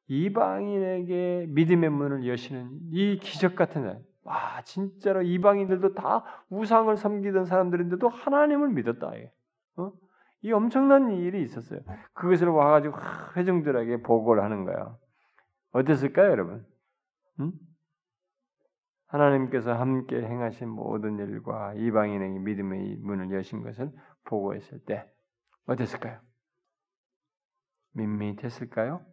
이방인에게 0.07 1.47
믿음의 1.49 1.89
문을 1.89 2.27
여시는 2.27 2.69
이 2.91 3.17
기적 3.17 3.55
같은 3.55 3.85
날. 3.85 3.99
와, 4.25 4.61
진짜로 4.63 5.21
이방인들도 5.21 5.93
다 5.93 6.23
우상을 6.49 6.95
섬기던 6.97 7.45
사람들인데도 7.45 8.09
하나님을 8.09 8.69
믿었다. 8.69 9.11
어? 9.77 9.91
이 10.41 10.51
엄청난 10.51 11.11
일이 11.11 11.43
있었어요. 11.43 11.79
그것을 12.13 12.49
와가지고 12.49 12.97
회중들에게 13.37 14.01
보고를 14.01 14.43
하는 14.43 14.65
거예요. 14.65 14.97
어땠을까요, 15.71 16.31
여러분? 16.31 16.65
응? 17.39 17.51
하나님께서 19.07 19.73
함께 19.73 20.17
행하신 20.17 20.69
모든 20.69 21.19
일과 21.19 21.73
이방인에게 21.75 22.39
믿음의 22.39 22.97
문을 22.97 23.31
여신 23.31 23.61
것을 23.61 23.91
보고했을 24.25 24.83
때 24.85 25.07
어땠을까요? 25.67 26.19
밋밋했을까요? 27.93 29.05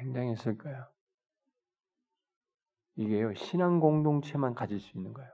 굉장했을 0.00 0.58
거예요. 0.58 0.93
이게요, 2.96 3.34
신앙 3.34 3.80
공동체만 3.80 4.54
가질 4.54 4.80
수 4.80 4.96
있는 4.96 5.12
거예요. 5.12 5.30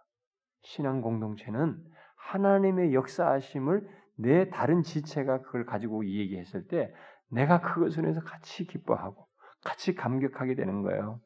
신앙 0.62 1.00
공동체는 1.00 1.76
하나님의 2.16 2.94
역사하심을 2.94 3.88
내 4.16 4.50
다른 4.50 4.82
지체가 4.82 5.42
그걸 5.42 5.64
가지고 5.64 6.04
얘기했을 6.06 6.66
때 6.66 6.92
내가 7.30 7.60
그것을 7.60 8.06
해서 8.06 8.20
같이 8.20 8.66
기뻐하고 8.66 9.26
같이 9.62 9.94
감격하게 9.94 10.54
되는 10.54 10.82
거예요. 10.82 11.20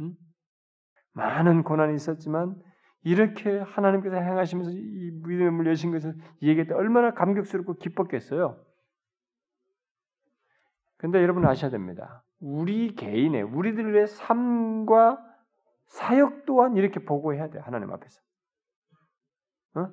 음? 0.00 0.14
많은 1.12 1.62
고난이 1.62 1.94
있었지만 1.94 2.56
이렇게 3.02 3.58
하나님께서 3.58 4.16
행하시면서 4.16 4.70
이 4.72 5.10
믿음을 5.24 5.66
여신 5.66 5.92
것을 5.92 6.14
얘기할 6.42 6.66
때 6.66 6.74
얼마나 6.74 7.12
감격스럽고 7.12 7.74
기뻤겠어요. 7.74 8.60
근데 10.98 11.22
여러분 11.22 11.46
아셔야 11.46 11.70
됩니다. 11.70 12.24
우리 12.40 12.94
개인의 12.94 13.42
우리들의 13.42 14.06
삶과 14.08 15.25
사역 15.86 16.46
또한 16.46 16.76
이렇게 16.76 17.00
보고해야 17.04 17.50
돼요. 17.50 17.62
하나님 17.64 17.90
앞에서. 17.92 18.20
어? 19.76 19.88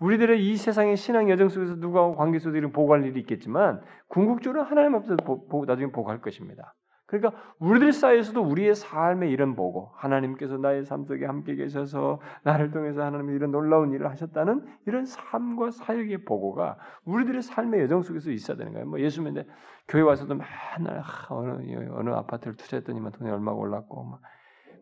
우리들의 0.00 0.46
이 0.46 0.56
세상의 0.56 0.96
신앙 0.96 1.28
여정 1.28 1.48
속에서 1.48 1.74
누구하고 1.76 2.16
관계 2.16 2.38
속에서 2.38 2.68
보고할 2.68 3.04
일이 3.04 3.20
있겠지만 3.20 3.82
궁극적으로 4.08 4.62
하나님 4.62 4.94
앞에서 4.94 5.16
보, 5.16 5.48
보, 5.48 5.64
나중에 5.64 5.90
보고할 5.90 6.20
것입니다. 6.20 6.74
그러니까 7.08 7.40
우리들 7.58 7.92
사이에서도 7.92 8.38
우리의 8.42 8.74
삶의 8.74 9.30
이런 9.30 9.56
보고 9.56 9.92
하나님께서 9.96 10.58
나의 10.58 10.84
삶 10.84 11.06
속에 11.06 11.24
함께 11.24 11.54
계셔서 11.54 12.20
나를 12.44 12.70
통해서 12.70 13.02
하나님이 13.02 13.34
이런 13.34 13.50
놀라운 13.50 13.92
일을 13.92 14.10
하셨다는 14.10 14.66
이런 14.86 15.06
삶과 15.06 15.70
사역의 15.70 16.26
보고가 16.26 16.76
우리들의 17.06 17.40
삶의 17.40 17.80
여정 17.80 18.02
속에서 18.02 18.30
있어야 18.30 18.58
되는 18.58 18.74
거예요. 18.74 18.86
뭐 18.86 19.00
예수 19.00 19.22
믿는 19.22 19.44
교회 19.88 20.02
와서도 20.02 20.34
맨날 20.34 21.02
어느 21.30 21.88
어느 21.92 22.10
아파트를 22.10 22.56
투자했더니만 22.56 23.12
돈이 23.12 23.30
얼마가 23.30 23.56
올랐고 23.56 24.04
막 24.04 24.20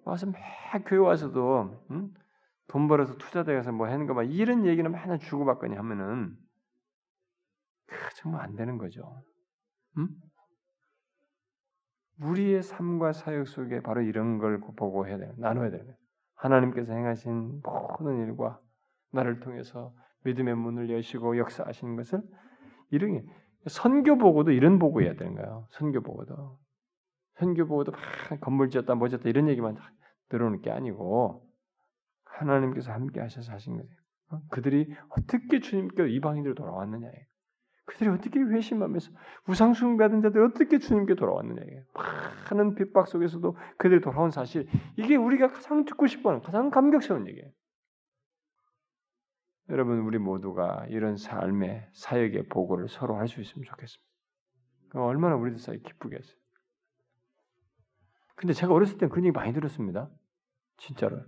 와서 0.06 0.26
매 0.26 0.38
교회 0.86 0.98
와서도 1.00 1.84
응? 1.90 2.14
돈 2.68 2.86
벌어서 2.88 3.16
투자대에서 3.16 3.72
뭐 3.72 3.88
하는 3.88 4.06
거막 4.06 4.30
이런 4.30 4.64
얘기는 4.64 4.90
맨날 4.90 5.18
주고받거니 5.18 5.74
하면은 5.74 6.36
정말 8.14 8.42
안 8.42 8.54
되는 8.54 8.78
거죠. 8.78 9.22
응? 9.98 10.08
우리의 12.20 12.62
삶과 12.62 13.12
사역 13.12 13.48
속에 13.48 13.82
바로 13.82 14.00
이런 14.00 14.38
걸 14.38 14.60
보고 14.60 15.06
해야 15.06 15.18
돼요. 15.18 15.34
나눠야 15.38 15.70
돼요. 15.70 15.82
하나님께서 16.36 16.92
행하신 16.92 17.62
모든 17.62 18.18
일과 18.26 18.60
나를 19.10 19.40
통해서 19.40 19.92
믿음의 20.24 20.54
문을 20.54 20.90
여시고 20.90 21.36
역사하시는 21.36 21.96
것을 21.96 22.22
이런 22.90 23.12
게 23.12 23.24
선교 23.66 24.16
보고도 24.16 24.52
이런 24.52 24.78
보고 24.78 25.02
해야 25.02 25.14
되는 25.14 25.34
거예요. 25.34 25.66
선교 25.70 26.00
보고도 26.00 26.58
선교 27.38 27.66
보고도 27.66 27.92
막 27.92 28.00
건물 28.40 28.70
지었다 28.70 28.94
뭐 28.94 29.08
지었다 29.08 29.28
이런 29.28 29.48
얘기만 29.48 29.76
들어오는 30.28 30.60
게 30.62 30.70
아니고 30.70 31.46
하나님께서 32.24 32.92
함께 32.92 33.20
하셔서 33.20 33.52
하신 33.52 33.76
거예요. 33.76 33.90
어? 34.30 34.40
그들이 34.50 34.92
어떻게 35.10 35.60
주님께 35.60 36.08
이방인들로 36.10 36.54
돌아왔느냐에 36.54 37.26
그들이 37.84 38.10
어떻게 38.10 38.40
회심하면서 38.40 39.12
우상숭배 39.48 40.02
하던 40.04 40.20
자들이 40.22 40.42
어떻게 40.42 40.78
주님께 40.78 41.14
돌아왔느냐 41.14 41.60
많은 42.50 42.74
핍박 42.74 43.06
속에서도 43.06 43.56
그들이 43.78 44.00
돌아온 44.00 44.30
사실 44.32 44.68
이게 44.96 45.14
우리가 45.14 45.52
가장 45.52 45.84
듣고 45.84 46.08
싶어하는 46.08 46.42
가장 46.42 46.70
감격스러운 46.70 47.28
얘기예요. 47.28 47.48
여러분 49.68 50.00
우리 50.00 50.18
모두가 50.18 50.86
이런 50.88 51.16
삶의 51.16 51.88
사역의 51.92 52.48
보고를 52.48 52.88
서로 52.88 53.16
할 53.16 53.28
수 53.28 53.40
있으면 53.40 53.64
좋겠습니다. 53.64 54.06
얼마나 54.94 55.36
우리들 55.36 55.58
사이 55.58 55.80
기쁘겠어요. 55.82 56.36
근데 58.36 58.52
제가 58.52 58.72
어렸을 58.72 58.98
땐 58.98 59.08
그런 59.08 59.24
얘기 59.24 59.32
많이 59.32 59.52
들었습니다. 59.52 60.08
진짜로. 60.76 61.18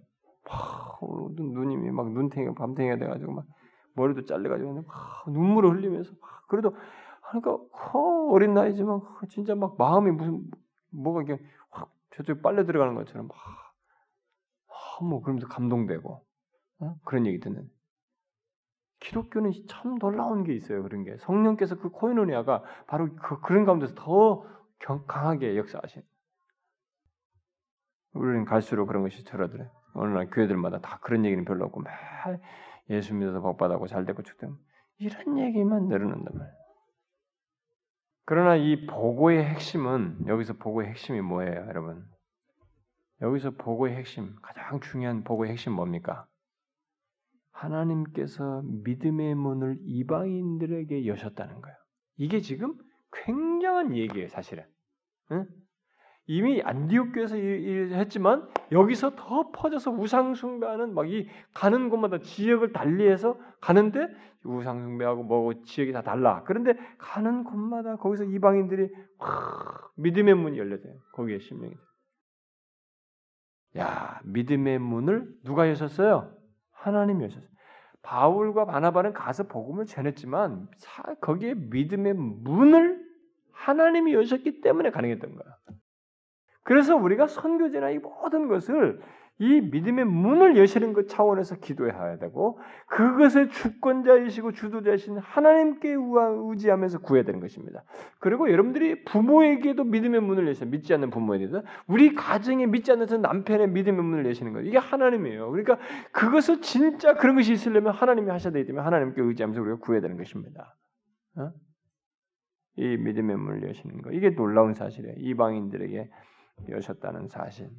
막 0.45 1.01
누님이 1.03 1.91
막 1.91 2.13
눈탱이가 2.13 2.55
밤탱이가 2.55 2.97
돼가지고 2.97 3.33
막 3.33 3.47
머리도 3.95 4.25
잘려가지고 4.25 4.83
막 4.83 5.25
눈물을 5.27 5.71
흘리면서 5.71 6.13
막 6.21 6.47
그래도 6.49 6.75
그러니까 7.23 7.59
어린 8.31 8.55
나이지만 8.55 9.01
진짜 9.29 9.55
막 9.55 9.77
마음이 9.77 10.13
무슨 10.13 10.43
뭐가 10.91 11.23
이게 11.23 11.39
확 11.71 11.93
저쪽 12.15 12.41
빨려 12.43 12.65
들어가는 12.65 12.95
것처럼 12.95 13.29
막 13.29 13.37
너무 14.99 15.21
그러면서 15.21 15.47
감동되고 15.49 16.25
어? 16.81 16.97
그런 17.05 17.27
얘기 17.27 17.41
듣는. 17.41 17.69
기독교는 19.01 19.53
참 19.69 19.99
놀라운 19.99 20.45
게 20.45 20.55
있어요. 20.55 20.83
그런 20.83 21.05
게 21.05 21.17
성령께서 21.19 21.79
그 21.79 21.91
코이노니아가 21.91 22.65
바로 22.87 23.15
그, 23.15 23.41
그런 23.41 23.65
가운데서 23.65 23.95
더 23.95 24.45
경, 24.81 25.05
강하게 25.07 25.57
역사하신. 25.57 26.03
우리는 28.19 28.45
갈수록 28.45 28.87
그런 28.87 29.03
것이 29.03 29.25
줄어들어요. 29.25 29.71
오늘날 29.95 30.29
교회들마다 30.31 30.81
다 30.81 30.99
그런 31.03 31.25
얘기는 31.25 31.45
별로 31.45 31.65
없고 31.67 31.81
막 31.81 31.93
예수 32.91 33.15
믿어서 33.15 33.41
복받하고 33.41 33.87
잘되고 33.87 34.23
죽든 34.23 34.57
이런 34.99 35.39
얘기만 35.39 35.89
늘어난단 35.89 36.37
말이에요. 36.37 36.59
그러나 38.25 38.57
이 38.57 38.87
보고의 38.87 39.45
핵심은 39.45 40.27
여기서 40.27 40.55
보고의 40.55 40.89
핵심이 40.89 41.21
뭐예요, 41.21 41.67
여러분? 41.69 42.05
여기서 43.23 43.53
보고의 43.53 43.97
핵심, 43.97 44.37
가장 44.43 44.81
중요한 44.81 45.25
보고의 45.25 45.53
핵심 45.53 45.73
뭡니까? 45.73 46.27
하나님께서 47.53 48.63
믿음의 48.63 49.35
문을 49.35 49.79
이방인들에게 49.81 51.07
여셨다는 51.07 51.61
거예요. 51.61 51.77
이게 52.17 52.41
지금 52.41 52.77
굉장한 53.13 53.97
얘기예요, 53.97 54.29
사실은. 54.29 54.65
응? 55.33 55.47
이미 56.29 56.61
안디옥 56.63 57.13
교에서 57.15 57.37
했지만 57.37 58.47
여기서 58.71 59.17
더 59.17 59.51
퍼져서 59.51 59.93
우상 59.93 60.35
숭배하는 60.35 60.95
막 60.95 61.07
이 61.09 61.27
가는 61.55 61.89
곳마다 61.89 62.19
지역을 62.19 62.75
달리해서 62.75 63.39
가는데 63.63 64.07
우상 64.45 64.83
숭배하고 64.83 65.23
뭐 65.23 65.55
지역이 65.65 65.93
다 65.93 66.03
달라. 66.03 66.43
그런데 66.45 66.75
가는 66.99 67.45
곳마다 67.45 67.97
거기서 67.97 68.25
이방인들이 68.25 68.91
와, 69.19 69.91
믿음의 69.97 70.35
문이 70.35 70.59
열려져요. 70.59 70.93
거기에 71.13 71.39
신명이. 71.39 71.75
야, 73.79 74.21
믿음의 74.25 74.79
문을 74.81 75.27
누가 75.45 75.69
여셨어요? 75.71 76.31
하나님이 76.73 77.25
여셨어요. 77.25 77.49
바울과 78.03 78.67
바나바는 78.67 79.15
가서 79.15 79.45
복음을 79.45 79.87
전했지만 79.87 80.69
거기에 81.23 81.55
믿음의 81.55 82.15
문을 82.15 83.03
하나님이 83.53 84.13
여셨기 84.13 84.61
때문에 84.61 84.91
가능했던 84.91 85.35
거야. 85.35 85.57
그래서 86.63 86.97
우리가 86.97 87.27
선교제나 87.27 87.91
이 87.91 87.99
모든 87.99 88.49
것을 88.49 89.01
이 89.41 89.61
믿음의 89.61 90.05
문을 90.05 90.57
여시는 90.57 90.93
것 90.93 91.07
차원에서 91.07 91.57
기도해야 91.57 92.19
되고 92.19 92.59
그것의 92.89 93.51
주권자이시고 93.51 94.51
주도자이신 94.51 95.19
하나님께 95.19 95.95
의지하면서 95.97 97.01
구해야 97.01 97.23
되는 97.23 97.39
것입니다. 97.39 97.85
그리고 98.19 98.51
여러분들이 98.51 99.05
부모에게도 99.05 99.85
믿음의 99.85 100.23
문을 100.23 100.49
여시는 100.49 100.73
믿지 100.73 100.93
않는 100.95 101.11
부모에게도 101.11 101.63
우리 101.87 102.17
가정에 102.17 102.67
믿지 102.67 102.91
않는 102.91 103.23
남편의 103.23 103.69
믿음의 103.69 104.03
문을 104.03 104.27
여시는 104.27 104.55
거예요. 104.55 104.67
이게 104.67 104.77
하나님이에요. 104.77 105.51
그러니까 105.53 105.79
그것을 106.11 106.61
진짜 106.61 107.15
그런 107.15 107.37
것이 107.37 107.53
있으려면 107.53 107.93
하나님이 107.93 108.31
하셔야 108.31 108.53
되기 108.53 108.67
때문에 108.67 108.83
하나님께 108.83 109.23
의지하면서 109.23 109.63
우리가 109.63 109.77
구해야 109.79 110.01
되는 110.01 110.17
것입니다. 110.17 110.77
어? 111.37 111.53
이 112.75 112.97
믿음의 112.97 113.37
문을 113.37 113.69
여시는 113.69 114.03
거 114.03 114.11
이게 114.11 114.31
놀라운 114.31 114.75
사실이에요. 114.75 115.15
이방인들에게 115.19 116.11
여셨다는 116.69 117.29
사실. 117.29 117.71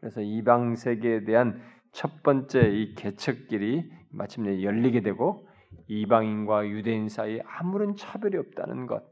그래서 0.00 0.20
이방 0.20 0.74
세계에 0.76 1.24
대한 1.24 1.62
첫 1.92 2.22
번째 2.22 2.68
이 2.70 2.94
개척길이 2.94 3.90
마침내 4.10 4.62
열리게 4.62 5.02
되고 5.02 5.48
이방인과 5.88 6.68
유대인 6.68 7.08
사이에 7.08 7.42
아무런 7.46 7.94
차별이 7.96 8.36
없다는 8.36 8.86
것. 8.86 9.04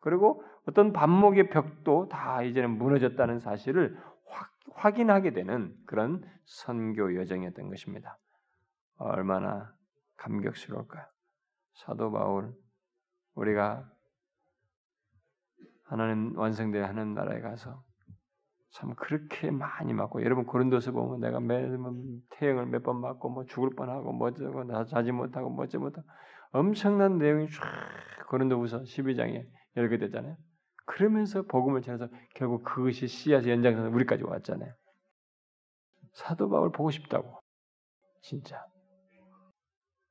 그리고 0.00 0.42
어떤 0.66 0.92
반목의 0.92 1.50
벽도 1.50 2.08
다 2.08 2.42
이제는 2.42 2.78
무너졌다는 2.78 3.40
사실을 3.40 3.98
확, 4.26 4.50
확인하게 4.72 5.32
되는 5.32 5.74
그런 5.86 6.22
선교 6.44 7.14
여정이었던 7.16 7.68
것입니다. 7.68 8.18
얼마나 8.96 9.72
감격스러울까요? 10.16 11.04
사도 11.74 12.10
바울 12.10 12.52
우리가 13.34 13.88
하나님 15.84 16.36
완성된 16.36 16.84
하나님 16.84 17.14
나라에 17.14 17.40
가서 17.40 17.82
참 18.78 18.94
그렇게 18.94 19.50
많이 19.50 19.92
맞고 19.92 20.22
여러분 20.22 20.46
고린도서 20.46 20.92
보면 20.92 21.20
내가 21.20 21.40
매일 21.40 21.76
뭐 21.78 21.92
태형을 22.30 22.66
몇 22.66 22.84
번 22.84 23.00
맞고 23.00 23.28
뭐 23.28 23.44
죽을 23.44 23.70
뻔하고 23.74 24.12
뭐 24.12 24.28
어쩌고 24.28 24.64
나 24.64 24.84
자지 24.84 25.10
못하고 25.10 25.50
뭐 25.50 25.64
어쩌고 25.64 25.86
못하고 25.86 26.06
엄청난 26.52 27.18
내용이 27.18 27.48
쫙 27.50 27.62
고린도후서 28.30 28.82
12장에 28.82 29.46
열게 29.76 29.98
되잖아요. 29.98 30.36
그러면서 30.86 31.42
복음을 31.42 31.82
전해서 31.82 32.08
결국 32.34 32.62
그것이 32.62 33.08
씨앗의 33.08 33.50
연장선에서 33.50 33.94
우리까지 33.94 34.22
왔잖아요. 34.22 34.72
사도 36.12 36.48
바울 36.48 36.70
보고 36.70 36.90
싶다고 36.90 37.40
진짜 38.22 38.64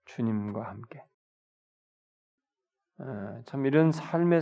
주님과 0.05 0.63
함께 0.63 1.03
어, 2.99 3.41
참 3.45 3.65
이런 3.65 3.91
삶의 3.91 4.41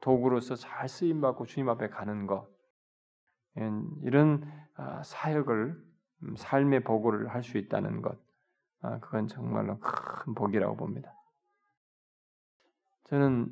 도구로서 0.00 0.54
잘 0.54 0.88
쓰임 0.88 1.20
받고 1.20 1.46
주님 1.46 1.68
앞에 1.68 1.88
가는 1.88 2.26
것 2.26 2.48
이런 4.04 4.50
아, 4.76 5.02
사역을 5.02 5.76
음, 6.22 6.36
삶의 6.36 6.84
보고를 6.84 7.28
할 7.28 7.42
수 7.42 7.58
있다는 7.58 8.02
것, 8.02 8.18
아, 8.82 8.98
그건 9.00 9.28
정말로 9.28 9.78
큰 9.80 10.34
복이라고 10.34 10.76
봅니다. 10.76 11.14
저는 13.04 13.50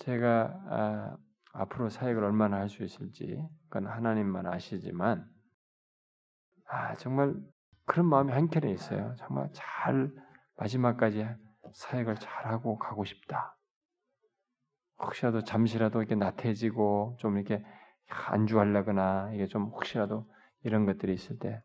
제가 0.00 0.60
아, 0.70 1.16
앞으로 1.52 1.88
사역을 1.88 2.22
얼마나 2.24 2.58
할 2.58 2.68
수 2.68 2.84
있을지 2.84 3.42
그건 3.68 3.86
하나님만 3.86 4.46
아시지만 4.46 5.28
아 6.66 6.94
정말 6.96 7.34
그런 7.86 8.06
마음이 8.06 8.32
한켠에 8.32 8.70
있어요. 8.70 9.14
정말 9.16 9.48
잘 9.52 10.12
마지막까지 10.56 11.26
사역을 11.72 12.16
잘하고 12.16 12.78
가고 12.78 13.04
싶다. 13.04 13.56
혹시라도 14.98 15.42
잠시라도 15.42 16.00
이렇게 16.00 16.14
나태해지고 16.14 17.16
좀 17.18 17.38
이렇게 17.38 17.64
안주하려거나 18.08 19.32
이게 19.34 19.46
좀 19.46 19.64
혹시라도 19.64 20.26
이런 20.64 20.86
것들이 20.86 21.14
있을 21.14 21.38
때 21.38 21.62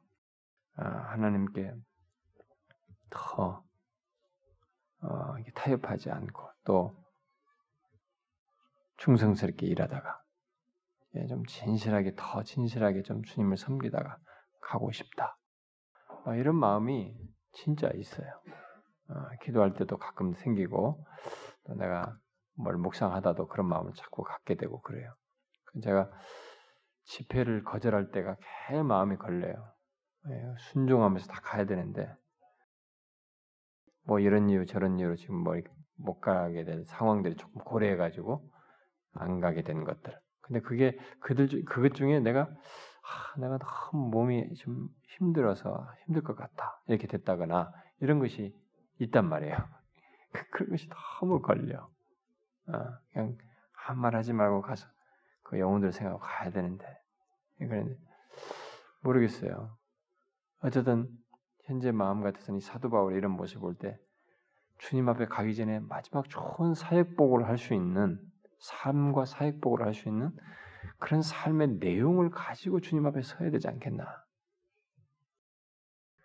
아, 0.76 0.86
하나님께 0.86 1.74
더 3.10 3.64
어, 5.02 5.36
타협하지 5.56 6.12
않고 6.12 6.50
또 6.64 6.96
충성스럽게 8.98 9.68
일하다가 9.68 10.22
예, 11.16 11.28
좀 11.28 11.46
진실하게 11.46 12.14
더 12.16 12.44
진실하게 12.44 13.04
좀 13.04 13.24
주님을 13.24 13.58
섬기다가 13.58 14.18
가고 14.62 14.92
싶다. 14.92 15.38
어, 16.26 16.34
이런 16.34 16.56
마음이 16.56 17.16
진짜 17.52 17.90
있어요. 17.94 18.28
어, 19.10 19.14
기도할 19.42 19.74
때도 19.74 19.98
가끔 19.98 20.34
생기고 20.34 21.06
또 21.66 21.76
내가 21.76 22.18
뭘 22.56 22.78
묵상하다도 22.78 23.48
그런 23.48 23.68
마음을 23.68 23.94
자꾸 23.94 24.24
갖게 24.24 24.56
되고 24.56 24.82
그래요. 24.82 25.14
제가 25.82 26.10
집회를 27.06 27.64
거절할 27.64 28.12
때가 28.12 28.38
개 28.68 28.82
마음이 28.82 29.18
걸려요. 29.18 29.74
예, 30.30 30.56
순종하면서 30.72 31.28
다 31.28 31.42
가야 31.42 31.66
되는데 31.66 32.14
뭐 34.06 34.20
이런 34.20 34.50
이유 34.50 34.66
저런 34.66 35.00
이유로 35.00 35.16
지금 35.16 35.36
뭐못 35.44 36.22
가게 36.22 36.64
될 36.64 36.86
상황들이 36.86 37.36
조금 37.36 37.62
고려해 37.64 37.96
가지고 37.96 38.50
안 39.14 39.40
가게 39.40 39.64
된 39.64 39.84
것들. 39.84 40.18
근데 40.42 40.60
그게 40.60 40.98
그들 41.20 41.48
중 41.48 41.64
그것 41.66 41.94
중에 41.94 42.20
내가 42.20 42.42
아, 42.42 43.40
내가 43.40 43.58
너무 43.58 44.10
몸이 44.10 44.54
좀 44.56 44.88
힘들어서 45.18 45.88
힘들 46.06 46.24
것 46.24 46.36
같다 46.36 46.82
이렇게 46.88 47.08
됐다거나 47.08 47.72
이런 48.00 48.20
것이 48.20 48.54
있단 49.00 49.28
말이에요. 49.28 49.56
그런 50.52 50.70
것이 50.72 50.88
너무 51.20 51.42
걸려. 51.42 51.90
어, 52.68 52.74
그냥 53.12 53.38
한말 53.74 54.16
하지 54.16 54.34
말고 54.34 54.62
가서 54.62 54.88
그 55.54 55.60
영혼들 55.60 55.92
생각하고 55.92 56.20
가야 56.24 56.50
되는데 56.50 56.86
그런데 57.60 57.96
모르겠어요. 59.04 59.78
어쨌든 60.62 61.08
현재 61.66 61.92
마음 61.92 62.22
같아서는 62.22 62.60
사도 62.60 62.90
바울의 62.90 63.18
이런 63.20 63.32
모습 63.32 63.60
볼 63.60 63.76
때 63.76 63.98
주님 64.80 65.08
앞에 65.08 65.28
가기 65.28 65.56
전에 65.56 65.80
마지막 65.80 66.28
좋은 66.28 66.74
사역복을 66.74 67.48
할 67.48 67.58
수 67.58 67.74
있는 67.76 68.20
삶과 68.60 69.26
사역복을 69.26 69.86
할 69.86 69.94
수 69.94 70.10
있는 70.10 70.32
그런 70.98 71.22
삶의 71.22 71.78
내용을 71.80 72.32
가지고 72.32 72.82
주님 72.82 73.06
앞에 73.06 73.22
서야 73.22 73.52
되지 73.52 73.68
않겠나. 73.68 74.06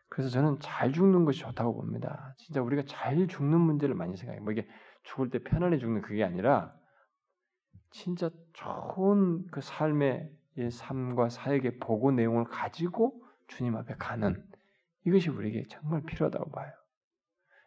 그래서 0.09 0.31
저는 0.31 0.59
잘 0.61 0.93
죽는 0.93 1.26
것이 1.26 1.41
좋다고 1.41 1.74
봅니다. 1.74 2.35
진짜 2.39 2.62
우리가 2.62 2.83
잘 2.87 3.29
죽는 3.29 3.61
문제를 3.61 3.95
많이 3.95 4.16
생각해요. 4.16 4.43
뭐 4.43 4.53
이게 4.53 4.66
죽을 5.03 5.31
때 5.31 5.39
편안히 5.41 5.79
죽는 5.79 6.01
그게 6.01 6.24
아니라 6.24 6.74
진짜 7.91 8.30
좋은 8.53 9.47
그 9.51 9.61
삶의 9.61 10.30
삶과 10.70 11.28
사역의 11.28 11.78
보고 11.78 12.11
내용을 12.11 12.45
가지고 12.45 13.22
주님 13.47 13.76
앞에 13.76 13.95
가는 13.99 14.45
이것이 15.05 15.30
우리에게 15.30 15.66
정말 15.68 16.03
필요하다고 16.03 16.51
봐요. 16.51 16.72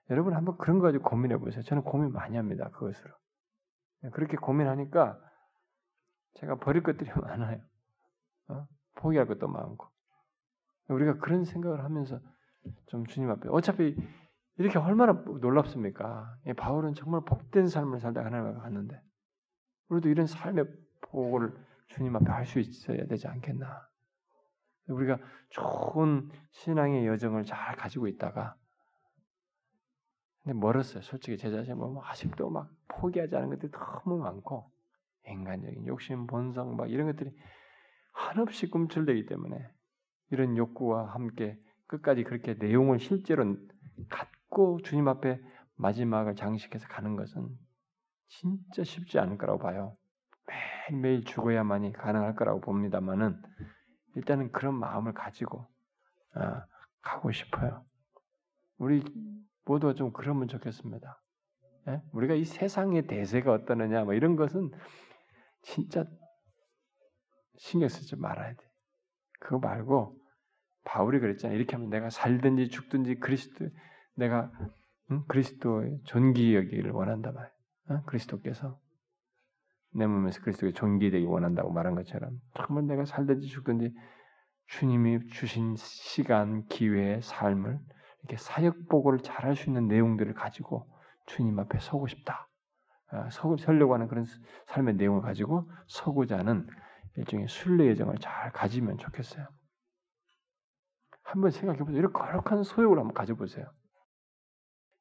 여러분 0.09 0.36
한번 0.36 0.57
그런 0.57 0.80
거 0.80 0.84
가지고 0.84 1.09
고민해 1.09 1.38
보세요. 1.38 1.63
저는 1.63 1.84
고민 1.84 2.11
많이 2.11 2.36
합니다. 2.36 2.69
그것으로. 2.72 3.13
네, 4.01 4.09
그렇게 4.09 4.36
고민하니까 4.36 5.17
제가 6.36 6.57
버릴 6.57 6.84
것들이 6.84 7.09
많아요. 7.19 7.61
어? 8.49 8.67
포기할 8.95 9.28
것도 9.28 9.47
많고. 9.47 9.88
우리가 10.89 11.17
그런 11.19 11.45
생각을 11.45 11.84
하면서 11.84 12.19
좀 12.88 13.05
주님 13.05 13.30
앞에 13.32 13.47
어차피 13.49 13.95
이렇게 14.57 14.78
얼마나 14.78 15.13
놀랍습니까? 15.13 16.36
바울은 16.57 16.93
정말 16.93 17.22
복된 17.26 17.67
삶을 17.67 17.99
살다 17.99 18.24
하나님 18.24 18.47
앞에 18.47 18.59
갔는데 18.59 19.01
우리도 19.92 20.10
이런 20.10 20.26
삶의 20.26 20.66
보고를 21.02 21.54
주님 21.88 22.16
앞에 22.16 22.26
할 22.32 22.46
수 22.46 22.60
있어야 22.60 23.06
되지 23.06 23.28
않겠나? 23.28 23.88
우리가 24.88 25.20
좋은 25.50 26.30
신앙의 26.52 27.06
여정을 27.08 27.44
잘 27.44 27.76
가지고 27.76 28.08
있다가 28.08 28.56
근데 30.44 30.58
멀었어요. 30.58 31.02
솔직히 31.04 31.38
제 31.38 31.52
자신 31.52 31.78
뭐 31.78 32.02
아직도 32.04 32.50
막 32.50 32.72
포기하지 32.88 33.36
않은 33.36 33.50
것들이 33.50 33.72
너무 33.72 34.18
많고 34.18 34.72
인간적인 35.28 35.86
욕심, 35.86 36.26
본성 36.26 36.78
막 36.78 36.89
이런 36.89 37.08
것들이 37.08 37.32
한없이 38.14 38.70
꿈틀대기 38.70 39.28
때문에 39.28 39.70
이런 40.32 40.58
욕구와 40.58 41.14
함께 41.14 41.60
끝까지 41.88 42.24
그렇게 42.24 42.56
내용을 42.56 43.00
실제로 43.00 43.56
갖고 44.10 44.80
주님 44.84 45.08
앞에 45.10 45.39
마지막을 45.76 46.36
장식해서 46.36 46.88
가는 46.88 47.16
것은 47.16 47.50
진짜 48.32 48.84
쉽지 48.84 49.20
않을 49.20 49.38
거라고 49.38 49.60
봐요. 49.60 49.98
매일매일 50.90 51.24
죽어야만이 51.24 51.94
가능할 51.94 52.36
거라고 52.36 52.62
봅니다만은 52.62 53.42
일단은 54.16 54.52
그런 54.52 54.76
마음을 54.76 55.14
가지고 55.14 55.68
아, 56.34 56.66
가고 57.02 57.32
싶어요. 57.32 57.84
우리 58.78 59.04
모두가 59.66 59.94
좀 59.94 60.12
그러면 60.14 60.48
좋겠습니다. 60.48 61.22
예? 61.90 62.02
우리가 62.14 62.34
이 62.36 62.46
세상의 62.46 63.08
대세가 63.08 63.52
어떠느냐 63.52 64.06
뭐 64.06 64.14
이런 64.14 64.36
것은 64.36 64.72
진짜 65.62 66.06
신경 67.58 67.90
쓰지 67.90 68.16
말아야 68.16 68.54
돼. 68.54 68.72
그거 69.40 69.60
말고 69.60 70.18
바울이 70.84 71.20
그랬잖아요. 71.20 71.58
이렇게 71.58 71.76
하면 71.76 71.90
내가 71.90 72.10
살든지 72.10 72.70
죽든지 72.70 73.16
그리스도 73.16 73.70
내가 74.16 74.52
응? 75.12 75.24
그리스도의 75.28 76.00
존귀 76.06 76.56
여기를 76.56 76.92
원한다 76.92 77.32
말. 77.32 77.52
어? 77.92 78.04
그리스도께서 78.06 78.80
내 79.94 80.08
몸에서 80.08 80.42
그리스도의 80.42 80.74
존귀되기 80.74 81.26
원한다고 81.26 81.72
말한 81.72 81.96
것처럼 81.96 82.39
정말 82.56 82.88
내가 82.88 83.06
살든지 83.06 83.48
죽든지 83.48 83.94
주님이 84.68 85.28
주신 85.28 85.76
시간, 85.76 86.66
기회, 86.68 87.20
삶을 87.22 87.78
이렇게 88.20 88.38
사역 88.38 88.88
보고를 88.88 89.20
잘할 89.20 89.56
수 89.56 89.70
있는 89.70 89.88
내용들을 89.88 90.34
가지고 90.34 90.88
주님 91.26 91.60
앞에 91.60 91.80
서고 91.80 92.08
싶다. 92.08 92.48
어, 93.12 93.30
서, 93.30 93.58
서려고 93.58 93.94
하는 93.94 94.08
그런 94.08 94.26
삶의 94.68 94.96
내용을 94.96 95.22
가지고 95.22 95.70
서고자 95.88 96.38
하는 96.38 96.68
일종의 97.18 97.50
순례 97.50 97.88
예정을 97.88 98.18
잘 98.20 98.52
가지면 98.54 98.98
좋겠어요. 98.98 99.46
한번 101.24 101.52
생각해 101.52 101.80
보세요. 101.80 101.98
이런 101.98 102.14
거룩한 102.14 102.64
소욕을 102.64 102.98
한번 102.98 103.14
가져보세요. 103.14 103.66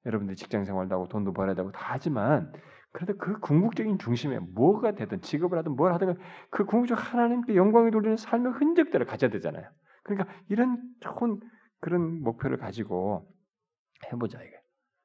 여러분들 0.06 0.34
직장 0.34 0.64
생활도 0.64 0.94
하고 0.94 1.08
돈도 1.08 1.32
벌어야 1.32 1.54
되고 1.54 1.70
다 1.70 1.80
하지만 1.82 2.52
그래도 2.92 3.16
그 3.18 3.38
궁극적인 3.38 3.98
중심에 3.98 4.38
뭐가 4.38 4.92
되든 4.92 5.20
직업을 5.20 5.58
하든 5.58 5.76
뭘 5.76 5.92
하든 5.94 6.16
그 6.50 6.64
궁극적 6.64 6.98
하나님께 7.12 7.54
영광을 7.54 7.90
돌리는 7.90 8.16
삶의 8.16 8.52
흔적들을 8.52 9.06
가져야 9.06 9.30
되잖아요. 9.30 9.68
그러니까 10.02 10.32
이런 10.48 10.82
좋은 11.00 11.40
그런 11.80 12.22
목표를 12.22 12.56
가지고 12.56 13.32
해보자 14.12 14.42
이게. 14.42 14.60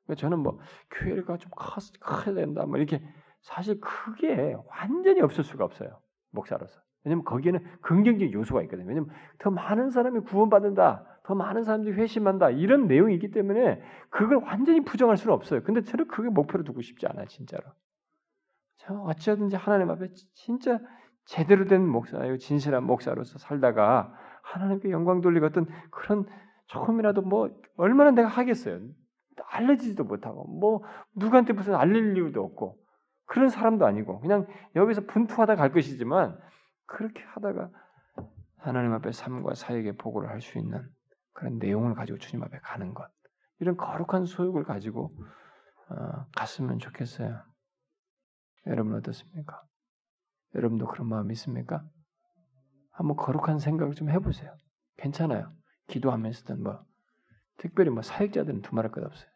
그러니까 0.05 0.21
저는 0.21 0.39
뭐 0.39 0.59
교회가 0.91 1.37
좀 1.37 1.51
커, 1.55 1.79
커야 1.99 2.35
된다 2.35 2.65
뭐 2.65 2.77
이렇게 2.77 3.01
사실 3.41 3.79
크게 3.79 4.55
완전히 4.67 5.21
없을 5.21 5.43
수가 5.43 5.63
없어요 5.63 5.99
목사로서. 6.31 6.81
왜냐면 7.03 7.23
거기에는 7.23 7.63
긍정적 7.81 8.33
요소가 8.33 8.63
있거든요. 8.63 8.87
왜냐면 8.87 9.09
더 9.37 9.51
많은 9.51 9.91
사람이 9.91 10.21
구원받는다. 10.21 11.14
더 11.25 11.33
많은 11.33 11.63
사람들이 11.63 11.95
회심한다. 11.95 12.51
이런 12.51 12.85
내용이 12.85 13.15
있기 13.15 13.31
때문에 13.31 13.81
그걸 14.09 14.37
완전히 14.37 14.85
부정할 14.85 15.17
수는 15.17 15.33
없어요. 15.33 15.63
근데 15.63 15.81
저는 15.81 16.07
그게 16.07 16.29
목표로 16.29 16.63
두고 16.63 16.81
싶지 16.81 17.07
않아요. 17.07 17.25
진짜로. 17.25 17.63
저 18.77 18.93
어찌든지 18.93 19.55
하나님 19.55 19.89
앞에 19.89 20.09
진짜 20.35 20.79
제대로 21.25 21.65
된 21.65 21.87
목사예요. 21.87 22.37
진실한 22.37 22.83
목사로서 22.83 23.39
살다가 23.39 24.13
하나님께 24.43 24.91
영광 24.91 25.21
돌리고 25.21 25.47
어떤 25.47 25.65
그런 25.89 26.27
조금이라도 26.67 27.23
뭐 27.23 27.49
얼마나 27.77 28.11
내가 28.11 28.27
하겠어요. 28.27 28.81
알려지지도 29.49 30.03
못하고 30.03 30.45
뭐 30.47 30.83
누구한테 31.15 31.53
무슨 31.53 31.73
알릴 31.73 32.15
이유도 32.15 32.43
없고 32.43 32.77
그런 33.25 33.49
사람도 33.49 33.87
아니고 33.87 34.19
그냥 34.19 34.45
여기서 34.75 35.01
분투하다 35.07 35.55
갈 35.55 35.71
것이지만 35.71 36.37
그렇게 36.85 37.23
하다가 37.23 37.71
하나님 38.59 38.93
앞에 38.93 39.11
삶과 39.11 39.55
사역의 39.55 39.93
보고를 39.97 40.29
할 40.29 40.39
수 40.41 40.59
있는 40.59 40.87
그런 41.35 41.59
내용을 41.59 41.93
가지고 41.93 42.17
주님 42.17 42.43
앞에 42.43 42.59
가는 42.59 42.93
것 42.93 43.11
이런 43.59 43.77
거룩한 43.77 44.25
소욕을 44.25 44.63
가지고 44.63 45.13
어, 45.89 46.25
갔으면 46.35 46.79
좋겠어요. 46.79 47.43
여러분 48.67 48.95
어떻습니까? 48.95 49.61
여러분도 50.55 50.87
그런 50.87 51.07
마음 51.07 51.31
있습니까? 51.31 51.85
한번 52.91 53.17
거룩한 53.17 53.59
생각을 53.59 53.93
좀 53.93 54.09
해보세요. 54.09 54.55
괜찮아요. 54.97 55.53
기도하면서든 55.87 56.63
뭐 56.63 56.83
특별히 57.57 57.91
뭐 57.91 58.01
사역자들은 58.01 58.61
두말할 58.61 58.91
것 58.91 59.03
없어요. 59.03 59.29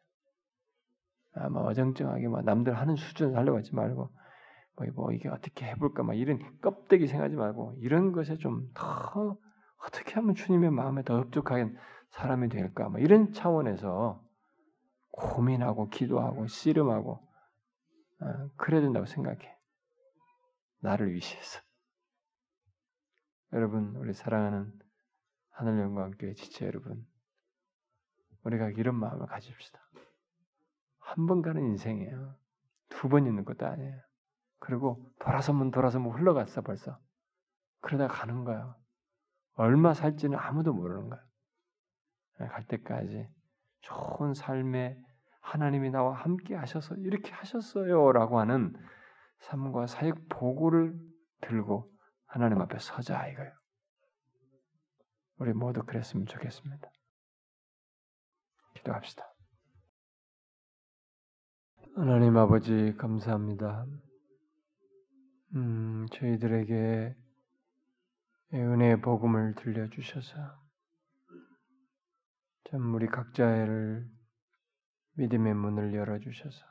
아마 1.34 1.60
어정쩡하게 1.60 2.30
막 2.30 2.43
남들 2.43 2.76
하는 2.76 2.95
수준을 2.95 3.38
하려고 3.38 3.60
하지 3.60 3.76
말고 3.76 4.10
뭐, 4.78 4.88
뭐 4.95 5.12
이게 5.12 5.30
어떻게 5.30 5.66
해볼까 5.66 6.04
막 6.04 6.16
이런 6.16 6.39
껍데기 6.62 7.08
생각하지 7.08 7.36
말고 7.36 7.76
이런 7.82 8.14
것에 8.14 8.38
좀 8.38 8.72
더 8.74 9.38
어떻게 9.86 10.15
하면 10.15 10.36
주님의 10.36 10.71
마음에 10.71 11.03
더 11.03 11.19
흡족하게 11.21 11.73
사람이 12.11 12.49
될까 12.49 12.89
뭐 12.89 12.99
이런 12.99 13.32
차원에서 13.34 14.23
고민하고 15.11 15.89
기도하고 15.89 16.47
씨름하고 16.47 17.11
어, 18.21 18.49
그래야 18.57 18.82
된다고 18.82 19.05
생각해. 19.05 19.57
나를 20.82 21.11
위시해서. 21.13 21.61
여러분 23.53 23.95
우리 23.95 24.13
사랑하는 24.13 24.71
하늘 25.51 25.80
영광교회 25.80 26.34
지체 26.36 26.65
여러분 26.65 27.05
우리가 28.43 28.69
이런 28.69 28.95
마음을 28.95 29.25
가집시다. 29.27 29.80
한 30.99 31.25
번 31.25 31.41
가는 31.41 31.63
인생이에요. 31.65 32.36
두 32.89 33.09
번 33.09 33.25
있는 33.25 33.43
것도 33.45 33.65
아니에요. 33.65 33.99
그리고 34.59 35.11
돌아서면 35.19 35.71
돌아서면 35.71 36.11
흘러갔어 36.11 36.61
벌써. 36.61 36.99
그러다 37.82 38.07
가는 38.07 38.43
거예요. 38.43 38.75
얼마 39.60 39.93
살지는 39.93 40.38
아무도 40.38 40.74
모르는 40.74 41.10
거예요. 41.10 41.24
네, 42.39 42.47
갈 42.47 42.66
때까지 42.66 43.28
좋은 43.82 44.34
삶에 44.34 44.97
하나님이 45.41 45.89
나와 45.89 46.14
함께 46.14 46.55
하셔서 46.55 46.95
이렇게 46.95 47.32
하셨어요라고 47.32 48.39
하는 48.39 48.74
삶과 49.39 49.88
사역 49.88 50.30
보고를 50.30 50.97
들고 51.41 51.91
하나님 52.26 52.62
앞에 52.62 52.80
서자 52.80 53.28
이거예요. 53.28 53.51
우리 55.39 55.51
모두 55.51 55.84
그랬으면 55.84 56.26
좋겠습니다. 56.26 56.89
기도합시다. 58.76 59.26
하나님 61.95 62.38
아버지 62.38 62.95
감사합니다. 62.97 63.86
음, 65.55 66.05
저희들에게 66.14 67.16
은혜의 68.52 69.02
복음을 69.02 69.54
들려주셔서 69.54 70.60
참 72.64 72.95
우리 72.95 73.06
각자를 73.06 74.10
믿음의 75.14 75.54
문을 75.54 75.93
열어주셔서 75.93 76.66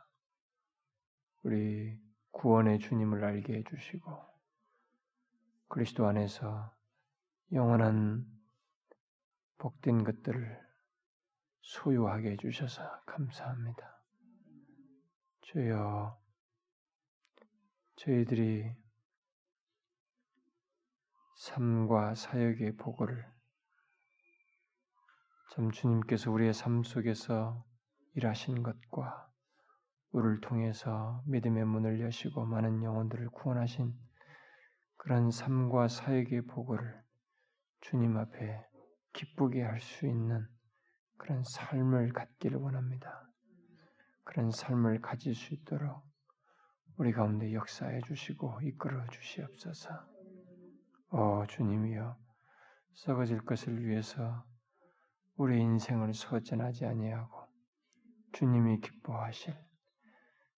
우리 1.42 1.96
구원의 2.32 2.80
주님을 2.80 3.22
알게 3.22 3.58
해주시고 3.58 4.10
그리스도 5.68 6.06
안에서 6.06 6.74
영원한 7.52 8.26
복된 9.58 10.02
것들을 10.02 10.60
소유하게 11.62 12.32
해주셔서 12.32 13.04
감사합니다. 13.04 14.02
주여 15.42 16.18
저희들이 17.96 18.87
삶과 21.38 22.16
사역의 22.16 22.76
보고를 22.78 23.24
참 25.52 25.70
주님께서 25.70 26.32
우리의 26.32 26.52
삶 26.52 26.82
속에서 26.82 27.64
일하신 28.14 28.64
것과 28.64 29.30
우리를 30.10 30.40
통해서 30.40 31.22
믿음의 31.26 31.64
문을 31.64 32.00
여시고 32.00 32.44
많은 32.44 32.82
영혼들을 32.82 33.28
구원하신 33.30 33.94
그런 34.96 35.30
삶과 35.30 35.86
사역의 35.86 36.46
보고를 36.46 37.00
주님 37.82 38.16
앞에 38.16 38.66
기쁘게 39.12 39.62
할 39.62 39.80
수 39.80 40.08
있는 40.08 40.44
그런 41.18 41.44
삶을 41.44 42.14
갖기를 42.14 42.58
원합니다. 42.58 43.30
그런 44.24 44.50
삶을 44.50 45.02
가질 45.02 45.36
수 45.36 45.54
있도록 45.54 46.02
우리 46.96 47.12
가운데 47.12 47.52
역사해 47.52 48.00
주시고 48.00 48.60
이끌어 48.62 49.06
주시옵소서. 49.06 50.17
오 51.10 51.46
주님이여 51.46 52.16
썩어질 52.92 53.40
것을 53.46 53.82
위해서 53.86 54.44
우리 55.36 55.58
인생을 55.58 56.12
소전하지 56.12 56.84
아니하고 56.84 57.46
주님이 58.32 58.80
기뻐하실 58.80 59.56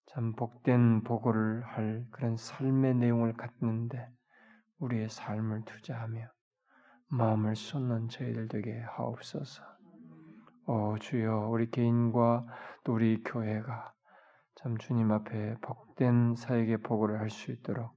참 0.06 0.34
복된 0.34 1.04
보고를 1.04 1.62
할 1.62 2.04
그런 2.10 2.36
삶의 2.36 2.96
내용을 2.96 3.34
갖는데 3.34 4.10
우리의 4.78 5.08
삶을 5.08 5.66
투자하며 5.66 6.28
마음을 7.10 7.54
쏟는 7.54 8.08
저희들 8.08 8.48
되게 8.48 8.76
하옵소서. 8.80 9.62
오 10.66 10.98
주여 10.98 11.48
우리 11.48 11.70
개인과 11.70 12.44
또 12.82 12.94
우리 12.94 13.22
교회가 13.22 13.94
참 14.56 14.78
주님 14.78 15.12
앞에 15.12 15.58
복된 15.60 16.34
사역의 16.34 16.78
보고를 16.78 17.20
할 17.20 17.30
수 17.30 17.52
있도록 17.52 17.92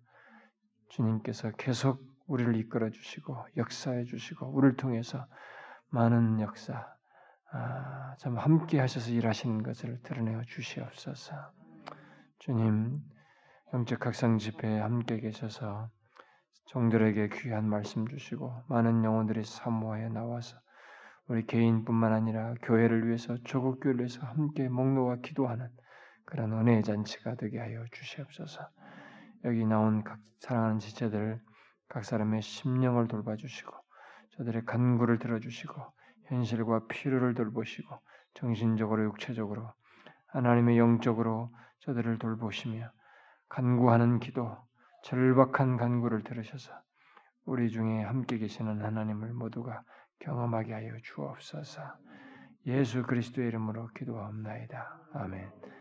주님께서 0.89 1.51
계속 1.57 2.12
우리를 2.28 2.55
이끌어 2.55 2.89
주시고 2.89 3.38
역사해 3.57 4.05
주시고 4.05 4.47
우리를 4.47 4.78
통해서 4.78 5.26
많은 5.89 6.39
역사 6.39 6.88
아, 7.51 8.15
참 8.17 8.38
함께 8.38 8.80
하셔서 8.80 9.11
일하시는 9.11 9.61
것을 9.61 10.01
드러내어 10.01 10.41
주시옵소서. 10.47 11.36
주님 12.39 12.99
영적 13.74 13.99
각성 13.99 14.38
집회에 14.39 14.80
함께 14.80 15.19
계셔서 15.19 15.89
종들에게 16.65 17.30
귀한 17.30 17.69
말씀 17.69 18.07
주시고 18.07 18.63
많은 18.69 19.03
영혼들이 19.03 19.43
사모하여 19.43 20.09
나와서 20.09 20.57
우리 21.28 21.45
개인뿐만 21.45 22.11
아니라 22.11 22.53
교회를 22.63 23.07
위해서 23.07 23.38
조국 23.43 23.80
교회를 23.80 24.01
위해서 24.01 24.26
함께 24.26 24.67
목놓아 24.67 25.17
기도하는 25.17 25.69
그런 26.26 26.53
은혜의 26.53 26.84
잔치가 26.84 27.36
되게 27.36 27.59
하여 27.59 27.86
주시옵소서. 27.91 28.67
여기 29.45 29.65
나온 29.65 30.03
각 30.03 30.19
사랑하는 30.39 30.80
지체들 30.80 31.39
각 31.93 32.03
사람의 32.03 32.41
심령을 32.41 33.07
돌봐주시고 33.07 33.71
저들의 34.37 34.65
간구를 34.65 35.19
들어주시고 35.19 35.75
현실과 36.23 36.87
필요를 36.87 37.35
돌보시고 37.35 37.99
정신적으로 38.33 39.03
육체적으로 39.03 39.71
하나님의 40.29 40.79
영적으로 40.79 41.51
저들을 41.81 42.17
돌보시며 42.17 42.89
간구하는 43.47 44.19
기도 44.19 44.57
절박한 45.03 45.77
간구를 45.77 46.23
들으셔서 46.23 46.73
우리 47.45 47.69
중에 47.69 48.01
함께 48.01 48.39
계시는 48.39 48.83
하나님을 48.83 49.31
모두가 49.33 49.83
경험하게 50.17 50.73
하여 50.73 50.97
주옵소서. 51.03 51.81
예수 52.65 53.03
그리스도의 53.03 53.49
이름으로 53.49 53.89
기도하옵나이다. 53.89 54.99
아멘. 55.13 55.63